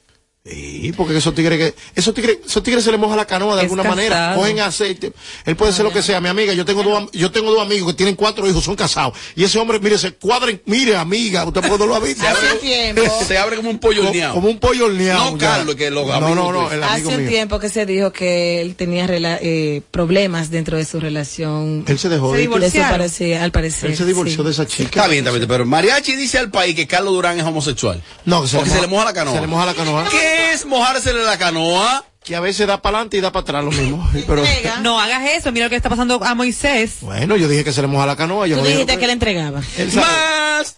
Sí, 0.51 0.92
porque 0.96 1.16
esos 1.16 1.34
tigres 1.34 1.59
que 1.59 1.74
esos 1.94 2.14
tigres, 2.14 2.38
esos 2.46 2.62
tigres 2.62 2.82
se 2.84 2.90
les 2.90 2.99
moja 2.99 3.16
la 3.16 3.26
canoa 3.26 3.55
de 3.57 3.62
Es 3.62 3.64
alguna 3.64 3.82
manera, 3.84 4.16
casado. 4.16 4.40
cogen 4.40 4.61
aceite. 4.61 5.12
Él 5.44 5.57
puede 5.57 5.72
ser 5.72 5.84
lo 5.84 5.92
que 5.92 6.03
sea, 6.03 6.20
mi 6.20 6.28
amiga. 6.28 6.53
Yo 6.55 6.64
tengo 6.64 6.82
dos, 6.82 7.11
yo 7.12 7.30
tengo 7.30 7.51
dos 7.51 7.61
amigos 7.62 7.88
que 7.92 7.96
tienen 7.96 8.14
cuatro 8.16 8.49
hijos, 8.49 8.64
son 8.64 8.74
casados. 8.76 9.14
Y 9.36 9.44
ese 9.44 9.59
hombre, 9.59 9.78
mire, 9.80 9.99
se 9.99 10.12
cuadren, 10.12 10.62
mire, 10.64 10.96
amiga, 10.96 11.44
usted 11.44 11.61
puede 11.61 11.86
lo 11.86 11.94
ha 11.94 12.01
visto. 12.01 12.22
Se 12.28 12.28
abre, 12.28 13.11
se 13.26 13.38
abre 13.38 13.57
como 13.57 13.70
un 13.70 13.78
pollo 13.78 14.03
horneado. 14.07 14.34
Como 14.34 14.49
un 14.49 14.59
pollo 14.59 14.86
horneado. 14.86 15.30
No, 15.32 15.38
ya. 15.38 15.49
Carlos, 15.57 15.74
que 15.74 15.90
los 15.90 16.07
No, 16.07 16.12
amigos 16.14 16.36
no, 16.36 16.53
no, 16.53 16.72
el 16.72 16.82
amigo 16.82 17.09
Hace 17.09 17.16
un 17.16 17.22
mío. 17.22 17.30
tiempo 17.30 17.59
que 17.59 17.68
se 17.68 17.84
dijo 17.86 18.12
que 18.12 18.61
él 18.62 18.74
tenía 18.74 19.07
rela- 19.07 19.38
eh, 19.42 19.82
problemas 19.90 20.51
dentro 20.51 20.76
de 20.76 20.84
su 20.84 20.99
relación. 21.01 21.84
Él 21.86 21.99
se 21.99 22.09
dejó 22.09 22.34
Se 22.34 22.38
de- 22.42 22.49
parece, 22.49 23.36
al 23.36 23.53
parecer. 23.53 23.90
Él 23.90 23.96
se 23.96 24.05
divorció 24.05 24.38
sí. 24.38 24.44
de 24.44 24.51
esa 24.51 24.66
chica. 24.66 24.84
Está 24.84 25.07
bien, 25.09 25.26
está 25.26 25.36
bien, 25.36 25.49
pero 25.49 25.66
Mariachi 25.66 26.14
dice 26.16 26.38
al 26.38 26.51
país 26.51 26.74
que 26.74 26.86
Carlos 26.86 27.12
Durán 27.14 27.38
es 27.38 27.44
homosexual. 27.44 28.03
No, 28.24 28.42
que 28.42 28.49
se, 28.49 28.57
Porque 28.57 28.70
le, 28.70 28.76
se 28.76 28.82
le 28.82 28.88
moja 28.88 29.05
la 29.05 29.12
canoa. 29.12 29.34
Se 29.34 29.40
le 29.40 29.46
moja 29.46 29.66
la 29.66 29.74
canoa. 29.74 30.09
¿Qué 30.11 30.38
es 30.53 30.64
mojársele 30.66 31.22
la 31.22 31.39
canoa? 31.39 32.05
Que 32.24 32.36
a 32.36 32.41
veces 32.41 32.66
da 32.66 32.82
para 32.82 32.99
adelante 32.99 33.16
y 33.16 33.20
da 33.20 33.32
para 33.32 33.43
atrás 33.43 33.64
lo 33.64 33.70
mismo. 33.70 34.07
Pero, 34.26 34.43
No 34.82 35.01
hagas 35.01 35.30
eso, 35.30 35.51
mira 35.53 35.66
lo 35.66 35.70
que 35.70 35.76
está 35.76 35.89
pasando 35.89 36.22
a 36.22 36.34
Moisés. 36.34 36.97
bueno, 37.01 37.36
yo 37.36 37.49
dije 37.49 37.64
que 37.64 37.72
se 37.72 37.80
le 37.80 37.89
moja 37.89 38.07
la 38.07 38.16
canoa. 38.16 38.47
Yo 38.47 38.57
Tú 38.57 38.62
no 38.62 38.68
dijiste 38.68 38.99
que 38.99 39.07
le 39.07 39.12
entregaba. 39.14 39.61
Más. 39.95 40.76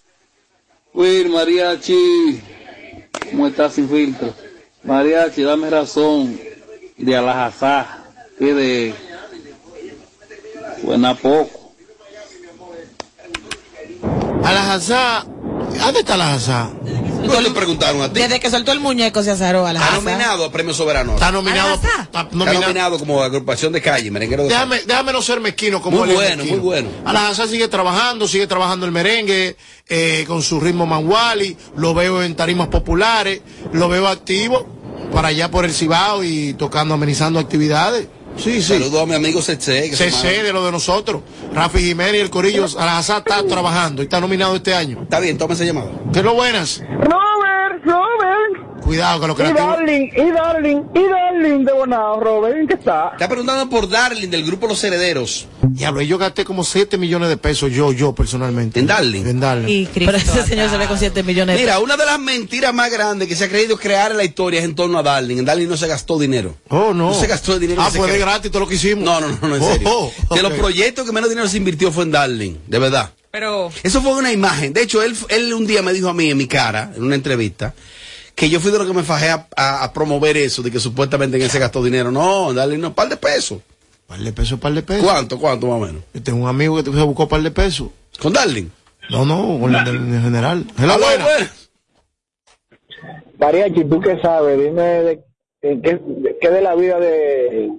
Will, 0.93 1.29
Mariachi, 1.31 2.41
¿cómo 3.31 3.47
estás 3.49 3.75
sin 3.75 3.89
filtro? 3.89 4.33
Mariachi, 4.85 5.43
dame 5.43 5.71
razón 5.71 6.39
de 6.97 7.17
Alajazá, 7.17 8.05
que 8.39 8.55
de 8.55 8.95
Buena 10.83 11.15
poco. 11.15 11.73
A 14.45 14.53
la 14.53 14.73
Hazá. 14.73 15.27
¿Dónde 15.79 16.01
está 16.01 16.17
la? 16.17 16.39
¿Cuándo 17.27 17.49
te 17.49 17.55
preguntaron 17.55 18.03
a 18.03 18.13
ti? 18.13 18.21
Desde 18.21 18.41
que 18.41 18.51
soltó 18.51 18.73
el 18.73 18.81
muñeco 18.81 19.23
se 19.23 19.31
azaró 19.31 19.67
a 19.67 19.73
la 19.73 19.81
Está 19.81 19.95
nominado 19.97 20.45
a 20.45 20.53
Premio 20.53 20.75
Soberano. 20.75 21.15
Está 21.15 21.31
nominado. 21.31 21.75
Está 21.75 22.29
nominado. 22.33 22.61
nominado 22.61 22.99
como 22.99 23.23
agrupación 23.23 23.73
de 23.73 23.81
calle, 23.81 24.11
merenguero 24.11 24.45
de 24.45 24.49
Déjame, 24.49 24.81
déjame 24.87 25.13
no 25.13 25.23
ser 25.23 25.41
mezquino 25.41 25.81
como 25.81 25.99
Muy 25.99 26.15
bueno, 26.15 26.37
mezquino. 26.39 26.57
muy 26.57 26.65
bueno. 26.65 26.89
Alhazá 27.05 27.47
sigue 27.47 27.69
trabajando, 27.69 28.27
sigue 28.27 28.47
trabajando 28.47 28.87
el 28.87 28.93
merengue 28.93 29.57
eh, 29.89 30.25
con 30.27 30.43
su 30.43 30.61
ritmo 30.61 30.87
manguali. 30.87 31.57
Lo 31.77 31.95
veo 31.95 32.23
en 32.23 32.35
tarimas 32.35 32.69
populares, 32.69 33.41
lo 33.73 33.89
veo 33.89 34.09
activo 34.09 34.67
para 35.13 35.29
allá 35.29 35.51
por 35.51 35.65
el 35.65 35.73
Cibao 35.73 36.25
y 36.25 36.55
tocando, 36.55 36.95
amenizando 36.95 37.39
actividades. 37.39 38.07
Sí, 38.43 38.63
sí. 38.63 38.75
Saludos 38.75 39.03
a 39.03 39.07
mi 39.07 39.15
amigo 39.15 39.43
se 39.43 39.61
sé 39.61 40.43
de 40.43 40.53
lo 40.53 40.65
de 40.65 40.73
nosotros. 40.73 41.23
Rafi 41.53 41.79
Jiménez 41.81 42.15
y 42.15 42.19
el 42.19 42.31
Corillo. 42.31 42.65
Alhazá 42.79 43.19
está 43.19 43.43
trabajando 43.43 44.03
y 44.03 44.05
está 44.05 44.21
nominado 44.21 44.57
este 44.57 44.75
año. 44.75 45.03
Está 45.03 45.21
bien, 45.21 45.37
toma 45.37 45.55
esa 45.55 45.65
llamada. 45.65 45.91
¿Qué 46.13 46.21
es 46.21 46.25
lo 46.25 46.35
buenas? 46.35 46.83
Robert. 46.89 47.40
Cuidado 48.91 49.21
con 49.21 49.29
lo 49.29 49.37
que 49.37 49.45
Y 49.49 49.53
Darling, 49.53 50.09
y 50.17 50.31
Darling, 50.33 50.83
y 50.97 51.09
Darling 51.09 51.65
de 51.65 51.73
Bonao, 51.73 52.19
Robert, 52.19 52.57
¿en 52.57 52.67
qué 52.67 52.75
está? 52.75 53.11
Está 53.13 53.29
preguntando 53.29 53.71
por 53.71 53.89
Darling 53.89 54.29
del 54.31 54.45
grupo 54.45 54.67
Los 54.67 54.83
Herederos. 54.83 55.47
Diablo, 55.63 56.03
yo 56.03 56.19
gasté 56.19 56.45
como 56.45 56.65
7 56.65 56.99
millones 56.99 57.29
de 57.29 57.37
pesos 57.37 57.71
yo, 57.71 57.93
yo 57.93 58.13
personalmente. 58.17 58.81
En 58.81 58.89
Darling. 58.89 59.25
En 59.27 59.39
Darling. 59.39 59.69
Y 59.69 59.87
Pero 59.95 60.17
ese 60.17 60.43
señor 60.43 60.71
se 60.71 60.77
ve 60.77 60.87
con 60.89 60.99
7 60.99 61.23
millones 61.23 61.55
de 61.55 61.63
Mira, 61.63 61.79
una 61.79 61.97
de 61.97 62.05
las 62.05 62.19
mentiras 62.19 62.75
más 62.75 62.91
grandes 62.91 63.29
que 63.29 63.37
se 63.37 63.45
ha 63.45 63.49
creído 63.49 63.79
crear 63.79 64.11
en 64.11 64.17
la 64.17 64.25
historia 64.25 64.59
es 64.59 64.65
en 64.65 64.75
torno 64.75 64.99
a 64.99 65.05
Darling. 65.05 65.37
En 65.39 65.45
Darling 65.45 65.69
no 65.69 65.77
se 65.77 65.87
gastó 65.87 66.19
dinero. 66.19 66.57
Oh, 66.69 66.93
no. 66.93 67.11
No 67.11 67.15
se 67.15 67.29
gastó 67.29 67.61
dinero. 67.61 67.81
Ah, 67.81 67.91
fue 67.93 68.09
de 68.09 68.15
cree. 68.15 68.19
gratis 68.19 68.51
todo 68.51 68.59
lo 68.59 68.67
que 68.67 68.75
hicimos. 68.75 69.05
No, 69.05 69.21
no, 69.21 69.29
no, 69.29 69.49
no, 69.49 69.55
en 69.55 69.63
Oh, 69.63 69.73
serio. 69.73 69.89
oh, 69.89 70.35
De 70.35 70.43
los 70.43 70.53
proyectos 70.55 71.07
que 71.07 71.13
menos 71.13 71.31
dinero 71.31 71.47
se 71.47 71.59
invirtió 71.59 71.93
fue 71.93 72.03
en 72.03 72.11
Darling, 72.11 72.55
de 72.67 72.79
verdad. 72.81 73.13
Pero 73.31 73.71
Eso 73.85 74.03
fue 74.03 74.15
una 74.15 74.33
imagen. 74.33 74.73
De 74.73 74.83
hecho, 74.83 75.01
él, 75.01 75.15
él 75.29 75.55
un 75.55 75.65
día 75.65 75.81
me 75.83 75.93
dijo 75.93 76.09
a 76.09 76.13
mí 76.15 76.29
en 76.29 76.37
mi 76.37 76.49
cara, 76.49 76.93
en 76.97 77.05
una 77.05 77.15
entrevista, 77.15 77.73
que 78.41 78.49
yo 78.49 78.59
fui 78.59 78.73
de 78.73 78.79
los 78.79 78.87
que 78.87 78.95
me 78.95 79.03
fajé 79.03 79.29
a, 79.29 79.47
a- 79.55 79.85
a 79.85 79.93
promover 79.93 80.35
eso, 80.39 80.63
de 80.63 80.71
que 80.71 80.81
supuestamente 80.81 81.37
en 81.37 81.43
él 81.43 81.51
se 81.51 81.59
gastó 81.59 81.85
dinero. 81.85 82.11
No, 82.11 82.55
no, 82.55 82.65
un 82.89 82.95
par 82.95 83.09
de 83.11 83.19
pesos. 83.19 83.61
Par 84.07 84.19
de 84.19 84.33
pesos, 84.33 84.59
par 84.59 84.73
de 84.73 84.83
pesos. 84.83 85.05
¿Cuánto, 85.05 85.39
cuánto 85.39 85.67
más 85.67 85.77
o 85.77 85.87
menos? 85.87 86.03
Yo 86.15 86.23
tengo 86.23 86.43
un 86.45 86.49
amigo 86.49 86.77
que 86.83 86.91
se 86.91 87.03
buscó 87.03 87.29
par 87.29 87.43
de 87.43 87.51
pesos. 87.51 87.89
¿Con 88.19 88.33
Darling? 88.33 88.69
No, 89.11 89.27
no, 89.27 89.59
con 89.61 89.75
el 89.75 89.87
en 89.89 90.23
general. 90.23 90.65
Es 90.79 90.85
la 90.85 90.95
Aló, 90.95 91.05
buena. 91.05 91.27
Mariachi, 93.39 93.85
¿tú 93.85 94.01
qué 94.01 94.19
sabes? 94.23 94.59
Dime 94.59 94.83
de, 94.83 95.25
de 95.63 95.81
qué, 95.83 96.01
de 96.03 96.39
qué 96.41 96.51
de 96.51 96.61
la 96.63 96.75
vida 96.75 96.99
de, 96.99 97.71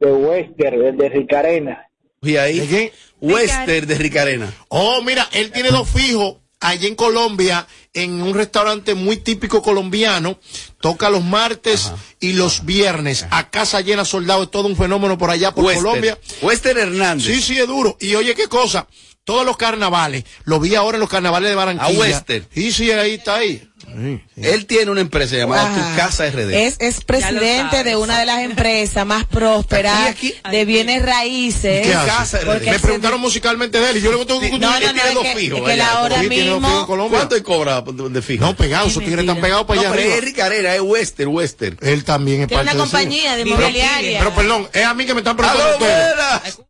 de 0.00 0.12
Wester, 0.12 0.78
de, 0.78 0.92
de 0.92 1.08
Ricarena. 1.08 1.88
Y 2.22 2.36
ahí, 2.36 2.60
¿De 2.60 2.66
quién? 2.66 2.90
Wester 3.20 3.86
de 3.86 3.94
Ricarena. 3.94 4.52
Oh, 4.68 5.00
mira, 5.02 5.26
él 5.32 5.50
tiene 5.50 5.70
dos 5.70 5.88
fijos 5.88 6.36
allí 6.60 6.86
en 6.86 6.94
Colombia, 6.94 7.66
en 7.96 8.22
un 8.22 8.34
restaurante 8.34 8.94
muy 8.94 9.16
típico 9.16 9.62
colombiano. 9.62 10.38
Toca 10.80 11.08
los 11.10 11.24
martes 11.24 11.90
y 12.20 12.34
los 12.34 12.64
viernes. 12.64 13.26
A 13.30 13.50
casa 13.50 13.80
llena 13.80 14.04
soldado, 14.04 14.44
es 14.44 14.50
todo 14.50 14.68
un 14.68 14.76
fenómeno 14.76 15.16
por 15.16 15.30
allá 15.30 15.52
por 15.52 15.64
Wester. 15.64 15.82
Colombia. 15.82 16.18
Wester 16.42 16.76
Hernández. 16.76 17.26
Sí, 17.26 17.40
sí, 17.40 17.58
es 17.58 17.66
duro. 17.66 17.96
Y 17.98 18.14
oye, 18.14 18.34
qué 18.34 18.48
cosa. 18.48 18.86
Todos 19.24 19.44
los 19.44 19.56
carnavales, 19.56 20.24
lo 20.44 20.60
vi 20.60 20.76
ahora 20.76 20.98
en 20.98 21.00
los 21.00 21.10
carnavales 21.10 21.48
de 21.48 21.56
Barranquilla. 21.56 21.88
A 21.88 22.00
Wester. 22.00 22.46
Sí, 22.54 22.70
sí, 22.70 22.92
ahí 22.92 23.14
está 23.14 23.36
ahí. 23.36 23.68
Sí, 23.86 24.22
sí. 24.34 24.40
Él 24.42 24.66
tiene 24.66 24.90
una 24.90 25.00
empresa 25.00 25.36
llamada 25.36 25.66
Ajá. 25.66 25.90
Tu 25.92 25.96
Casa 25.96 26.28
RD. 26.30 26.50
Es, 26.66 26.76
es 26.80 27.02
presidente 27.04 27.82
de 27.84 27.96
una 27.96 28.18
de 28.18 28.26
las 28.26 28.40
empresas 28.40 29.06
más 29.06 29.24
prósperas 29.24 30.08
Aquí, 30.10 30.34
de 30.50 30.64
bienes 30.64 31.02
raíces. 31.04 31.86
¿Qué 31.86 31.94
hace? 31.94 32.06
Casa 32.06 32.38
RD. 32.40 32.46
Porque 32.46 32.70
Me 32.72 32.78
preguntaron 32.78 33.20
musicalmente 33.20 33.80
de 33.80 33.90
él 33.90 33.96
y 33.98 34.00
yo 34.02 34.12
le 34.12 34.24
tengo 34.26 34.40
que 34.40 34.50
No, 34.50 34.58
no, 34.58 34.76
Él 34.76 34.84
no, 34.84 34.92
tiene 34.92 35.08
es 35.08 35.14
dos 35.14 35.22
que- 35.24 35.36
fijos 35.36 35.58
es 35.60 35.64
que 35.64 35.72
allá. 35.72 35.92
ahora 35.92 36.20
Sí, 36.20 36.28
mismo-. 36.28 36.86
¿Cuánto 37.10 37.36
él 37.36 37.42
cobra 37.42 37.80
de 37.82 38.22
fijo? 38.22 38.44
No, 38.44 38.54
pegados, 38.56 38.90
esos 38.90 39.02
tigres 39.04 39.20
están 39.20 39.40
pegados 39.40 39.64
para 39.66 39.80
No, 39.80 39.88
allá 39.88 39.96
pero 39.96 40.02
es 40.08 40.12
arriba. 40.14 40.26
Ricarena, 40.26 40.74
es 40.74 40.80
Wester, 40.82 41.28
Wester. 41.28 41.76
Él 41.80 42.04
también 42.04 42.42
es 42.42 42.48
Tiene 42.48 42.64
parte 42.64 42.76
una 42.76 42.84
de 42.84 42.90
compañía 42.90 43.36
de 43.36 43.42
inmobiliaria. 43.42 44.18
Pero 44.18 44.34
perdón, 44.34 44.68
es 44.72 44.84
a 44.84 44.92
mí 44.94 45.06
que 45.06 45.14
me 45.14 45.20
están 45.20 45.36
preguntando 45.36 45.64
¡Aló, 45.68 45.76
ustedes. 45.78 46.16
buenas! 46.16 46.60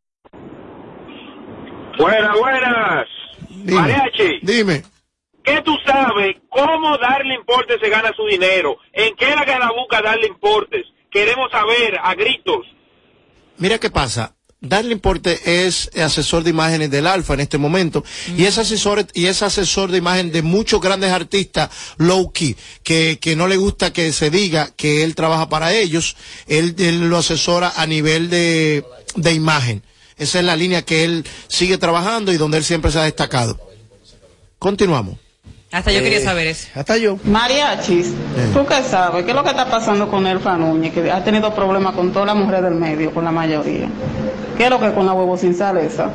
Buenas, 1.99 2.39
buenas. 2.39 3.07
Dime, 3.49 3.81
Mariachi, 3.81 4.39
Dime. 4.43 4.83
¿Qué 5.47 5.63
tú 5.63 5.75
sabes? 5.87 6.37
¿Cómo 6.51 6.99
Darling 6.99 7.45
Portes 7.47 7.79
se 7.81 7.89
gana 7.89 8.13
su 8.15 8.27
dinero? 8.27 8.77
¿En 8.93 9.15
qué 9.17 9.31
la 9.35 9.45
gana 9.45 9.71
busca 9.71 10.03
Darling 10.03 10.39
Portes? 10.41 10.85
Queremos 11.11 11.51
saber 11.51 11.99
a 12.03 12.15
gritos. 12.15 12.67
Mira 13.57 13.79
qué 13.79 13.89
pasa. 13.89 14.35
Darlene 14.59 15.01
Porte 15.01 15.67
es 15.67 15.91
asesor 15.97 16.43
de 16.43 16.51
imágenes 16.51 16.91
del 16.91 17.07
Alfa 17.07 17.35
en 17.35 17.41
este 17.41 17.59
momento 17.59 18.03
y 18.37 18.47
es 18.47 18.57
asesor 18.57 19.07
y 19.13 19.27
es 19.27 19.43
asesor 19.43 19.91
de 19.91 19.99
imagen 19.99 20.33
de 20.33 20.41
muchos 20.41 20.81
grandes 20.81 21.13
artistas 21.13 21.71
low 21.99 22.33
key 22.33 22.57
que, 22.83 23.19
que 23.21 23.37
no 23.37 23.49
le 23.49 23.59
gusta 23.59 23.93
que 23.93 24.13
se 24.15 24.31
diga 24.31 24.71
que 24.75 25.05
él 25.05 25.15
trabaja 25.15 25.51
para 25.51 25.75
ellos, 25.75 26.17
él, 26.49 26.75
él 26.79 27.09
lo 27.09 27.19
asesora 27.19 27.75
a 27.77 27.87
nivel 27.87 28.31
de, 28.31 28.83
de 29.15 29.33
imagen. 29.35 29.83
Esa 30.17 30.39
es 30.39 30.45
la 30.47 30.57
línea 30.57 30.83
que 30.83 31.05
él 31.05 31.27
sigue 31.49 31.77
trabajando 31.77 32.33
y 32.33 32.39
donde 32.39 32.57
él 32.57 32.65
siempre 32.65 32.91
se 32.91 32.99
ha 32.99 33.03
destacado. 33.03 33.61
Continuamos. 34.59 35.26
Hasta 35.73 35.91
yo 35.93 35.99
Eh, 35.99 36.03
quería 36.03 36.21
saber 36.23 36.47
eso. 36.47 36.69
Hasta 36.75 36.97
yo. 36.97 37.19
Mariachis, 37.25 38.09
¿tú 38.55 38.65
qué 38.67 38.83
sabes? 38.89 39.25
¿Qué 39.25 39.31
es 39.31 39.37
lo 39.37 39.43
que 39.43 39.51
está 39.51 39.69
pasando 39.69 40.09
con 40.09 40.27
Elfa 40.27 40.57
Núñez? 40.57 40.93
Que 40.95 41.11
ha 41.11 41.23
tenido 41.25 41.55
problemas 41.55 41.95
con 41.95 42.13
todas 42.13 42.27
las 42.27 42.37
mujeres 42.37 42.63
del 42.63 42.75
medio, 42.75 43.13
con 43.13 43.25
la 43.25 43.33
mayoría. 43.33 43.89
¿Qué 44.57 44.65
es 44.65 44.71
lo 44.71 44.81
que 44.81 44.93
con 44.93 45.05
la 45.07 45.13
huevo 45.13 45.37
sin 45.37 45.55
sal 45.55 45.77
esa? 45.79 46.13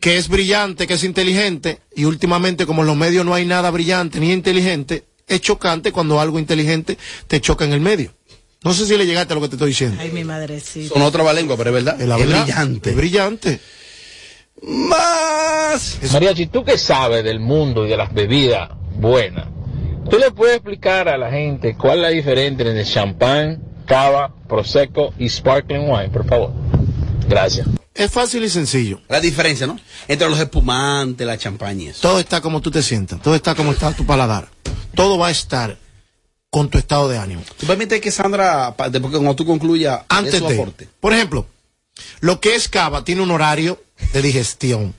que 0.00 0.16
es 0.16 0.28
brillante, 0.28 0.86
que 0.86 0.94
es 0.94 1.02
inteligente, 1.02 1.80
y 1.96 2.04
últimamente 2.04 2.66
como 2.66 2.82
en 2.82 2.86
los 2.86 2.96
medios 2.96 3.26
no 3.26 3.34
hay 3.34 3.44
nada 3.44 3.68
brillante 3.72 4.20
ni 4.20 4.32
inteligente, 4.32 5.04
es 5.26 5.40
chocante 5.40 5.90
cuando 5.90 6.20
algo 6.20 6.38
inteligente 6.38 6.96
te 7.26 7.40
choca 7.40 7.64
en 7.64 7.72
el 7.72 7.80
medio. 7.80 8.14
No 8.62 8.72
sé 8.74 8.86
si 8.86 8.96
le 8.96 9.06
llegaste 9.06 9.32
a 9.32 9.36
lo 9.36 9.42
que 9.42 9.48
te 9.48 9.56
estoy 9.56 9.70
diciendo. 9.70 9.96
Ay, 10.00 10.12
mi 10.12 10.22
madrecita. 10.22 10.94
Son 10.94 11.02
otra 11.02 11.30
lengua, 11.32 11.56
pero 11.56 11.70
es 11.70 11.84
verdad. 11.84 12.00
Es 12.00 12.06
la 12.06 12.16
Es 12.16 12.26
verdad. 12.28 12.44
brillante. 12.44 12.90
Es 12.90 12.96
brillante. 12.96 13.60
Más. 14.62 15.98
Mariachi, 16.12 16.46
tú 16.46 16.64
que 16.64 16.78
sabes 16.78 17.24
del 17.24 17.40
mundo 17.40 17.86
y 17.86 17.90
de 17.90 17.96
las 17.96 18.12
bebidas 18.12 18.70
buenas, 18.96 19.46
¿tú 20.10 20.18
le 20.18 20.30
puedes 20.30 20.56
explicar 20.56 21.08
a 21.08 21.16
la 21.18 21.30
gente 21.30 21.76
cuál 21.76 21.98
es 21.98 22.02
la 22.02 22.08
diferencia 22.08 22.66
entre 22.70 22.84
champán, 22.84 23.62
cava, 23.86 24.34
prosecco 24.48 25.12
y 25.18 25.28
sparkling 25.28 25.88
wine, 25.90 26.08
por 26.10 26.26
favor? 26.26 26.52
Gracias. 27.28 27.66
Es 27.94 28.10
fácil 28.10 28.44
y 28.44 28.48
sencillo. 28.48 29.00
La 29.08 29.20
diferencia, 29.20 29.66
¿no? 29.66 29.78
Entre 30.06 30.28
los 30.28 30.38
espumantes, 30.38 31.26
las 31.26 31.38
champañas. 31.38 31.98
Todo 32.00 32.18
está 32.20 32.40
como 32.40 32.60
tú 32.60 32.70
te 32.70 32.82
sientas, 32.82 33.20
todo 33.20 33.34
está 33.34 33.54
como 33.54 33.72
está 33.72 33.92
tu 33.92 34.06
paladar. 34.06 34.48
Todo 34.94 35.18
va 35.18 35.28
a 35.28 35.30
estar 35.30 35.76
con 36.50 36.68
tu 36.70 36.78
estado 36.78 37.08
de 37.08 37.18
ánimo. 37.18 37.42
¿Tú 37.58 37.66
permites 37.66 38.00
que 38.00 38.10
Sandra, 38.10 38.74
pa- 38.76 38.88
después 38.88 39.12
que 39.12 39.18
cuando 39.18 39.34
tú 39.36 39.44
concluyas, 39.44 40.00
Antes 40.08 40.32
dé 40.34 40.38
su 40.38 40.46
de, 40.48 40.54
aporte? 40.54 40.88
por 41.00 41.12
ejemplo, 41.12 41.46
lo 42.20 42.40
que 42.40 42.54
es 42.54 42.68
cava 42.68 43.04
tiene 43.04 43.20
un 43.22 43.30
horario 43.32 43.82
de 44.12 44.22
digestión. 44.22 44.94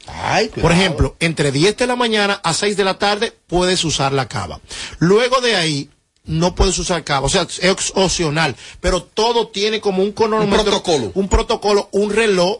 Por 0.61 0.71
ejemplo, 0.71 1.15
entre 1.19 1.51
10 1.51 1.77
de 1.77 1.87
la 1.87 1.95
mañana 1.95 2.39
a 2.43 2.53
6 2.53 2.75
de 2.77 2.83
la 2.83 2.97
tarde 2.99 3.33
puedes 3.47 3.83
usar 3.83 4.11
la 4.13 4.27
cava. 4.27 4.59
Luego 4.99 5.41
de 5.41 5.55
ahí 5.55 5.89
no 6.25 6.53
puedes 6.53 6.77
usar 6.77 7.03
cava, 7.03 7.25
o 7.25 7.29
sea, 7.29 7.47
es 7.61 7.91
opcional, 7.95 8.55
pero 8.81 9.01
todo 9.01 9.47
tiene 9.47 9.81
como 9.81 10.03
un 10.03 10.11
cronómetro, 10.11 10.63
protocolo. 10.63 11.11
un 11.15 11.27
protocolo, 11.27 11.89
un 11.91 12.11
reloj 12.11 12.59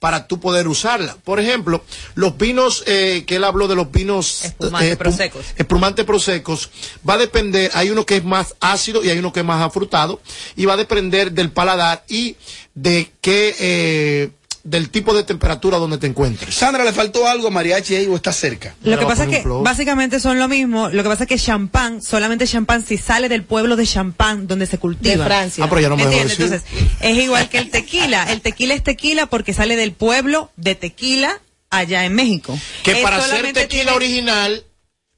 para 0.00 0.26
tú 0.26 0.38
poder 0.40 0.68
usarla. 0.68 1.16
Por 1.24 1.38
ejemplo, 1.40 1.82
los 2.14 2.36
vinos, 2.36 2.82
eh, 2.86 3.24
que 3.26 3.36
él 3.36 3.44
habló 3.44 3.68
de 3.68 3.74
los 3.74 3.90
vinos 3.90 4.44
Espumantes, 4.44 4.92
espum- 4.94 4.98
prosecos. 4.98 5.46
espumantes 5.56 6.04
prosecos, 6.04 6.70
va 7.08 7.14
a 7.14 7.18
depender, 7.18 7.70
hay 7.74 7.88
uno 7.90 8.04
que 8.04 8.16
es 8.16 8.24
más 8.24 8.54
ácido 8.60 9.02
y 9.04 9.08
hay 9.10 9.18
uno 9.18 9.32
que 9.32 9.40
es 9.40 9.46
más 9.46 9.62
afrutado, 9.62 10.20
y 10.56 10.64
va 10.66 10.74
a 10.74 10.76
depender 10.76 11.32
del 11.32 11.52
paladar 11.52 12.04
y 12.08 12.36
de 12.74 13.12
qué, 13.22 13.54
eh, 13.60 14.30
del 14.64 14.88
tipo 14.88 15.14
de 15.14 15.22
temperatura 15.24 15.76
donde 15.78 15.98
te 15.98 16.06
encuentres. 16.06 16.54
Sandra, 16.54 16.84
¿le 16.84 16.92
faltó 16.92 17.26
algo 17.28 17.48
a 17.48 17.50
Mariachi 17.50 17.96
ahí 17.96 18.06
o 18.06 18.16
está 18.16 18.32
cerca? 18.32 18.74
Lo 18.82 18.98
que 18.98 19.04
pasa 19.04 19.24
es 19.24 19.28
que 19.30 19.42
básicamente 19.46 20.18
son 20.20 20.38
lo 20.38 20.48
mismo. 20.48 20.88
Lo 20.88 21.02
que 21.02 21.08
pasa 21.10 21.24
es 21.24 21.28
que 21.28 21.38
champán, 21.38 22.00
solamente 22.02 22.46
champán 22.46 22.84
si 22.84 22.96
sale 22.96 23.28
del 23.28 23.42
pueblo 23.44 23.76
de 23.76 23.86
champán 23.86 24.46
donde 24.46 24.66
se 24.66 24.78
cultiva. 24.78 25.16
De 25.16 25.24
Francia. 25.24 25.62
Ah, 25.64 25.68
pero 25.68 25.82
ya 25.82 25.88
no 25.90 25.96
me 25.96 26.06
dejó 26.06 26.22
¿Entiendes? 26.22 26.38
decir. 26.62 26.80
Entonces, 26.80 26.98
es 27.02 27.24
igual 27.24 27.48
que 27.50 27.58
el 27.58 27.70
tequila. 27.70 28.32
El 28.32 28.40
tequila 28.40 28.74
es 28.74 28.82
tequila 28.82 29.26
porque 29.26 29.52
sale 29.52 29.76
del 29.76 29.92
pueblo 29.92 30.50
de 30.56 30.74
tequila 30.74 31.40
allá 31.70 32.04
en 32.06 32.14
México. 32.14 32.58
Que 32.82 32.92
Es 32.92 32.98
para 33.02 33.20
solamente 33.20 33.60
tequila 33.62 33.82
tiene- 33.92 33.96
original 33.96 34.64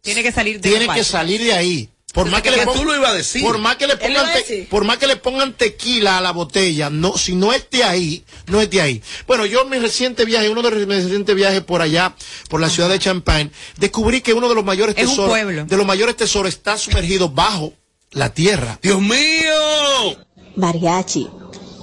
tiene 0.01 0.23
que 0.23 0.33
salir 0.33 0.61
de 0.61 0.69
tiene 0.71 0.89
que 0.93 1.05
salir 1.05 1.43
de 1.43 1.53
ahí. 1.53 1.89
Por 2.17 2.31
más 2.31 2.41
que, 2.43 2.51
le 2.51 2.57
que 2.59 2.65
pongan, 2.65 2.81
tú 2.83 2.89
lo 2.89 2.97
ibas 2.97 3.11
a 3.11 3.15
decir. 3.15 3.43
Por 3.43 3.59
más 3.59 3.77
que 3.77 3.87
le 3.87 3.97
pongan, 3.99 4.27
te- 4.33 4.67
por 4.71 4.85
más 4.85 4.97
que 4.97 5.07
le 5.07 5.17
pongan 5.17 5.53
tequila 5.53 6.17
a 6.17 6.21
la 6.23 6.33
botella, 6.33 6.89
no, 6.91 7.17
si 7.19 7.35
no 7.35 7.53
es 7.53 7.69
de 7.71 7.85
ahí, 7.85 8.25
no 8.47 8.61
es 8.61 8.71
de 8.71 8.81
ahí. 8.81 9.03
Bueno, 9.27 9.45
yo 9.45 9.63
en 9.63 9.69
mi 9.69 9.79
reciente 9.79 10.25
viaje, 10.25 10.49
uno 10.49 10.63
de 10.63 10.71
mis 10.87 11.05
recientes 11.05 11.37
viajes 11.37 11.61
por 11.63 11.83
allá, 11.83 12.15
por 12.49 12.61
la 12.61 12.71
ciudad 12.71 12.89
de 12.89 12.99
Champagne, 12.99 13.51
descubrí 13.77 14.23
que 14.23 14.33
uno 14.33 14.49
de 14.49 14.55
los 14.55 14.65
mayores 14.65 14.95
Es 14.99 15.11
tesoros, 15.11 15.37
de 15.69 15.77
los 15.77 15.87
mayores 15.87 16.17
tesoros 16.17 16.49
está 16.49 16.79
sumergido 16.79 17.29
bajo 17.29 17.75
la 18.13 18.33
tierra. 18.33 18.79
¡Dios 18.83 19.01
mío! 19.03 20.17
Mariachi, 20.57 21.29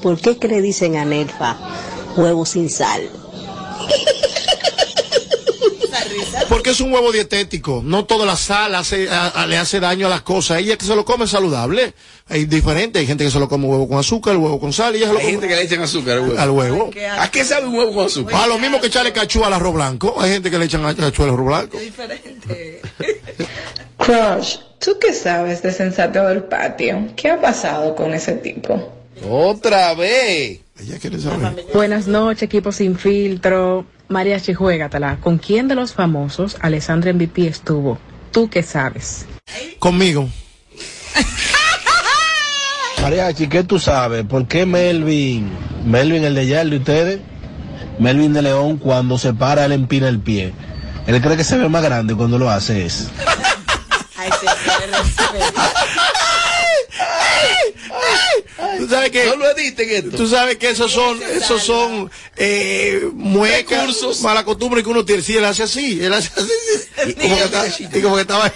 ¿por 0.02 0.20
qué 0.20 0.38
que 0.40 0.48
le 0.48 0.62
dicen 0.62 0.98
a 0.98 1.06
Nelfa 1.06 1.58
huevo 2.18 2.44
sin 2.46 2.72
sal? 2.72 3.08
Porque 6.50 6.72
es 6.72 6.80
un 6.82 6.94
huevo 6.94 7.12
dietético. 7.12 7.82
No 7.84 8.06
toda 8.06 8.26
la 8.26 8.36
sal 8.36 8.76
hace, 8.76 9.10
a- 9.10 9.28
a- 9.28 9.48
le 9.48 9.58
hace 9.58 9.80
daño 9.80 10.08
a 10.08 10.10
las 10.10 10.22
cosas. 10.22 10.60
Ella 10.60 10.78
que 10.78 10.86
se 10.86 10.96
lo 10.96 11.06
come 11.06 11.26
es 11.26 11.32
saludable. 11.32 11.94
Hay 12.30 12.46
diferente. 12.46 13.00
Hay 13.00 13.08
gente 13.08 13.24
que 13.26 13.32
se 13.32 13.39
lo 13.39 13.48
come 13.50 13.66
huevo 13.68 13.88
con 13.88 13.98
azúcar, 13.98 14.38
huevo 14.38 14.60
con 14.60 14.72
sal 14.74 14.94
y 14.96 14.98
ella 15.00 15.08
se 15.08 15.14
lo 15.14 15.20
Hay 15.20 15.26
come 15.26 15.32
gente 15.34 15.48
que 15.48 15.56
le 15.56 15.62
echan 15.64 15.82
azúcar 15.82 16.18
al 16.18 16.22
huevo. 16.24 16.39
al 16.39 16.50
huevo. 16.52 16.89
¿A 17.20 17.30
qué 17.32 17.44
sabe 17.46 17.68
un 17.68 17.76
huevo 17.78 17.94
con 17.94 18.06
azúcar? 18.06 18.36
A 18.41 18.48
lo 18.48 18.58
mismo 18.60 18.80
que 18.82 18.88
echarle 18.88 19.12
cachú 19.14 19.44
al 19.44 19.54
arroz 19.54 19.74
blanco. 19.74 20.16
Hay 20.20 20.32
gente 20.32 20.50
que 20.52 20.58
le 20.60 20.66
echan 20.66 20.86
a- 20.86 20.96
cachú 20.96 21.24
al 21.24 21.30
arroz 21.32 21.46
blanco. 21.46 21.78
Crush, 23.98 24.58
¿tú 24.80 24.98
qué 25.00 25.14
sabes 25.14 25.62
de 25.62 25.72
Sensato 25.72 26.26
del 26.28 26.44
Patio? 26.44 27.08
¿Qué 27.16 27.30
ha 27.30 27.39
pasado 27.39 27.96
con 27.96 28.14
ese 28.14 28.34
tipo? 28.34 28.91
Otra 29.30 29.94
vez. 29.94 30.60
Ella 30.82 31.00
quiere 31.00 31.20
saber. 31.20 31.66
Buenas 31.74 32.08
noches, 32.08 32.44
equipo 32.44 32.72
sin 32.72 32.98
filtro. 32.98 33.86
Mariachi, 34.14 34.53
juégatela. 34.53 35.18
¿Con 35.20 35.39
quién 35.39 35.68
de 35.68 35.76
los 35.76 35.93
famosos 35.93 36.55
Alessandra 36.61 37.11
MVP 37.11 37.47
estuvo? 37.47 37.97
¿Tú 38.32 38.47
qué 38.47 38.61
sabes? 38.61 39.26
Conmigo. 39.80 40.30
Mariachi, 43.01 43.47
¿qué 43.47 43.64
tú 43.64 43.80
sabes? 43.80 44.24
¿Por 44.24 44.47
qué 44.47 44.68
Melvin, 44.68 45.49
Melvin 45.86 46.24
el 46.24 46.36
de 46.36 46.41
allá, 46.41 46.61
el 46.61 46.70
de 46.70 46.78
ustedes, 46.78 47.20
Melvin 47.99 48.34
de 48.34 48.43
León 48.43 48.78
cuando 48.78 49.18
se 49.18 49.34
para 49.34 49.66
él 49.66 49.72
empina 49.72 50.07
el 50.07 50.20
pie? 50.20 50.53
Él 51.07 51.20
cree 51.20 51.36
que 51.36 51.43
se 51.43 51.57
ve 51.57 51.68
más 51.68 51.84
grande 51.84 52.16
cuando 52.16 52.38
lo 52.38 52.49
hace 52.49 52.86
es. 52.86 53.09
Tú 58.78 58.88
sabes 58.88 59.11
que, 59.11 59.26
No 59.26 59.36
lo 59.36 59.49
editen 59.51 59.89
esto. 59.89 60.17
tú 60.17 60.28
sabes 60.28 60.57
que 60.57 60.69
esos 60.69 60.91
son, 60.91 61.21
esos 61.24 61.61
son 61.63 62.09
eh, 62.38 63.07
muecas, 63.13 63.82
Recursos. 63.82 64.21
mala 64.21 64.43
costumbre 64.43 64.84
que 64.84 64.89
uno 64.89 65.03
tiene. 65.05 65.21
Sí, 65.21 65.38
él 65.38 65.45
hace 65.45 65.63
así, 65.63 66.03
él 66.03 66.13
hace 66.13 66.30
así. 66.39 66.51
Y 67.09 67.13
como 67.13 67.36
que, 67.36 67.43
está- 67.43 67.67
y 67.97 68.01
como 68.01 68.15
que 68.15 68.21
estaba. 68.21 68.51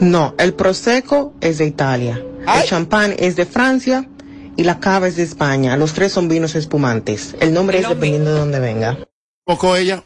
No, 0.00 0.34
el 0.38 0.54
Prosecco 0.54 1.34
es 1.40 1.58
de 1.58 1.66
Italia, 1.66 2.22
el 2.56 2.64
champán 2.64 3.14
es 3.18 3.34
de 3.36 3.46
Francia 3.46 4.08
y 4.56 4.62
la 4.64 4.78
cava 4.80 5.08
es 5.08 5.16
de 5.16 5.24
España. 5.24 5.76
Los 5.76 5.92
tres 5.94 6.12
son 6.12 6.28
vinos 6.28 6.54
espumantes. 6.54 7.34
El 7.40 7.52
nombre 7.52 7.78
es 7.80 7.88
dependiendo 7.88 8.32
de 8.32 8.38
dónde 8.40 8.60
venga. 8.60 8.98
Poco 9.44 9.74
ella. 9.76 10.04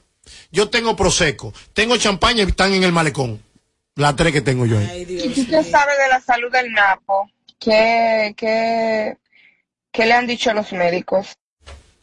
Yo 0.50 0.68
tengo 0.70 0.96
prosecco, 0.96 1.53
tengo 1.74 1.96
champaña 1.96 2.42
y 2.44 2.46
están 2.48 2.72
en 2.72 2.84
el 2.84 2.92
malecón. 2.92 3.42
Las 3.96 4.16
tres 4.16 4.32
que 4.32 4.40
tengo 4.40 4.64
yo 4.64 4.78
ahí. 4.78 5.05
¿Y 5.09 5.28
tú 5.28 5.46
qué 5.46 5.62
sabes 5.64 5.98
de 5.98 6.09
la 6.09 6.20
salud 6.20 6.50
del 6.50 6.72
Napo? 6.72 7.28
¿Qué, 7.63 8.35
qué, 8.37 9.17
qué 9.93 10.07
le 10.07 10.13
han 10.13 10.27
dicho 10.27 10.53
los 10.53 10.73
médicos? 10.73 11.29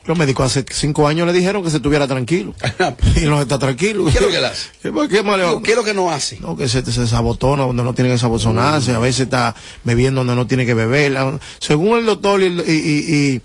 Los 0.06 0.18
médicos 0.18 0.46
hace 0.46 0.66
cinco 0.72 1.08
años 1.08 1.28
le 1.28 1.34
dijeron 1.34 1.62
que 1.64 1.70
se 1.70 1.78
estuviera 1.78 2.08
tranquilo. 2.08 2.56
y 3.18 3.26
no 3.26 3.42
está 3.42 3.60
tranquilo. 3.60 4.06
¿Qué 4.06 4.12
es 4.18 4.22
lo 4.22 4.30
que 4.30 4.38
él 4.38 4.46
hace? 4.46 4.70
¿Qué, 4.82 4.92
qué 5.10 5.22
le 5.24 5.62
¿Qué 5.62 5.72
es 5.72 5.76
lo 5.78 5.84
que 5.84 5.94
no 5.94 6.10
hace? 6.10 6.40
No, 6.40 6.56
que 6.56 6.70
se, 6.70 6.84
se 6.90 7.06
sabotona 7.08 7.64
donde 7.64 7.84
no 7.84 7.94
tiene 7.94 8.10
que 8.10 8.18
sabotonarse, 8.18 8.94
a 8.94 9.00
veces 9.00 9.22
está 9.22 9.54
bebiendo 9.84 10.22
donde 10.22 10.36
no 10.36 10.48
tiene 10.48 10.66
que 10.66 10.74
beber. 10.74 11.16
Según 11.60 11.98
el 12.00 12.06
doctor 12.06 12.42
y, 12.42 12.46
y, 12.46 12.72
y, 12.72 13.36
y, 13.36 13.42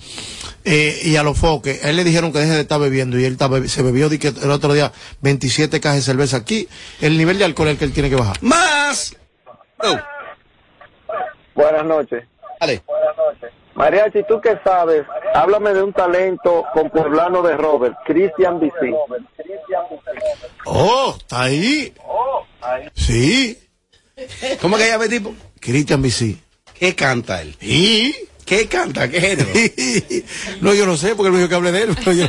eh, 0.65 1.01
y 1.05 1.17
a 1.17 1.23
los 1.25 1.37
foques, 1.37 1.81
él 1.85 1.97
le 1.97 2.05
dijeron 2.05 2.33
que 2.33 2.39
deje 2.39 2.53
de 2.53 2.61
estar 2.61 2.81
bebiendo 2.81 3.19
y 3.19 3.25
él 3.25 3.33
está 3.33 3.49
bebi- 3.49 3.67
se 3.69 3.83
bebió 3.83 4.09
que 4.09 4.29
el 4.29 4.51
otro 4.51 4.73
día 4.73 4.93
27 5.21 5.81
cajas 5.81 5.97
de 5.97 6.03
cerveza 6.03 6.37
aquí. 6.37 6.69
El 7.01 7.19
nivel 7.19 7.37
de 7.39 7.45
alcohol 7.45 7.67
es 7.69 7.73
el 7.73 7.79
que 7.79 7.85
él 7.85 7.93
tiene 7.93 8.09
que 8.09 8.17
bajar. 8.17 8.39
¡Más! 8.43 9.15
Oh, 9.81 9.99
Buenas 11.55 11.85
noches. 11.85 12.25
dale. 12.61 12.83
Mariachi, 13.75 14.23
¿tú 14.29 14.41
qué 14.41 14.57
sabes? 14.63 15.03
Háblame 15.35 15.75
de 15.75 15.83
un 15.83 15.93
talento 15.93 16.65
con 16.73 16.91
poblano 16.91 17.43
de 17.43 17.57
Robert, 17.57 17.97
Christian 18.07 18.61
BC. 18.61 18.95
Oh, 20.65 21.15
está 21.19 21.43
ahí. 21.43 21.93
Sí. 22.95 23.59
¿Cómo 24.61 24.77
que 24.77 24.87
llama 24.89 25.05
el 25.05 25.11
tipo? 25.11 25.35
Christian 25.61 26.03
BC. 26.03 26.37
¿Qué 26.79 26.95
canta 26.95 27.43
él? 27.43 27.57
¿Y? 27.61 28.15
¿Qué 28.45 28.69
canta? 28.69 29.09
¿Qué 29.09 29.21
género? 29.21 29.49
no, 30.61 30.75
yo 30.75 30.87
no 30.87 30.97
sé, 30.97 31.15
porque 31.17 31.29
él 31.29 31.33
me 31.33 31.39
dijo 31.39 31.49
que 31.49 31.55
hable 31.55 31.73
de 31.73 31.83
él. 31.83 31.97
pero 31.97 32.13
yo- 32.17 32.27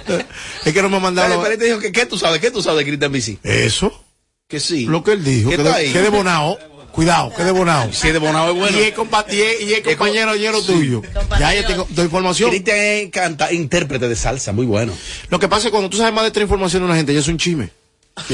es 0.65 0.73
que 0.73 0.81
no 0.81 0.89
me 0.89 0.97
ha 0.97 0.99
mandado. 1.01 1.29
Dale, 1.29 1.41
pero 1.41 1.53
él 1.53 1.59
te 1.59 1.65
dijo 1.65 1.79
que 1.79 1.91
¿qué 1.91 2.05
tú 2.05 2.17
sabes? 2.17 2.39
¿Qué 2.41 2.51
tú 2.51 2.61
sabes 2.61 2.79
de 2.79 2.85
Cristian 2.85 3.11
Bici? 3.11 3.39
Eso. 3.43 4.03
Que 4.47 4.59
sí. 4.59 4.85
Lo 4.85 5.03
que 5.03 5.13
él 5.13 5.23
dijo. 5.23 5.49
¿Qué 5.49 5.57
Que 5.57 5.61
está 5.61 5.77
de, 5.77 5.85
ahí? 5.85 5.93
que 5.93 6.01
de 6.01 6.09
Bonao. 6.09 6.57
Cuidado, 6.95 7.33
que 7.35 7.43
de 7.43 7.51
Bonao. 7.51 7.91
Si 7.91 8.07
es 8.07 8.13
de 8.13 8.19
Bonao 8.19 8.51
es 8.51 8.55
bueno. 8.57 8.77
Y 8.79 8.81
es, 8.83 8.95
compa- 8.95 9.25
y 9.29 9.41
es- 9.41 9.61
y 9.61 9.73
es 9.73 9.81
compañero 9.81 10.33
lleno 10.35 10.61
tuyo. 10.61 11.01
Ya, 11.37 11.53
ya 11.53 11.67
tengo 11.67 11.83
tengo 11.85 12.03
información. 12.03 12.49
Cristian 12.49 12.77
es 12.77 13.09
canta, 13.11 13.51
intérprete 13.51 14.07
de 14.07 14.15
salsa, 14.15 14.53
muy 14.53 14.65
bueno. 14.65 14.93
Lo 15.29 15.37
que 15.37 15.49
pasa 15.49 15.59
es 15.59 15.65
que 15.65 15.71
cuando 15.71 15.89
tú 15.89 15.97
sabes 15.97 16.13
más 16.13 16.23
de 16.23 16.31
tres 16.31 16.43
informaciones 16.43 16.81
de 16.87 16.91
una 16.91 16.95
gente, 16.95 17.13
ya 17.13 17.19
es 17.19 17.27
un 17.27 17.37
chisme. 17.37 17.69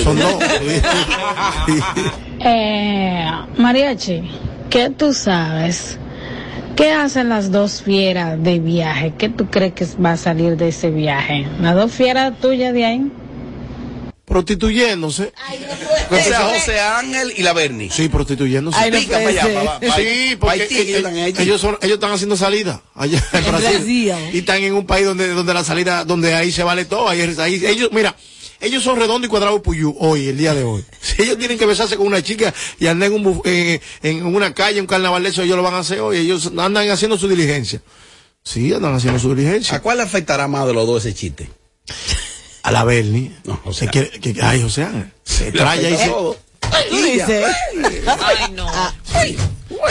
Son 0.03 0.17
dos. 0.19 0.35
Eh, 2.43 3.25
Mariachi, 3.57 4.21
¿qué 4.69 4.89
tú 4.89 5.13
sabes? 5.13 5.97
¿Qué 6.75 6.91
hacen 6.91 7.29
las 7.29 7.51
dos 7.51 7.83
fieras 7.83 8.41
de 8.41 8.59
viaje? 8.59 9.13
¿Qué 9.17 9.29
tú 9.29 9.47
crees 9.49 9.73
que 9.73 9.85
va 10.03 10.13
a 10.13 10.17
salir 10.17 10.57
de 10.57 10.69
ese 10.69 10.89
viaje? 10.89 11.45
¿Las 11.59 11.75
dos 11.75 11.91
fieras 11.91 12.33
tuyas 12.39 12.73
de 12.73 12.85
ahí? 12.85 13.11
Prostituyéndose. 14.31 15.33
O 16.09 16.15
sea, 16.15 16.39
José 16.41 16.79
Ángel 16.79 17.33
y 17.35 17.43
la 17.43 17.53
Berni. 17.53 17.89
Sí, 17.89 18.07
prostituyéndose. 18.09 18.77
Ay, 18.79 18.91
no 18.91 18.99
Pica 18.99 19.17
para 19.17 19.29
allá, 19.29 19.43
ser. 19.43 19.53
pa- 19.65 19.79
pa- 19.79 19.95
sí, 19.97 20.37
porque 20.39 20.63
eh, 20.63 20.67
ellos 20.81 21.11
en 21.11 21.17
Haití. 21.17 21.41
ellos, 21.43 21.61
son- 21.61 21.77
ellos 21.81 21.95
están 21.95 22.11
haciendo 22.11 22.37
salida 22.37 22.81
allá 22.95 23.17
en 23.33 23.39
En 23.45 23.51
Brasil. 23.51 23.69
Brasil. 23.77 24.13
Y 24.33 24.37
están 24.39 24.63
en 24.63 24.73
un 24.73 24.85
país 24.85 25.05
donde, 25.05 25.27
donde 25.29 25.53
la 25.53 25.63
salida, 25.63 26.05
donde 26.05 26.33
ahí 26.33 26.51
se 26.51 26.63
vale 26.63 26.85
todo. 26.85 27.07
Ahí, 27.09 27.21
ahí- 27.39 27.65
ellos, 27.65 27.89
mira, 27.91 28.15
ellos 28.59 28.83
son 28.83 28.97
redondos 28.97 29.27
y 29.27 29.29
cuadrados 29.29 29.59
puyú 29.61 29.95
hoy, 29.99 30.27
el 30.29 30.37
día 30.37 30.53
de 30.53 30.63
hoy. 30.63 30.83
Si 31.01 31.21
ellos 31.23 31.37
tienen 31.37 31.57
que 31.57 31.65
besarse 31.65 31.97
con 31.97 32.07
una 32.07 32.23
chica 32.23 32.53
y 32.79 32.87
andar 32.87 33.07
en, 33.07 33.13
un, 33.15 33.23
buf- 33.25 33.41
eh, 33.45 33.79
en 34.03 34.25
una 34.25 34.53
calle, 34.53 34.79
un 34.79 34.87
carnaval 34.87 35.23
de 35.23 35.29
eso, 35.29 35.41
ellos 35.43 35.57
lo 35.57 35.63
van 35.63 35.73
a 35.73 35.79
hacer 35.79 35.99
hoy. 35.99 36.17
Ellos 36.17 36.51
andan 36.57 36.89
haciendo 36.89 37.17
su 37.17 37.27
diligencia. 37.27 37.81
Sí, 38.43 38.73
andan 38.73 38.95
haciendo 38.95 39.19
su 39.19 39.35
diligencia. 39.35 39.75
¿A 39.77 39.81
cuál 39.81 39.97
le 39.97 40.03
afectará 40.03 40.47
más 40.47 40.65
de 40.67 40.73
los 40.73 40.87
dos 40.87 41.05
ese 41.05 41.13
chiste? 41.15 41.49
A 42.63 42.71
la 42.71 42.83
Berni. 42.83 43.35
Se 43.71 43.87
quiere, 43.87 44.09
que, 44.11 44.35
ay, 44.41 44.61
José 44.61 44.83
Ángel. 44.83 45.11
Se 45.23 45.45
ahí. 45.45 45.57
afecta 45.59 45.97
se- 45.97 46.09
todo. 46.09 46.37
Tú 46.89 46.95
dices. 46.95 47.45
Ay, 48.23 48.51
no. 48.53 48.67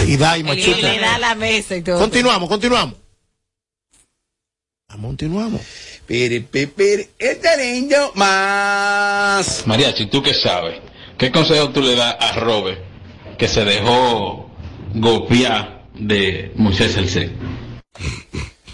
Y 0.06 0.16
da 0.16 0.36
y 0.38 0.40
Y 0.40 0.44
machuca. 0.44 0.76
le 0.78 0.98
da 0.98 1.18
la 1.18 1.34
mesa 1.34 1.76
y 1.76 1.82
todo. 1.82 1.98
Continuamos, 1.98 2.48
continuamos. 2.48 2.94
Vamos, 4.88 5.06
continuamos. 5.08 5.60
Piri, 6.06 6.40
pi, 6.40 6.66
piri, 6.66 7.08
este 7.18 7.56
niño 7.56 8.10
más. 8.14 9.62
Mariachi, 9.66 10.06
¿tú 10.06 10.22
qué 10.22 10.34
sabes? 10.34 10.80
¿Qué 11.18 11.30
consejo 11.30 11.70
tú 11.70 11.80
le 11.82 11.94
das 11.94 12.16
a 12.18 12.32
Robert 12.32 12.80
que 13.38 13.46
se 13.46 13.64
dejó 13.64 14.50
golpear 14.94 15.84
de 15.94 16.50
Moisés 16.56 16.96
el 16.96 17.08
C? 17.08 17.30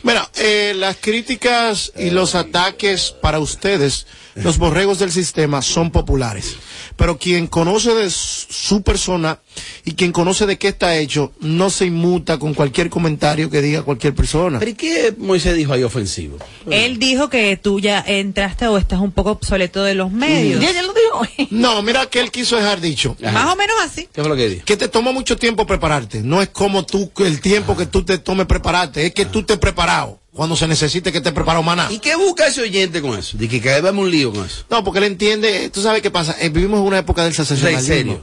Mira, 0.02 0.30
eh, 0.36 0.74
las 0.76 0.96
críticas 0.96 1.92
y 1.96 2.10
los 2.10 2.34
ataques 2.34 3.14
para 3.20 3.38
ustedes, 3.38 4.06
los 4.34 4.58
borregos 4.58 4.98
del 4.98 5.10
sistema, 5.10 5.62
son 5.62 5.90
populares. 5.90 6.56
Pero 6.96 7.18
quien 7.18 7.46
conoce 7.46 7.94
de 7.94 8.10
su 8.10 8.82
persona 8.82 9.38
y 9.84 9.92
quien 9.92 10.12
conoce 10.12 10.46
de 10.46 10.58
qué 10.58 10.68
está 10.68 10.96
hecho, 10.96 11.32
no 11.40 11.70
se 11.70 11.86
inmuta 11.86 12.38
con 12.38 12.54
cualquier 12.54 12.90
comentario 12.90 13.50
que 13.50 13.60
diga 13.60 13.82
cualquier 13.82 14.14
persona. 14.14 14.58
¿Pero 14.58 14.70
y 14.70 14.74
qué 14.74 15.14
Moisés 15.16 15.54
dijo 15.56 15.72
ahí 15.72 15.82
ofensivo? 15.82 16.38
Él 16.70 16.98
dijo 16.98 17.28
que 17.28 17.56
tú 17.56 17.80
ya 17.80 18.02
entraste 18.06 18.66
o 18.66 18.78
estás 18.78 19.00
un 19.00 19.12
poco 19.12 19.32
obsoleto 19.32 19.84
de 19.84 19.94
los 19.94 20.10
medios. 20.10 20.60
Ya, 20.60 20.72
ya 20.72 20.82
lo 20.82 20.92
dijo. 20.92 21.46
No, 21.50 21.82
mira 21.82 22.06
que 22.06 22.20
él 22.20 22.30
quiso 22.30 22.56
dejar 22.56 22.80
dicho. 22.80 23.16
Más 23.20 23.52
o 23.52 23.56
menos 23.56 23.76
así. 23.84 24.08
¿Qué 24.12 24.20
fue 24.20 24.28
lo 24.28 24.36
que 24.36 24.48
dijo? 24.48 24.64
Que 24.64 24.76
te 24.76 24.88
toma 24.88 25.12
mucho 25.12 25.36
tiempo 25.36 25.66
prepararte. 25.66 26.22
No 26.22 26.42
es 26.42 26.48
como 26.48 26.84
tú, 26.84 27.10
el 27.18 27.40
tiempo 27.40 27.76
que 27.76 27.86
tú 27.86 28.04
te 28.04 28.18
tomes 28.18 28.46
prepararte. 28.46 29.06
Es 29.06 29.14
que 29.14 29.26
tú 29.26 29.40
estés 29.40 29.58
preparado. 29.58 30.20
Cuando 30.36 30.54
se 30.54 30.68
necesite 30.68 31.10
que 31.10 31.18
estés 31.18 31.32
preparado, 31.32 31.62
maná. 31.64 31.88
¿Y 31.90 31.98
qué 31.98 32.14
busca 32.14 32.46
ese 32.46 32.60
oyente 32.62 33.00
con 33.02 33.18
eso? 33.18 33.36
De 33.38 33.48
que 33.48 33.60
cada 33.60 33.76
vez 33.76 33.84
vemos 33.84 34.04
un 34.04 34.10
lío 34.10 34.32
con 34.32 34.44
eso. 34.44 34.64
No, 34.70 34.84
porque 34.84 34.98
él 34.98 35.04
entiende, 35.06 35.70
tú 35.70 35.80
sabes 35.80 36.02
qué 36.02 36.10
pasa, 36.10 36.36
Eh, 36.40 36.50
vivimos 36.50 36.78
en 36.80 36.86
una 36.86 36.98
época 36.98 37.24
del 37.24 37.32
sensacionalismo 37.34 37.86
serio. 37.86 38.20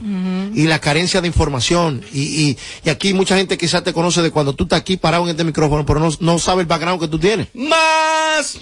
y 0.54 0.66
la 0.68 0.78
carencia 0.78 1.20
de 1.20 1.26
información 1.26 2.02
y, 2.12 2.20
y, 2.50 2.58
y 2.84 2.88
aquí 2.90 3.12
mucha 3.12 3.36
gente 3.36 3.58
quizás 3.58 3.82
te 3.82 3.92
conoce 3.92 4.22
de 4.22 4.30
cuando 4.30 4.52
tú 4.54 4.64
estás 4.64 4.80
aquí 4.80 4.96
parado 4.96 5.24
en 5.24 5.30
este 5.30 5.42
micrófono, 5.44 5.84
pero 5.84 5.98
no, 6.00 6.08
no 6.20 6.38
sabe 6.38 6.62
el 6.62 6.66
background 6.68 7.00
que 7.00 7.08
tú 7.08 7.18
tienes. 7.18 7.48
Más. 7.54 8.58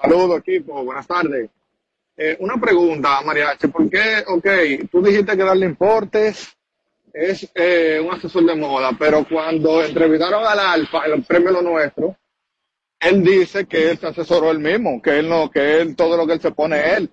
Saludos 0.00 0.40
equipo, 0.40 0.82
buenas 0.84 1.06
tardes. 1.06 1.50
Eh, 2.16 2.36
una 2.40 2.56
pregunta, 2.58 3.20
Mariachi, 3.22 3.66
¿por 3.68 3.90
qué, 3.90 4.24
ok, 4.26 4.88
tú 4.90 5.02
dijiste 5.02 5.36
que 5.36 5.42
darle 5.44 5.66
importes 5.66 6.48
es 7.12 7.48
eh, 7.54 8.00
un 8.02 8.12
asesor 8.14 8.44
de 8.44 8.54
moda, 8.56 8.90
pero 8.98 9.26
cuando 9.28 9.82
entrevistaron 9.82 10.44
al 10.46 10.58
Alfa, 10.58 11.04
el 11.06 11.22
premio 11.22 11.50
Lo 11.50 11.62
Nuestro, 11.62 12.16
él 13.00 13.22
dice 13.22 13.66
que 13.66 13.90
él 13.90 13.98
se 13.98 14.06
asesoró 14.06 14.50
él 14.50 14.58
mismo, 14.58 15.00
que 15.02 15.18
él 15.18 15.28
no, 15.28 15.50
que 15.50 15.80
él, 15.80 15.96
todo 15.96 16.16
lo 16.16 16.26
que 16.26 16.34
él 16.34 16.40
se 16.40 16.52
pone 16.52 16.78
es 16.78 16.96
él. 16.98 17.10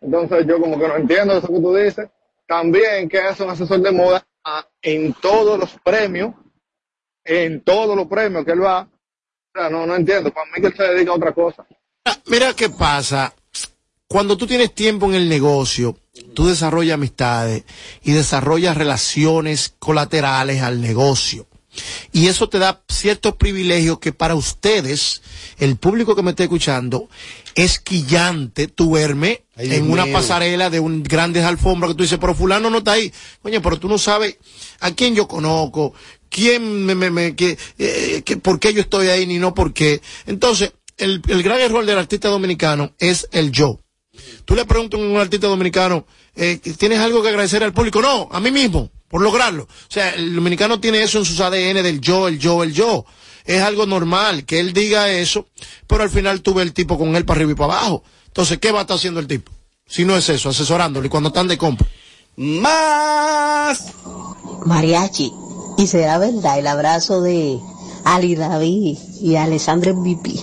Entonces 0.00 0.46
yo 0.46 0.60
como 0.60 0.78
que 0.78 0.88
no 0.88 0.96
entiendo 0.96 1.36
eso 1.36 1.48
que 1.48 1.60
tú 1.60 1.74
dices. 1.74 2.08
También 2.46 3.08
que 3.08 3.18
hace 3.18 3.42
un 3.42 3.50
asesor 3.50 3.80
de 3.80 3.92
moda 3.92 4.26
ah, 4.44 4.66
en 4.82 5.12
todos 5.14 5.58
los 5.58 5.76
premios, 5.84 6.34
en 7.24 7.60
todos 7.62 7.96
los 7.96 8.06
premios 8.06 8.44
que 8.44 8.52
él 8.52 8.62
va. 8.62 8.82
O 8.82 9.58
sea, 9.58 9.68
no, 9.68 9.86
no 9.86 9.96
entiendo. 9.96 10.32
Para 10.32 10.46
mí 10.46 10.60
que 10.60 10.68
él 10.68 10.76
se 10.76 10.82
dedica 10.84 11.10
a 11.10 11.16
otra 11.16 11.32
cosa. 11.32 11.66
Mira 12.26 12.54
qué 12.54 12.70
pasa, 12.70 13.34
cuando 14.06 14.36
tú 14.36 14.46
tienes 14.46 14.72
tiempo 14.72 15.06
en 15.06 15.14
el 15.14 15.28
negocio, 15.28 15.98
tú 16.34 16.46
desarrollas 16.46 16.94
amistades 16.94 17.64
y 18.02 18.12
desarrollas 18.12 18.76
relaciones 18.76 19.74
colaterales 19.78 20.62
al 20.62 20.80
negocio. 20.80 21.46
Y 22.12 22.28
eso 22.28 22.48
te 22.48 22.58
da 22.58 22.82
ciertos 22.88 23.36
privilegios 23.36 23.98
que 23.98 24.12
para 24.12 24.34
ustedes, 24.34 25.22
el 25.58 25.76
público 25.76 26.14
que 26.16 26.22
me 26.22 26.30
está 26.30 26.44
escuchando, 26.44 27.08
es 27.54 27.78
quillante 27.80 28.68
tu 28.68 28.92
verme 28.92 29.44
Ay, 29.56 29.74
en 29.74 29.90
una 29.90 30.04
mío. 30.04 30.12
pasarela 30.14 30.70
de 30.70 30.80
un 30.80 31.02
grandes 31.02 31.44
alfombras 31.44 31.90
que 31.92 31.96
tú 31.96 32.02
dices, 32.02 32.18
pero 32.20 32.34
fulano 32.34 32.70
no 32.70 32.78
está 32.78 32.92
ahí. 32.92 33.12
Coño, 33.42 33.60
pero 33.62 33.78
tú 33.78 33.88
no 33.88 33.98
sabes 33.98 34.36
a 34.80 34.90
quién 34.92 35.14
yo 35.14 35.26
conozco, 35.28 35.94
quién 36.28 36.84
me, 36.84 36.94
me, 36.94 37.10
me- 37.10 37.34
que, 37.36 37.56
eh, 37.78 38.22
que- 38.24 38.36
por 38.36 38.58
qué 38.60 38.72
yo 38.74 38.80
estoy 38.82 39.08
ahí 39.08 39.26
ni 39.26 39.38
no 39.38 39.54
por 39.54 39.72
qué. 39.72 40.00
Entonces, 40.26 40.72
el, 40.98 41.22
el 41.28 41.42
gran 41.42 41.60
error 41.60 41.84
del 41.84 41.98
artista 41.98 42.28
dominicano 42.28 42.94
es 42.98 43.28
el 43.32 43.52
yo. 43.52 43.80
Tú 44.46 44.54
le 44.54 44.64
preguntas 44.64 44.98
a 44.98 45.02
un 45.02 45.16
artista 45.18 45.46
dominicano, 45.46 46.06
eh, 46.34 46.58
¿tienes 46.78 47.00
algo 47.00 47.22
que 47.22 47.28
agradecer 47.28 47.62
al 47.62 47.72
público? 47.74 48.00
No, 48.00 48.28
a 48.32 48.40
mí 48.40 48.50
mismo, 48.50 48.90
por 49.08 49.20
lograrlo. 49.20 49.64
O 49.64 49.68
sea, 49.88 50.10
el 50.10 50.34
dominicano 50.34 50.80
tiene 50.80 51.02
eso 51.02 51.18
en 51.18 51.24
sus 51.24 51.40
ADN 51.40 51.82
del 51.82 52.00
yo, 52.00 52.28
el 52.28 52.38
yo, 52.38 52.62
el 52.62 52.72
yo. 52.72 53.04
Es 53.44 53.62
algo 53.62 53.86
normal 53.86 54.44
que 54.44 54.58
él 54.58 54.72
diga 54.72 55.08
eso, 55.08 55.46
pero 55.86 56.02
al 56.02 56.10
final 56.10 56.42
tú 56.42 56.54
ves 56.54 56.66
el 56.66 56.72
tipo 56.72 56.98
con 56.98 57.14
él 57.14 57.24
para 57.24 57.38
arriba 57.38 57.52
y 57.52 57.54
para 57.54 57.74
abajo. 57.74 58.02
Entonces, 58.26 58.58
¿qué 58.58 58.72
va 58.72 58.80
a 58.80 58.82
estar 58.82 58.96
haciendo 58.96 59.20
el 59.20 59.26
tipo? 59.26 59.52
Si 59.86 60.04
no 60.04 60.16
es 60.16 60.28
eso, 60.28 60.48
asesorándolo 60.48 61.06
y 61.06 61.10
cuando 61.10 61.28
están 61.28 61.46
de 61.46 61.56
compra. 61.56 61.86
Más. 62.36 63.92
Mariachi, 64.64 65.32
¿y 65.78 65.86
será 65.86 66.18
verdad 66.18 66.58
el 66.58 66.66
abrazo 66.66 67.22
de 67.22 67.58
Ali 68.04 68.34
David 68.34 68.98
y 69.20 69.36
Alessandra 69.36 69.92
MVP? 69.92 70.34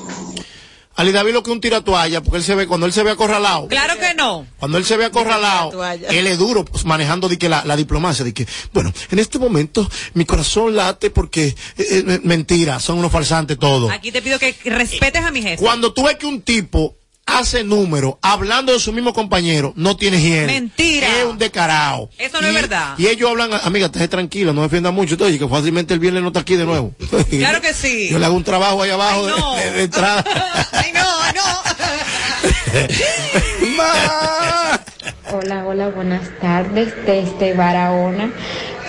Ali 0.95 1.11
David 1.11 1.33
lo 1.33 1.41
que 1.43 1.49
un 1.49 1.59
tira 1.59 1.81
toalla, 1.81 2.21
porque 2.21 2.37
él 2.37 2.43
se 2.43 2.53
ve, 2.53 2.67
cuando 2.67 2.85
él 2.85 2.93
se 2.93 3.01
ve 3.03 3.11
acorralado, 3.11 3.67
Claro 3.67 3.97
que 3.99 4.13
no. 4.13 4.45
Cuando 4.59 4.77
él 4.77 4.85
se 4.85 4.95
ve 4.95 5.05
acorralado, 5.05 5.83
él 5.93 6.27
es 6.27 6.37
duro 6.37 6.65
pues, 6.65 6.85
manejando 6.85 7.27
de 7.27 7.37
que 7.37 7.49
la, 7.49 7.63
la 7.65 7.75
diplomacia, 7.75 8.23
de 8.23 8.33
que, 8.33 8.47
bueno, 8.73 8.93
en 9.09 9.19
este 9.19 9.39
momento 9.39 9.89
mi 10.13 10.25
corazón 10.25 10.75
late 10.75 11.09
porque, 11.09 11.47
eh, 11.47 11.55
eh, 11.77 12.19
mentira, 12.23 12.79
son 12.79 12.99
unos 12.99 13.11
falsantes 13.11 13.57
todos. 13.57 13.91
Aquí 13.91 14.11
te 14.11 14.21
pido 14.21 14.37
que 14.37 14.55
respetes 14.65 15.23
a 15.23 15.31
mi 15.31 15.41
jefe. 15.41 15.57
Cuando 15.57 15.93
tú 15.93 16.03
ves 16.03 16.17
que 16.17 16.27
un 16.27 16.41
tipo 16.41 16.95
hace 17.25 17.63
número 17.63 18.19
hablando 18.21 18.71
de 18.73 18.79
su 18.79 18.93
mismo 18.93 19.13
compañero, 19.13 19.73
no 19.75 19.95
tiene 19.97 20.17
higiene. 20.17 20.45
Mentira. 20.47 21.07
Es 21.19 21.25
un 21.25 21.37
descarado. 21.37 22.09
Eso 22.17 22.41
no 22.41 22.47
es 22.47 22.53
verdad. 22.53 22.95
Y 22.97 23.07
ellos 23.07 23.29
hablan, 23.29 23.51
amiga, 23.63 23.87
estés 23.87 24.09
tranquila, 24.09 24.53
no 24.53 24.61
defienda 24.61 24.91
mucho. 24.91 25.13
Entonces, 25.15 25.39
que 25.39 25.47
fácilmente 25.47 25.93
el 25.93 25.99
viernes 25.99 26.21
no 26.21 26.29
está 26.29 26.41
aquí 26.41 26.55
de 26.55 26.65
nuevo. 26.65 26.93
Claro 27.29 27.61
que 27.61 27.73
sí. 27.73 28.09
Yo 28.11 28.19
le 28.19 28.25
hago 28.25 28.35
un 28.35 28.43
trabajo 28.43 28.83
ahí 28.83 28.91
abajo 28.91 29.25
de- 29.25 29.33
de, 29.63 29.71
de 29.71 29.83
entrada. 29.83 30.23
Ay, 30.71 30.91
no, 30.93 31.03
Hola, 35.31 35.65
hola, 35.65 35.89
buenas 35.89 36.21
tardes 36.39 36.93
desde 37.05 37.53
Barahona. 37.53 38.31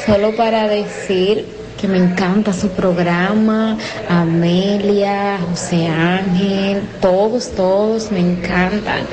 Solo 0.06 0.36
para 0.36 0.68
decir 0.68 1.46
que 1.80 1.88
me 1.88 1.98
encanta 1.98 2.52
su 2.52 2.68
programa, 2.70 3.76
Amelia, 4.08 5.38
José 5.50 5.86
Ángel, 5.86 6.82
todos, 7.00 7.50
todos 7.54 8.10
me 8.10 8.20
encantan. 8.20 9.06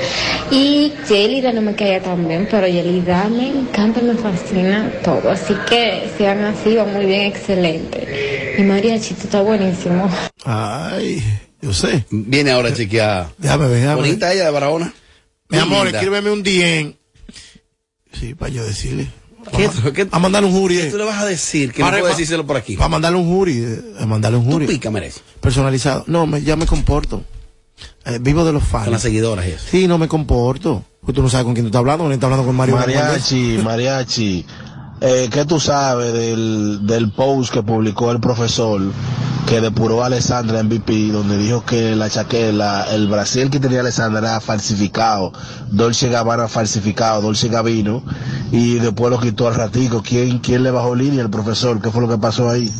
Y 0.50 0.92
Yelida 1.08 1.52
no 1.52 1.60
me 1.62 1.74
caía 1.74 2.00
tan 2.02 2.26
bien, 2.26 2.46
pero 2.50 2.66
Yelida 2.66 3.28
me 3.28 3.48
encanta, 3.48 4.00
me 4.00 4.14
fascina 4.14 4.90
todo. 5.04 5.30
Así 5.30 5.54
que 5.68 6.10
sigan 6.16 6.44
así, 6.44 6.74
va 6.76 6.84
muy 6.84 7.06
bien, 7.06 7.22
excelente. 7.26 8.54
Y 8.58 8.62
Mariachi, 8.62 9.14
tú 9.14 9.22
estás 9.24 9.44
buenísimo. 9.44 10.08
Ay, 10.44 11.22
yo 11.60 11.72
sé. 11.72 12.04
Viene 12.10 12.50
ahora 12.52 12.68
a 12.70 12.74
chequear. 12.74 13.28
Déjame 13.38 13.68
ver, 13.68 13.80
déjame. 13.80 13.94
Bonita 14.02 14.32
ella 14.32 14.44
de 14.46 14.50
Barahona. 14.50 14.92
Mi 15.48 15.58
Muy 15.58 15.66
amor, 15.66 15.84
linda. 15.84 15.98
escríbeme 15.98 16.30
un 16.30 16.42
DM. 16.42 16.94
Sí, 18.12 18.34
para 18.34 18.52
yo 18.52 18.64
decirle. 18.64 19.08
¿Qué, 19.56 19.68
qué, 19.92 20.08
A 20.10 20.18
mandarle 20.18 20.48
un 20.48 20.54
jury. 20.54 20.76
qué 20.76 20.84
tú 20.90 20.98
le 20.98 21.04
vas 21.04 21.20
a 21.20 21.26
decir? 21.26 21.72
Que 21.72 21.80
no 21.80 21.86
Para- 21.86 21.98
puedo 21.98 22.10
pa- 22.12 22.16
decírselo 22.16 22.46
por 22.46 22.56
aquí. 22.56 22.76
Para 22.76 22.88
mandarle 22.88 23.18
un 23.18 23.26
jury. 23.28 23.58
eh, 23.64 23.80
A 24.00 24.06
mandarle 24.06 24.38
un 24.38 24.44
jury. 24.50 24.66
pica, 24.66 24.90
merece. 24.90 25.20
Personalizado. 25.40 26.04
No, 26.06 26.26
me, 26.26 26.42
ya 26.42 26.56
me 26.56 26.66
comporto. 26.66 27.22
Eh, 28.04 28.18
vivo 28.20 28.44
de 28.44 28.52
los 28.52 28.62
fans. 28.62 28.84
Con 28.84 28.92
las 28.92 29.02
seguidoras 29.02 29.46
y 29.46 29.50
eso. 29.50 29.64
Sí, 29.70 29.86
no 29.88 29.98
me 29.98 30.08
comporto. 30.08 30.84
Porque 31.00 31.14
tú 31.14 31.22
no 31.22 31.28
sabes 31.28 31.44
con 31.44 31.54
quién 31.54 31.64
tú 31.64 31.68
estás 31.68 31.80
hablando. 31.80 32.04
No 32.04 32.12
estás 32.12 32.24
hablando 32.26 32.46
con 32.46 32.54
Mario 32.54 32.76
Mariachi, 32.76 33.58
mariachi. 33.62 34.46
Eh, 35.04 35.28
¿Qué 35.32 35.44
tú 35.44 35.58
sabes 35.58 36.12
del, 36.12 36.86
del 36.86 37.10
post 37.10 37.52
que 37.52 37.62
publicó 37.62 38.12
el 38.12 38.20
profesor 38.20 38.80
que 39.48 39.60
depuró 39.60 40.02
a 40.02 40.06
Alessandra 40.06 40.62
MVP, 40.62 41.08
donde 41.08 41.36
dijo 41.36 41.64
que 41.64 41.96
la 41.96 42.08
chaqueta, 42.08 42.94
el 42.94 43.08
Brasil 43.08 43.50
que 43.50 43.58
tenía 43.58 43.80
Alessandra 43.80 44.20
era 44.20 44.40
falsificado, 44.40 45.32
Dolce 45.72 46.08
Gabbana 46.08 46.46
falsificado, 46.46 47.20
Dolce 47.22 47.48
Gabino, 47.48 48.04
y 48.52 48.74
después 48.74 49.10
lo 49.10 49.18
quitó 49.18 49.48
al 49.48 49.56
ratico. 49.56 50.00
¿Quién, 50.06 50.38
quién 50.38 50.62
le 50.62 50.70
bajó 50.70 50.94
línea? 50.94 51.22
El 51.22 51.30
profesor. 51.30 51.82
¿Qué 51.82 51.90
fue 51.90 52.02
lo 52.02 52.08
que 52.08 52.18
pasó 52.18 52.48
ahí? 52.48 52.70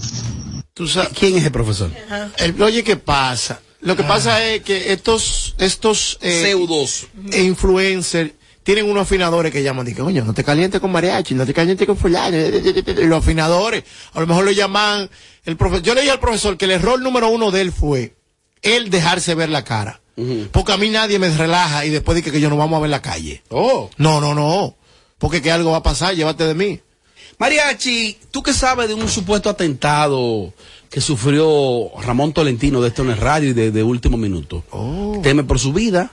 ¿Tú 0.74 0.86
sabes? 0.86 1.10
¿Quién 1.18 1.36
es 1.36 1.44
el 1.44 1.50
profesor? 1.52 1.90
El- 2.36 2.62
oye, 2.62 2.84
¿qué 2.84 2.96
pasa? 2.96 3.58
Lo 3.80 3.96
que 3.96 4.04
pasa 4.04 4.44
es 4.44 4.62
que 4.62 4.92
estos, 4.92 5.56
estos 5.58 6.16
eh, 6.20 6.42
Pseudos. 6.44 7.08
influencers 7.32 8.30
tienen 8.62 8.88
unos 8.88 9.02
afinadores 9.02 9.52
que 9.52 9.62
llaman, 9.62 9.84
dicen, 9.84 10.04
coño, 10.04 10.24
no 10.24 10.34
te 10.34 10.44
calientes 10.44 10.80
con 10.80 10.92
mariachi, 10.92 11.34
no 11.34 11.44
te 11.46 11.54
calientes 11.54 11.86
con 11.86 11.96
fulano, 11.96 12.36
y 12.36 13.06
los 13.06 13.18
afinadores, 13.18 13.84
a 14.12 14.20
lo 14.20 14.26
mejor 14.26 14.44
lo 14.44 14.52
llaman, 14.52 15.08
el 15.44 15.56
profesor, 15.56 15.82
yo 15.82 15.94
le 15.94 16.02
dije 16.02 16.12
al 16.12 16.20
profesor 16.20 16.56
que 16.56 16.66
el 16.66 16.72
error 16.72 17.00
número 17.00 17.28
uno 17.28 17.50
de 17.50 17.60
él 17.60 17.72
fue 17.72 18.14
el 18.62 18.90
dejarse 18.90 19.34
ver 19.34 19.48
la 19.48 19.64
cara. 19.64 20.00
Porque 20.52 20.72
a 20.72 20.76
mí 20.76 20.90
nadie 20.90 21.18
me 21.18 21.30
relaja 21.30 21.84
y 21.86 21.90
después 21.90 22.16
dice 22.16 22.30
que 22.30 22.40
yo 22.40 22.50
no 22.50 22.56
vamos 22.56 22.76
a 22.76 22.80
ver 22.82 22.90
la 22.90 23.00
calle. 23.00 23.42
Oh. 23.48 23.88
No, 23.96 24.20
no, 24.20 24.34
no. 24.34 24.76
Porque 25.18 25.40
que 25.40 25.50
algo 25.50 25.72
va 25.72 25.78
a 25.78 25.82
pasar, 25.82 26.14
llévate 26.14 26.44
de 26.44 26.54
mí. 26.54 26.80
Mariachi, 27.38 28.18
¿tú 28.30 28.42
qué 28.42 28.52
sabes 28.52 28.88
de 28.88 28.94
un 28.94 29.08
supuesto 29.08 29.48
atentado 29.48 30.52
que 30.90 31.00
sufrió 31.00 31.90
Ramón 32.02 32.32
Tolentino 32.32 32.80
de 32.80 32.88
esto 32.88 33.02
en 33.02 33.10
el 33.10 33.16
radio 33.16 33.50
y 33.50 33.52
de, 33.52 33.70
de 33.70 33.82
último 33.82 34.16
minuto? 34.16 34.62
Teme 35.22 35.42
por 35.44 35.58
su 35.58 35.72
vida. 35.72 36.12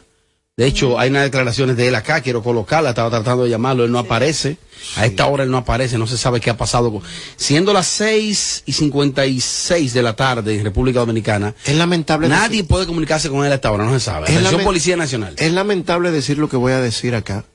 De 0.60 0.66
hecho, 0.66 1.00
hay 1.00 1.10
unas 1.10 1.24
declaraciones 1.24 1.78
de 1.78 1.88
él 1.88 1.96
acá, 1.96 2.20
quiero 2.20 2.44
colocarla, 2.44 2.90
estaba 2.90 3.10
tratando 3.10 3.46
de 3.46 3.50
llamarlo, 3.50 3.86
él 3.86 3.94
no 3.94 4.00
aparece. 4.00 4.58
A 4.98 5.06
esta 5.06 5.26
hora 5.28 5.46
él 5.46 5.52
no 5.52 5.56
aparece, 5.56 5.98
no 5.98 6.06
se 6.06 6.18
sabe 6.18 6.42
qué 6.42 6.50
ha 6.50 6.58
pasado. 6.58 7.02
Siendo 7.38 7.72
las 7.72 7.88
6 7.88 8.64
y 8.66 8.74
56 8.74 9.94
de 9.94 10.04
la 10.04 10.18
tarde 10.18 10.58
en 10.58 10.66
República 10.66 11.00
Dominicana, 11.00 11.56
Es 11.64 11.78
lamentable. 11.78 12.28
nadie 12.28 12.66
puede 12.66 12.86
comunicarse 12.86 13.30
con 13.30 13.46
él 13.46 13.54
a 13.54 13.56
esta 13.56 13.72
hora, 13.72 13.86
no 13.86 13.94
se 13.94 14.02
sabe. 14.02 14.26
Es 14.30 14.36
Atención 14.36 14.66
Policía 14.66 14.98
Nacional. 14.98 15.34
Es 15.38 15.54
lamentable 15.54 16.12
decir 16.12 16.38
lo 16.38 16.50
que 16.50 16.58
voy 16.58 16.74
a 16.74 16.82
decir 16.82 17.16
acá, 17.16 17.46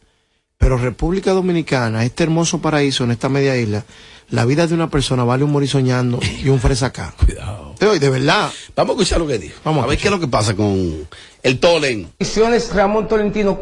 pero 0.58 0.78
República 0.78 1.32
Dominicana, 1.32 2.04
este 2.04 2.24
hermoso 2.24 2.60
paraíso 2.60 3.04
en 3.04 3.10
esta 3.10 3.28
media 3.28 3.56
isla, 3.56 3.84
la 4.30 4.44
vida 4.44 4.66
de 4.66 4.74
una 4.74 4.88
persona 4.88 5.24
vale 5.24 5.44
un 5.44 5.52
morisoñando 5.52 6.18
y 6.42 6.48
un 6.48 6.58
fresacá. 6.58 7.14
Cuidado. 7.24 7.74
De 7.78 8.10
verdad. 8.10 8.50
Vamos 8.74 8.96
a 8.96 9.02
escuchar 9.02 9.20
lo 9.20 9.26
que 9.26 9.38
dijo. 9.38 9.60
Vamos 9.64 9.84
a 9.84 9.86
ver 9.86 9.98
qué 9.98 10.06
es 10.06 10.10
lo 10.10 10.20
que 10.20 10.26
pasa 10.28 10.54
con 10.54 11.06
el 11.42 11.60
Tolen. 11.60 12.08
Ramón 12.74 13.06
Tolentino. 13.06 13.60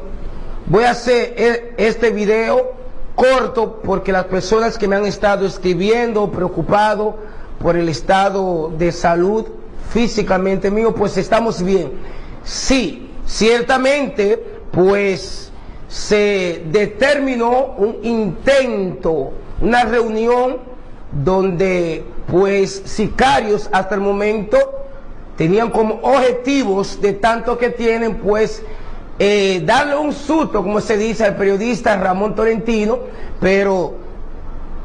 Voy 0.67 0.85
a 0.85 0.93
hacer 0.93 1.35
e- 1.37 1.75
este 1.77 2.11
video 2.11 2.75
corto 3.17 3.81
porque 3.83 4.13
las 4.13 4.27
personas 4.27 4.79
que 4.79 4.87
me 4.87 4.97
han 4.97 5.07
estado 5.07 5.47
escribiendo, 5.47 6.31
preocupado 6.31 7.19
por 7.59 7.77
el 7.77 7.89
estado 7.89 8.73
de 8.79 8.93
salud 8.93 9.47
físicamente 9.93 10.71
mío, 10.71 10.95
pues 10.95 11.17
estamos 11.17 11.63
bien. 11.63 11.93
Sí, 12.45 13.09
ciertamente, 13.27 14.43
pues 14.71 15.52
se 15.93 16.63
determinó 16.71 17.75
un 17.77 17.99
intento, 18.03 19.31
una 19.61 19.85
reunión 19.85 20.57
donde 21.13 22.03
pues 22.31 22.83
sicarios 22.87 23.69
hasta 23.73 23.97
el 23.97 24.01
momento 24.01 24.57
tenían 25.37 25.69
como 25.69 25.97
objetivos 26.01 26.99
de 27.03 27.13
tanto 27.13 27.59
que 27.59 27.69
tienen, 27.69 28.15
pues, 28.17 28.63
eh, 29.19 29.63
darle 29.67 29.97
un 29.97 30.15
susto, 30.15 30.63
como 30.63 30.81
se 30.81 30.97
dice 30.97 31.25
al 31.25 31.37
periodista 31.37 31.95
Ramón 31.99 32.35
Tolentino, 32.35 32.99
pero 33.39 33.95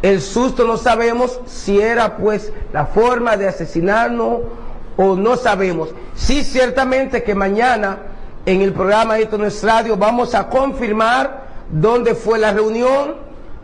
el 0.02 0.22
susto 0.22 0.68
no 0.68 0.76
sabemos 0.76 1.40
si 1.46 1.80
era 1.80 2.18
pues 2.18 2.52
la 2.74 2.86
forma 2.86 3.38
de 3.38 3.48
asesinarnos 3.48 4.40
o 4.98 5.16
no 5.16 5.38
sabemos. 5.38 5.90
Sí, 6.16 6.44
ciertamente 6.44 7.24
que 7.24 7.34
mañana 7.34 7.98
en 8.48 8.62
el 8.62 8.72
programa 8.72 9.20
Esto 9.20 9.38
no 9.38 9.46
es 9.46 9.62
radio 9.62 9.98
vamos 9.98 10.34
a 10.34 10.48
confirmar 10.48 11.46
dónde 11.70 12.16
fue 12.16 12.40
la 12.40 12.54
reunión, 12.54 13.16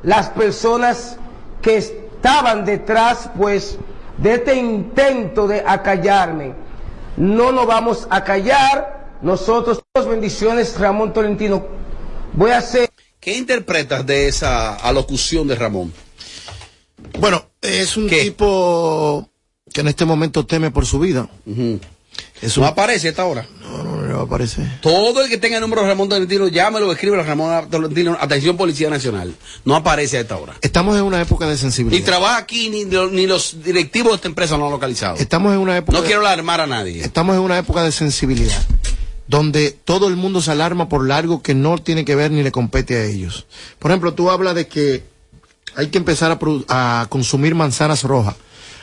las 0.04 0.30
personas 0.30 1.18
que 1.62 1.78
estaban 1.78 2.66
detrás 2.66 3.30
pues 3.38 3.78
de 4.18 4.34
este 4.36 4.56
intento 4.56 5.48
de 5.48 5.64
acallarme. 5.66 6.54
No 7.16 7.54
nos 7.54 7.66
vamos 7.66 8.08
a 8.10 8.24
callar, 8.26 9.18
nosotros, 9.22 9.82
bendiciones 10.08 10.78
Ramón 10.78 11.14
Tolentino. 11.14 11.66
Voy 12.34 12.52
a 12.52 12.58
hacer... 12.58 12.90
¿Qué 13.22 13.38
interpretas 13.38 14.06
de 14.06 14.28
esa 14.28 14.76
alocución 14.76 15.48
de 15.48 15.56
Ramón? 15.56 15.94
Bueno, 17.20 17.46
es 17.62 17.96
un 17.96 18.10
tipo 18.10 19.30
que 19.72 19.80
en 19.80 19.88
este 19.88 20.04
momento 20.04 20.46
teme 20.46 20.72
por 20.72 20.86
su 20.86 21.00
vida. 21.00 21.30
No 22.58 22.66
aparece 22.66 23.08
a 23.08 23.10
esta 23.12 23.24
hora. 23.26 23.48
No, 23.62 23.84
no, 23.84 24.02
no 24.02 24.20
aparece. 24.22 24.62
Todo 24.82 25.24
el 25.24 25.30
que 25.30 25.38
tenga 25.38 25.56
el 25.58 25.62
número 25.62 25.82
de 25.82 25.88
Ramón 25.88 26.10
Tolentino, 26.10 26.48
llámelo, 26.50 26.92
escríbelo 26.92 27.22
a 27.22 27.26
Ramón 27.26 27.70
Tolentino, 27.70 28.18
atención 28.20 28.58
Policía 28.58 28.90
Nacional. 28.90 29.34
No 29.64 29.76
aparece 29.76 30.18
a 30.18 30.22
esta 30.22 30.36
hora. 30.36 30.54
Estamos 30.62 30.98
en 30.98 31.04
una 31.04 31.22
época 31.22 31.46
de 31.46 31.54
Ni 31.54 31.58
sensibilidad. 31.58 32.06
trabaja 32.06 32.38
aquí, 32.38 32.70
ni, 32.70 32.84
ni 32.84 33.28
los 33.28 33.64
directivos 33.64 34.12
de 34.12 34.16
esta 34.18 34.28
empresa 34.28 34.58
lo 34.58 34.66
han 34.66 34.72
localizado. 34.72 35.16
Estamos 35.18 35.54
en 35.54 35.60
una 35.60 35.78
época. 35.78 35.94
No 35.98 36.02
de- 36.02 36.08
quiero 36.08 36.22
alarmar 36.22 36.60
a 36.60 36.68
nadie. 36.68 37.02
Estamos 37.02 37.36
en 37.36 37.42
una 37.42 37.58
época 37.58 37.82
de 37.84 37.94
sensibilidad, 37.94 38.62
donde 39.28 39.72
todo 39.72 40.10
el 40.10 40.18
mundo 40.18 40.42
se 40.42 40.52
alarma 40.52 40.90
por 40.90 41.10
algo 41.12 41.42
que 41.42 41.56
no 41.56 41.78
tiene 41.78 42.04
que 42.04 42.16
ver 42.16 42.30
ni 42.32 42.44
le 42.44 42.52
compete 42.52 42.98
a 42.98 43.06
ellos. 43.06 43.46
Por 43.80 43.92
ejemplo, 43.92 44.14
tú 44.14 44.30
hablas 44.30 44.54
de 44.56 44.68
que 44.68 45.04
hay 45.76 45.88
que 45.88 45.98
empezar 45.98 46.38
a, 46.68 47.06
consumir 47.10 47.56
manzanas 47.56 48.04
rojas. 48.04 48.36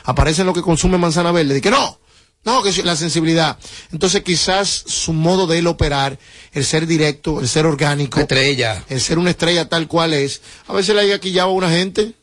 Aparecen 0.03 0.47
los 0.47 0.55
que 0.55 0.63
consumen 0.63 0.99
manzana 0.99 1.31
verde. 1.31 1.53
Dice 1.53 1.61
que 1.61 1.69
no, 1.71 1.99
no, 2.43 2.63
que 2.63 2.69
es 2.69 2.83
la 2.83 2.95
sensibilidad. 2.95 3.57
Entonces 3.91 4.23
quizás 4.23 4.67
su 4.87 5.13
modo 5.13 5.45
de 5.45 5.59
él 5.59 5.67
operar, 5.67 6.17
el 6.53 6.65
ser 6.65 6.87
directo, 6.87 7.39
el 7.39 7.47
ser 7.47 7.65
orgánico. 7.65 8.19
Estrella. 8.19 8.83
El 8.89 8.99
ser 8.99 9.19
una 9.19 9.29
estrella 9.29 9.69
tal 9.69 9.87
cual 9.87 10.13
es. 10.13 10.41
A 10.67 10.73
veces 10.73 10.95
le 10.95 11.01
haya 11.01 11.19
quillado 11.19 11.49
a 11.49 11.53
una 11.53 11.69
gente, 11.69 12.13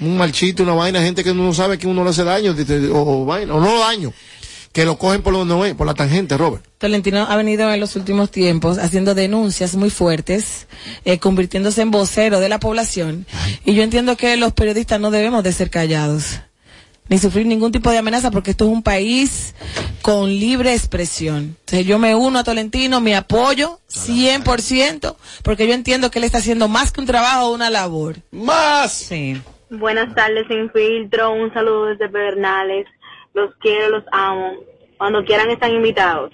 un 0.00 0.16
marchito, 0.16 0.62
una 0.62 0.74
vaina, 0.74 1.02
gente 1.02 1.22
que 1.22 1.30
uno 1.30 1.44
no 1.44 1.54
sabe 1.54 1.78
que 1.78 1.86
uno 1.86 2.04
le 2.04 2.10
hace 2.10 2.24
daño, 2.24 2.54
o, 2.92 3.22
o 3.22 3.24
vaina, 3.26 3.54
o 3.54 3.60
no 3.60 3.78
daño. 3.78 4.12
Que 4.72 4.84
lo 4.84 4.98
cogen 4.98 5.22
por 5.22 5.32
donde 5.32 5.54
no 5.54 5.64
es, 5.64 5.74
por 5.74 5.86
la 5.86 5.94
tangente, 5.94 6.36
Robert. 6.36 6.62
Tolentino 6.76 7.26
ha 7.26 7.36
venido 7.36 7.72
en 7.72 7.80
los 7.80 7.96
últimos 7.96 8.30
tiempos 8.30 8.76
haciendo 8.76 9.14
denuncias 9.14 9.74
muy 9.74 9.88
fuertes, 9.88 10.66
eh, 11.06 11.18
convirtiéndose 11.18 11.80
en 11.80 11.90
vocero 11.90 12.40
de 12.40 12.50
la 12.50 12.60
población. 12.60 13.26
Y 13.64 13.74
yo 13.74 13.82
entiendo 13.82 14.18
que 14.18 14.36
los 14.36 14.52
periodistas 14.52 15.00
no 15.00 15.10
debemos 15.10 15.42
de 15.44 15.52
ser 15.52 15.70
callados, 15.70 16.40
ni 17.08 17.18
sufrir 17.18 17.46
ningún 17.46 17.72
tipo 17.72 17.90
de 17.90 17.98
amenaza, 17.98 18.30
porque 18.30 18.50
esto 18.50 18.64
es 18.64 18.70
un 18.70 18.82
país 18.82 19.54
con 20.02 20.28
libre 20.28 20.72
expresión. 20.72 21.56
Entonces 21.60 21.86
yo 21.86 21.98
me 21.98 22.14
uno 22.14 22.38
a 22.38 22.44
Tolentino, 22.44 23.00
me 23.00 23.16
apoyo 23.16 23.80
100%, 23.88 25.16
porque 25.42 25.66
yo 25.66 25.74
entiendo 25.74 26.10
que 26.10 26.18
él 26.18 26.24
está 26.24 26.38
haciendo 26.38 26.68
más 26.68 26.92
que 26.92 27.00
un 27.00 27.06
trabajo, 27.06 27.52
una 27.52 27.70
labor. 27.70 28.16
¡Más! 28.30 28.92
Sí. 28.92 29.40
Buenas 29.70 30.14
tardes, 30.14 30.46
Sin 30.48 30.70
Filtro. 30.70 31.32
Un 31.32 31.52
saludo 31.52 31.86
desde 31.86 32.08
Pedernales. 32.08 32.86
Los 33.34 33.54
quiero, 33.56 33.90
los 33.90 34.04
amo. 34.12 34.52
Cuando 34.96 35.24
quieran 35.24 35.50
están 35.50 35.72
invitados. 35.72 36.32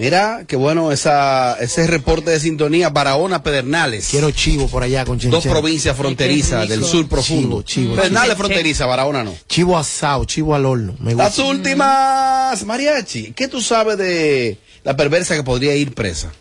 Mira, 0.00 0.44
qué 0.46 0.56
bueno 0.56 0.92
esa, 0.92 1.58
ese 1.60 1.86
reporte 1.86 2.30
de 2.30 2.40
sintonía 2.40 2.88
Barahona 2.88 3.42
Pedernales. 3.42 4.08
Quiero 4.10 4.30
chivo 4.30 4.66
por 4.66 4.82
allá 4.82 5.04
con 5.04 5.18
Dos 5.18 5.46
provincias 5.46 5.94
fronterizas 5.94 6.66
del 6.70 6.82
sur 6.82 7.06
profundo. 7.06 7.60
Chivo, 7.60 7.82
chivo, 7.84 7.96
Pedernales 7.96 8.30
chivo. 8.30 8.38
fronteriza, 8.46 8.86
Barahona 8.86 9.24
no. 9.24 9.34
Chivo 9.46 9.76
asado, 9.76 10.24
chivo 10.24 10.54
al 10.54 10.64
horno. 10.64 10.96
Me 11.00 11.14
Las 11.14 11.36
gusta. 11.36 11.44
últimas, 11.50 12.64
Mariachi. 12.64 13.32
¿Qué 13.34 13.46
tú 13.46 13.60
sabes 13.60 13.98
de 13.98 14.56
la 14.84 14.96
perversa 14.96 15.36
que 15.36 15.42
podría 15.44 15.76
ir 15.76 15.94
presa? 15.94 16.32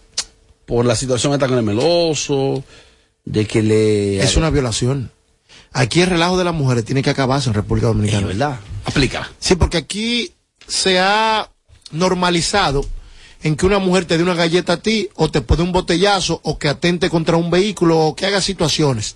Por 0.65 0.85
la 0.85 0.95
situación 0.95 1.33
esta 1.33 1.49
con 1.49 1.57
el 1.57 1.63
meloso, 1.65 2.63
de 3.25 3.45
que 3.45 3.61
le... 3.61 4.19
Es 4.23 4.37
una 4.37 4.49
violación. 4.51 5.11
Aquí 5.73 5.99
el 5.99 6.07
relajo 6.07 6.37
de 6.37 6.45
las 6.45 6.53
mujeres 6.53 6.85
tiene 6.85 7.01
que 7.03 7.09
acabarse 7.09 7.49
en 7.49 7.55
República 7.55 7.87
Dominicana. 7.87 8.25
¿verdad? 8.27 8.59
Aplica. 8.85 9.29
Sí, 9.39 9.55
porque 9.55 9.75
aquí 9.77 10.33
se 10.65 10.97
ha 10.99 11.49
normalizado 11.91 12.85
en 13.41 13.55
que 13.55 13.65
una 13.65 13.79
mujer 13.79 14.05
te 14.05 14.17
dé 14.17 14.23
una 14.23 14.35
galleta 14.35 14.73
a 14.73 14.81
ti, 14.81 15.09
o 15.15 15.31
te 15.31 15.41
pone 15.41 15.63
un 15.63 15.71
botellazo, 15.71 16.41
o 16.43 16.57
que 16.57 16.67
atente 16.67 17.09
contra 17.09 17.37
un 17.37 17.49
vehículo, 17.49 17.99
o 17.99 18.15
que 18.15 18.25
haga 18.25 18.41
situaciones. 18.41 19.15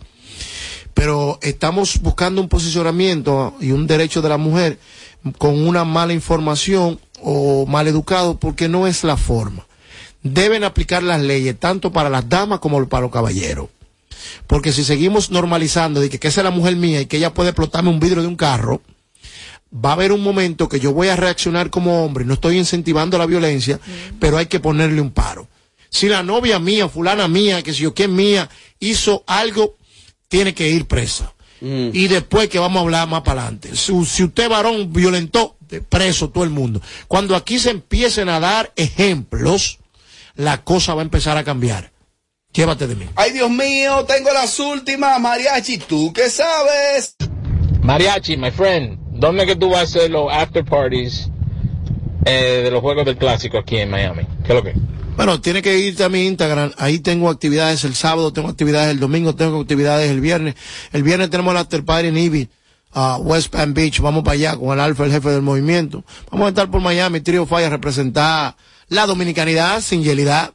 Pero 0.94 1.40
estamos 1.42 2.00
buscando 2.02 2.42
un 2.42 2.50
posicionamiento 2.50 3.56
y 3.60 3.72
un 3.72 3.88
derecho 3.88 4.22
de 4.22 4.30
la 4.30 4.38
mujer 4.38 4.80
con 5.38 5.66
una 5.66 5.84
mala 5.84 6.14
información 6.14 7.00
o 7.22 7.66
mal 7.66 7.88
educado, 7.88 8.40
porque 8.40 8.70
no 8.70 8.88
es 8.88 9.04
la 9.04 9.18
forma. 9.18 9.66
Deben 10.22 10.64
aplicar 10.64 11.04
las 11.04 11.22
leyes 11.22 11.60
tanto 11.60 11.92
para 11.92 12.10
las 12.10 12.30
damas 12.30 12.60
como 12.60 12.88
para 12.88 13.02
los 13.02 13.12
caballeros. 13.12 13.70
Porque 14.48 14.72
si 14.72 14.84
seguimos 14.84 15.32
normalizando 15.32 16.00
de 16.00 16.10
que, 16.10 16.20
que 16.20 16.30
esa 16.30 16.42
es 16.42 16.46
la 16.46 16.52
mujer 16.52 16.76
mía 16.78 17.02
y 17.02 17.08
que 17.08 17.18
ella 17.18 17.34
puede 17.34 17.50
explotarme 17.50 17.90
un 17.90 18.00
vidrio 18.00 18.22
de 18.22 18.28
un 18.28 18.38
carro, 18.38 18.82
va 19.74 19.92
a 19.92 19.94
haber 19.94 20.12
un 20.12 20.22
momento 20.22 20.70
que 20.70 20.80
yo 20.80 20.94
voy 20.94 21.08
a 21.08 21.16
reaccionar 21.16 21.70
como 21.70 22.04
hombre, 22.04 22.26
no 22.26 22.34
estoy 22.34 22.58
incentivando 22.58 23.18
la 23.18 23.26
violencia, 23.26 23.80
pero 24.20 24.38
hay 24.38 24.46
que 24.46 24.60
ponerle 24.60 25.02
un 25.02 25.12
paro. 25.12 25.48
Si 25.90 26.08
la 26.08 26.24
novia 26.24 26.60
mía, 26.60 26.90
fulana 26.90 27.28
mía, 27.28 27.62
que 27.62 27.74
si 27.74 27.84
yo 27.84 27.94
quién 27.94 28.16
mía, 28.16 28.50
hizo 28.80 29.24
algo, 29.28 29.76
tiene 30.28 30.54
que 30.54 30.70
ir 30.70 30.86
presa. 30.86 31.34
y 31.62 32.08
después 32.10 32.50
que 32.50 32.60
vamos 32.60 32.80
a 32.80 32.82
hablar 32.82 33.08
más 33.08 33.22
para 33.22 33.44
adelante. 33.44 33.76
Si, 33.76 33.94
si 34.06 34.24
usted 34.24 34.50
varón 34.50 34.92
violentó, 34.92 35.56
de 35.62 35.82
preso 35.82 36.30
todo 36.30 36.44
el 36.44 36.50
mundo. 36.50 36.82
Cuando 37.08 37.36
aquí 37.36 37.58
se 37.58 37.72
empiecen 37.72 38.30
a 38.30 38.40
dar 38.40 38.74
ejemplos, 38.76 39.80
la 40.36 40.64
cosa 40.64 40.94
va 40.94 41.02
a 41.02 41.06
empezar 41.06 41.38
a 41.38 41.44
cambiar. 41.44 41.92
Llévate 42.54 42.86
de 42.86 42.96
mí. 42.96 43.06
Ay, 43.16 43.32
Dios 43.32 43.50
mío, 43.50 44.06
tengo 44.06 44.32
las 44.32 44.60
últimas, 44.60 45.20
Mariachi. 45.20 45.80
¿Tú 45.80 46.14
qué 46.14 46.30
sabes? 46.30 47.16
Mariachi, 47.82 48.38
my 48.38 48.52
friend, 48.52 49.00
¿dónde 49.14 49.46
que 49.46 49.56
tú 49.56 49.70
vas 49.70 49.80
a 49.80 49.84
hacer 49.84 50.12
los 50.12 50.32
after 50.32 50.64
parties 50.66 51.30
eh, 52.26 52.62
de 52.64 52.72
los 52.72 52.82
juegos 52.82 53.06
del 53.06 53.18
clásico 53.18 53.58
aquí 53.58 53.78
en 53.78 53.90
Miami? 53.90 54.24
¿Qué 54.46 54.54
es 54.54 54.56
lo 54.56 54.64
que? 54.64 54.74
Bueno, 55.16 55.40
tiene 55.42 55.62
que 55.62 55.78
irte 55.78 56.04
a 56.04 56.10
mi 56.10 56.26
Instagram. 56.26 56.72
Ahí 56.78 57.00
tengo 57.00 57.30
actividades 57.30 57.84
el 57.84 57.94
sábado, 57.94 58.34
tengo 58.34 58.50
actividades 58.50 58.92
el 58.92 59.00
domingo, 59.00 59.36
tengo 59.36 59.62
actividades 59.62 60.10
el 60.10 60.22
viernes. 60.22 60.56
El 60.92 61.04
viernes 61.04 61.30
tenemos 61.30 61.52
el 61.52 61.58
after 61.58 61.86
party 61.86 62.08
en 62.08 62.18
Ibi, 62.18 62.50
a 62.92 63.18
West 63.18 63.50
Palm 63.52 63.74
Beach. 63.74 64.00
Vamos 64.00 64.24
para 64.24 64.34
allá 64.34 64.56
con 64.58 64.74
el 64.74 64.80
Alfa, 64.80 65.06
el 65.06 65.12
jefe 65.12 65.30
del 65.30 65.44
movimiento. 65.44 66.04
Vamos 66.32 66.48
a 66.48 66.50
estar 66.50 66.72
por 66.72 66.82
Miami, 66.82 67.22
Trio 67.22 67.46
Fire, 67.46 67.66
a 67.66 67.70
representar 67.70 68.56
la 68.90 69.06
dominicanidad 69.06 69.82
sin 69.82 70.04
yelidad. 70.04 70.54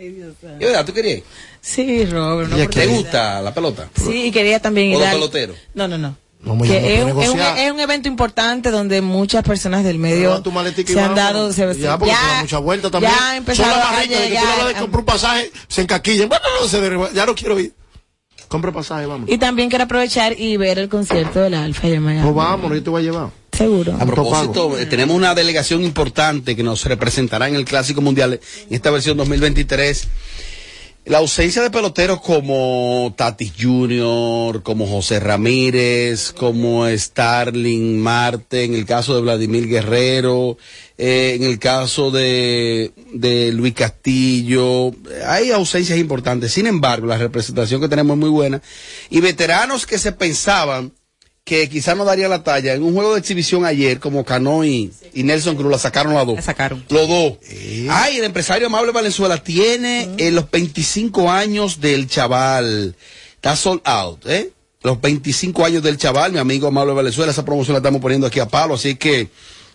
¿Y 0.00 0.64
verdad, 0.64 0.84
tú 0.84 0.92
querías? 0.92 1.22
Sí, 1.60 2.04
Robert. 2.06 2.70
¿Te 2.70 2.86
gusta 2.86 3.40
la 3.42 3.52
pelota? 3.52 3.88
Sí, 3.94 4.26
y 4.26 4.30
quería 4.30 4.60
también 4.60 4.88
ir 4.90 4.96
¿O 4.96 5.00
peloteros? 5.00 5.56
No, 5.74 5.86
no, 5.86 5.98
no. 5.98 6.16
Vamos 6.48 6.66
Que 6.66 6.72
ya, 6.74 6.78
es, 6.80 7.02
un- 7.04 7.08
es 7.10 7.14
un, 7.14 7.20
negociar. 7.36 7.58
es 7.58 7.72
un 7.72 7.80
evento 7.80 8.08
importante 8.08 8.70
donde 8.70 9.00
muchas 9.02 9.42
personas 9.44 9.84
del 9.84 9.98
medio 9.98 10.42
se 10.86 11.00
han 11.00 11.14
dado, 11.14 11.52
se, 11.52 11.60
ya, 11.78 11.98
porque 11.98 12.14
se 12.14 12.26
da 12.26 12.40
mucha 12.40 12.58
vuelta 12.58 12.90
también. 12.90 13.12
ya 13.12 13.30
ha 13.30 13.36
empezado 13.36 13.70
Son 13.70 13.78
las 13.80 13.92
a 13.92 14.00
de 14.00 14.08
que 14.08 14.14
tú 14.14 14.20
le 14.20 14.68
de 14.68 14.80
comprar 14.80 15.00
un 15.00 15.04
pasaje, 15.06 15.52
se 15.68 15.82
encaquillan. 15.82 16.28
Bueno, 16.28 16.44
no, 16.60 16.66
se 16.68 16.80
derriba- 16.80 17.12
ya 17.12 17.26
no 17.26 17.34
quiero 17.34 17.58
ir. 17.60 17.72
Compra 18.48 18.72
pasaje, 18.72 19.04
vamos. 19.04 19.28
Y 19.30 19.36
también 19.36 19.68
quiero 19.68 19.84
aprovechar 19.84 20.38
y 20.40 20.56
ver 20.56 20.78
el 20.78 20.88
concierto 20.88 21.40
del 21.40 21.52
Alfa 21.52 21.86
y 21.86 21.98
Miami. 22.00 22.22
Pues 22.22 22.34
vámonos, 22.34 22.78
yo 22.78 22.82
te 22.82 22.90
voy 22.90 23.02
a 23.02 23.04
llevar. 23.04 23.28
Seguro. 23.52 23.94
A 24.00 24.06
propósito, 24.06 24.78
eh, 24.78 24.86
tenemos 24.86 25.14
una 25.16 25.34
delegación 25.34 25.82
importante 25.82 26.56
que 26.56 26.62
nos 26.62 26.84
representará 26.86 27.48
en 27.48 27.56
el 27.56 27.64
Clásico 27.66 28.00
Mundial 28.00 28.34
en 28.34 28.40
esta 28.74 28.90
versión 28.90 29.16
2023. 29.18 30.08
La 31.08 31.18
ausencia 31.18 31.62
de 31.62 31.70
peloteros 31.70 32.20
como 32.20 33.14
Tatis 33.16 33.54
Jr., 33.58 34.62
como 34.62 34.86
José 34.86 35.18
Ramírez, 35.18 36.32
como 36.32 36.86
Starling 36.86 37.98
Marte, 37.98 38.64
en 38.64 38.74
el 38.74 38.84
caso 38.84 39.14
de 39.14 39.22
Vladimir 39.22 39.66
Guerrero, 39.66 40.58
eh, 40.98 41.32
en 41.34 41.44
el 41.44 41.58
caso 41.58 42.10
de, 42.10 42.92
de 43.14 43.52
Luis 43.52 43.72
Castillo, 43.72 44.90
hay 45.26 45.50
ausencias 45.50 45.98
importantes. 45.98 46.52
Sin 46.52 46.66
embargo, 46.66 47.06
la 47.06 47.16
representación 47.16 47.80
que 47.80 47.88
tenemos 47.88 48.14
es 48.14 48.20
muy 48.20 48.30
buena. 48.30 48.60
Y 49.08 49.22
veteranos 49.22 49.86
que 49.86 49.96
se 49.96 50.12
pensaban 50.12 50.92
que 51.48 51.66
quizás 51.70 51.96
no 51.96 52.04
daría 52.04 52.28
la 52.28 52.44
talla. 52.44 52.74
En 52.74 52.82
un 52.82 52.92
juego 52.92 53.14
de 53.14 53.20
exhibición 53.20 53.64
ayer, 53.64 54.00
como 54.00 54.22
Cano 54.22 54.66
y, 54.66 54.92
y 55.14 55.22
Nelson 55.22 55.56
Cruz, 55.56 55.70
la 55.70 55.78
sacaron 55.78 56.12
las 56.12 56.26
dos. 56.26 56.36
La 56.36 56.42
sacaron. 56.42 56.84
Los 56.90 57.08
dos. 57.08 57.38
Ay, 57.88 58.18
el 58.18 58.24
empresario 58.24 58.66
Amable 58.66 58.92
Valenzuela 58.92 59.42
tiene 59.42 60.10
eh, 60.18 60.30
los 60.30 60.50
25 60.50 61.30
años 61.30 61.80
del 61.80 62.06
chaval. 62.06 62.94
Está 63.36 63.56
sold 63.56 63.80
out, 63.84 64.26
¿eh? 64.26 64.50
Los 64.82 65.00
25 65.00 65.64
años 65.64 65.82
del 65.82 65.96
chaval, 65.96 66.32
mi 66.32 66.38
amigo 66.38 66.68
Amable 66.68 66.92
Valenzuela. 66.92 67.32
Esa 67.32 67.46
promoción 67.46 67.72
la 67.72 67.78
estamos 67.78 68.02
poniendo 68.02 68.26
aquí 68.26 68.40
a 68.40 68.46
palo. 68.46 68.74
Así 68.74 68.96
que, 68.96 69.28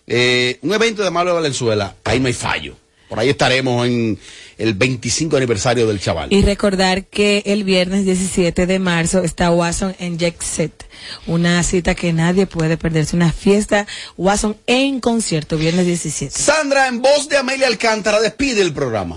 eh, 0.06 0.60
un 0.62 0.72
evento 0.72 1.02
de 1.02 1.08
Amable 1.08 1.32
Valenzuela, 1.32 1.96
ahí 2.04 2.20
no 2.20 2.28
hay 2.28 2.34
fallo. 2.34 2.76
Por 3.14 3.20
ahí 3.20 3.28
estaremos 3.28 3.86
en 3.86 4.18
el 4.58 4.74
25 4.74 5.36
aniversario 5.36 5.86
del 5.86 6.00
chaval. 6.00 6.32
Y 6.32 6.42
recordar 6.42 7.04
que 7.04 7.44
el 7.46 7.62
viernes 7.62 8.04
17 8.04 8.66
de 8.66 8.80
marzo 8.80 9.22
está 9.22 9.52
Watson 9.52 9.94
en 10.00 10.18
Jet 10.18 10.42
Set. 10.42 10.84
Una 11.28 11.62
cita 11.62 11.94
que 11.94 12.12
nadie 12.12 12.48
puede 12.48 12.76
perderse. 12.76 13.14
Una 13.14 13.30
fiesta 13.30 13.86
Watson 14.16 14.56
en 14.66 14.98
concierto, 14.98 15.56
viernes 15.56 15.86
17. 15.86 16.36
Sandra, 16.36 16.88
en 16.88 17.02
voz 17.02 17.28
de 17.28 17.36
Amelia 17.36 17.68
Alcántara, 17.68 18.20
despide 18.20 18.62
el 18.62 18.72
programa. 18.72 19.16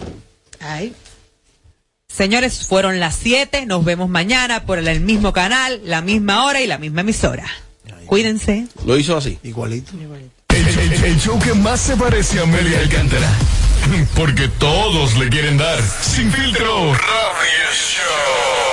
Ay. 0.60 0.94
Señores, 2.08 2.68
fueron 2.68 3.00
las 3.00 3.16
7. 3.16 3.66
Nos 3.66 3.84
vemos 3.84 4.10
mañana 4.10 4.68
por 4.68 4.78
el 4.78 5.00
mismo 5.00 5.34
canal, 5.34 5.82
la 5.86 6.04
misma 6.04 6.46
hora 6.46 6.62
y 6.62 6.68
la 6.68 6.78
misma 6.78 7.02
emisora. 7.02 7.48
Cuídense. 8.06 8.68
Lo 8.86 8.96
hizo 8.96 9.18
así. 9.18 9.40
Igualito. 9.42 9.94
El, 10.58 11.20
show 11.20 11.38
que 11.38 11.54
más 11.54 11.80
se 11.80 11.96
parece 11.96 12.40
a 12.40 12.44
Amelia 12.44 12.80
Alcántara. 12.80 13.30
Porque 14.16 14.48
todos 14.48 15.16
le 15.18 15.30
quieren 15.30 15.58
dar. 15.58 15.80
Sin 16.02 16.32
filtro. 16.32 16.94
Radio 16.94 17.58
Desde 17.68 18.67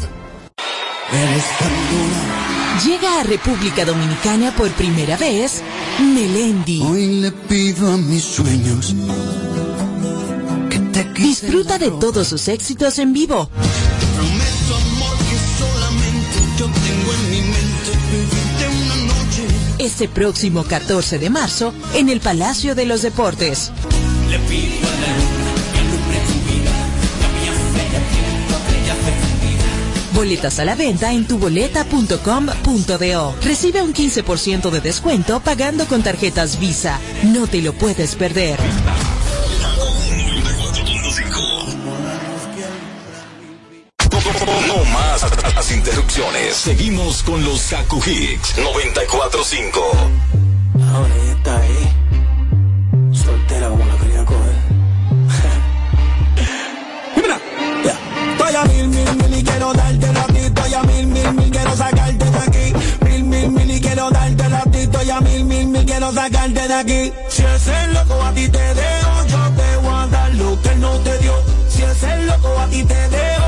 Llega 2.84 3.20
a 3.20 3.24
República 3.24 3.86
Dominicana 3.86 4.56
por 4.56 4.72
primera 4.72 5.18
vez 5.18 5.62
Melendi. 6.00 6.82
Hoy 6.82 7.22
le 7.22 7.32
pido 7.32 7.92
a 7.92 7.98
mis 7.98 8.24
sueños 8.24 8.96
Disfruta 11.16 11.78
de 11.78 11.92
todos 11.92 12.28
sus 12.28 12.48
éxitos 12.50 13.00
en 13.00 13.14
vivo. 13.14 13.50
Prometo 13.50 14.76
amor 14.76 15.18
que 15.18 15.38
solamente 15.60 16.40
yo 16.58 16.66
tengo 16.66 17.14
en 17.14 17.30
mi 17.32 17.42
mente. 17.42 18.45
Este 19.86 20.10
próximo 20.10 20.64
14 20.64 21.20
de 21.20 21.30
marzo 21.30 21.72
en 21.94 22.10
el 22.10 22.20
Palacio 22.20 22.74
de 22.74 22.88
los 22.88 23.04
Deportes. 23.04 23.72
Le 24.32 24.40
pido 24.40 24.88
a 24.88 24.92
la 24.92 25.16
luna 25.16 25.54
que 25.72 25.78
alumbre 25.78 26.18
tu 26.26 26.34
vida. 26.50 26.72
La 27.22 27.30
mía 27.30 27.52
bella 27.76 28.02
tiene 28.10 28.48
botella 28.50 28.96
defendida. 29.06 29.70
Boletas 30.16 30.58
a 30.60 30.66
la 30.66 30.74
venta 30.74 31.14
en 31.14 31.28
tuboleta.com.do. 31.28 33.36
Recibe 33.44 33.84
un 33.84 33.94
15% 33.94 34.72
de 34.72 34.82
descuento 34.82 35.40
pagando 35.42 35.86
con 35.86 36.02
tarjetas 36.02 36.60
Visa. 36.60 37.00
No 37.26 37.46
te 37.46 37.62
lo 37.62 37.74
puedes 37.74 38.16
perder. 38.16 38.58
interrupciones. 45.76 46.56
Seguimos 46.56 47.22
con 47.24 47.44
los 47.44 47.62
Kaku 47.64 48.02
Hicks 48.06 48.58
945. 48.58 49.82
Ahora 50.94 51.16
ella 51.16 51.32
está 51.34 51.58
ahí. 51.58 51.94
Soltera 53.14 53.70
como 53.70 53.86
la 53.86 53.96
quería 53.98 54.26
coger. 54.26 54.56
Mira, 57.16 57.40
yeah. 57.84 57.98
estoy 58.32 58.68
mil, 58.68 58.88
mil, 58.88 59.16
mil 59.16 59.38
y 59.38 59.44
quiero 59.44 59.74
darte 59.74 60.14
la 60.14 60.26
Estoy 60.36 60.74
a 60.74 60.84
mil, 60.84 61.08
mil, 61.08 61.34
mil, 61.34 61.52
quiero 61.52 61.76
sacarte 61.76 62.26
de 62.26 62.38
aquí. 62.38 62.74
Mil, 63.06 63.24
mil, 63.24 63.50
mil 63.50 63.72
y 63.72 63.82
quiero 63.82 64.10
darte 64.10 64.50
la 64.50 64.64
Estoy 64.74 65.08
mil, 65.24 65.46
mil, 65.46 65.68
mil, 65.68 65.86
quiero 65.86 66.12
sacarte 66.14 66.68
de 66.68 66.74
aquí. 66.74 67.14
Si 67.30 67.44
es 67.44 67.68
el 67.68 67.94
loco 67.94 68.24
a 68.24 68.32
ti 68.34 68.48
te 68.48 68.74
dejo, 68.74 69.26
yo 69.28 69.52
te 69.56 69.78
voy 69.78 69.94
a 69.94 70.08
dar 70.08 70.34
lo 70.36 70.62
que 70.62 70.76
no 70.76 70.92
te 71.00 71.18
dio. 71.20 71.34
Si 71.70 71.84
es 71.84 72.04
el 72.04 72.28
loco 72.28 72.60
a 72.60 72.68
ti 72.68 72.84
te 72.84 73.10
dejo 73.10 73.45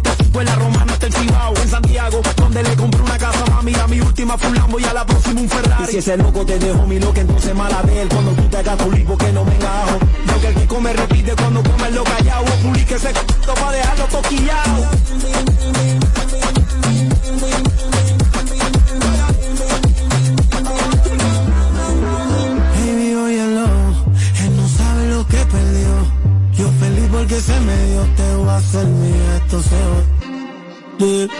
te 0.00 0.44
la 0.44 0.54
romana 0.56 0.92
hasta 0.92 1.06
el 1.06 1.12
Cibao, 1.14 1.54
en 1.56 1.70
Santiago, 1.70 2.20
donde 2.36 2.62
le 2.62 2.76
compré 2.76 3.02
una 3.02 3.18
casa, 3.18 3.44
mami, 3.50 3.74
a 3.74 3.86
mi 3.86 4.00
última 4.00 4.36
fue 4.36 4.48
un 4.48 4.56
Lambo 4.56 4.78
y 4.78 4.84
a 4.84 4.92
la 4.92 5.06
próxima 5.06 5.40
un 5.40 5.48
Ferrari. 5.48 5.84
Y 5.84 5.86
si 5.86 5.96
ese 5.98 6.16
loco 6.16 6.44
te 6.44 6.58
dejó 6.58 6.86
mi 6.86 6.98
loca, 6.98 7.20
entonces 7.20 7.54
mala 7.54 7.82
de 7.82 8.06
cuando 8.08 8.32
tú 8.32 8.42
te 8.48 8.56
hagas 8.58 8.76
tu 8.76 8.90
que 9.16 9.32
no 9.32 9.44
me 9.44 9.54
engajo. 9.54 9.98
Lo 10.26 10.40
que 10.40 10.48
el 10.48 10.54
que 10.54 10.66
come 10.66 10.92
repite 10.92 11.34
cuando 11.36 11.62
come 11.62 11.90
lo 11.90 12.04
callado, 12.04 12.44
o 12.44 12.62
publique 12.62 12.94
ese 12.94 13.12
c***o 13.12 13.54
pa' 13.54 13.72
dejarlo 13.72 14.04
toquillao. 14.06 14.90
Baby, 22.74 23.14
hoy 23.14 23.34
él 23.38 24.56
no 24.56 24.68
sabe 24.68 25.08
lo 25.08 25.26
que 25.26 25.38
perdió. 25.38 26.12
Yo 26.58 26.70
feliz 26.80 27.08
porque 27.10 27.40
se 27.40 27.60
me 27.60 27.86
dio, 27.86 28.02
te 28.16 28.34
voy 28.36 28.48
a 28.48 28.60
servir 28.60 29.15
entonces 29.46 29.78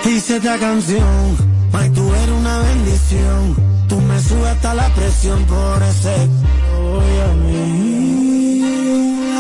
hice 0.04 0.36
esta 0.36 0.58
canción. 0.58 1.36
Ay, 1.72 1.90
tú 1.90 2.14
eres 2.14 2.28
una 2.28 2.58
bendición. 2.60 3.56
Tú 3.88 4.00
me 4.00 4.20
subes 4.20 4.46
hasta 4.46 4.74
la 4.74 4.88
presión 4.94 5.44
por 5.44 5.82
ese. 5.82 6.28
Voy 6.78 7.20
a 7.20 7.34
mí. 7.34 8.60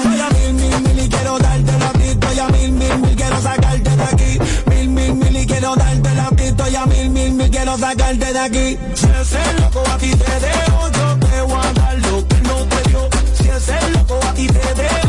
Voy 0.04 0.20
a 0.20 0.28
mil, 0.30 0.54
mil, 0.54 0.80
mil 0.82 1.04
y 1.04 1.08
quiero 1.08 1.38
darte 1.38 1.78
la 1.78 1.92
pista. 1.92 2.26
Voy 2.26 2.38
a 2.38 2.48
mil, 2.48 2.72
mil, 2.72 2.98
mil, 2.98 3.16
quiero 3.16 3.40
sacarte 3.40 3.96
de 3.96 4.02
aquí. 4.02 4.38
Mil, 4.70 4.88
mil, 4.88 5.14
mil 5.14 5.36
y 5.36 5.46
quiero 5.46 5.76
darte 5.76 6.14
la 6.14 6.30
pista. 6.30 6.64
Voy 6.64 6.76
a 6.76 6.86
mil, 6.86 7.10
mil, 7.10 7.32
mil, 7.34 7.50
quiero 7.50 7.78
sacarte 7.78 8.32
de 8.32 8.38
aquí. 8.38 8.78
Si 8.94 9.06
ese 9.06 9.60
loco 9.60 9.82
a 9.88 9.98
ti 9.98 10.10
te 10.10 10.40
dejo, 10.46 10.90
yo 10.92 11.26
te 11.26 11.40
voy 11.42 11.66
a 11.66 11.72
dar 11.72 11.98
lo 11.98 12.28
que 12.28 12.40
no 12.42 12.56
te 12.64 12.88
dio. 12.88 13.08
Si 13.34 13.48
ese 13.48 13.90
loco 13.90 14.18
a 14.26 14.34
ti 14.34 14.46
te 14.48 14.82
dejo. 14.82 15.05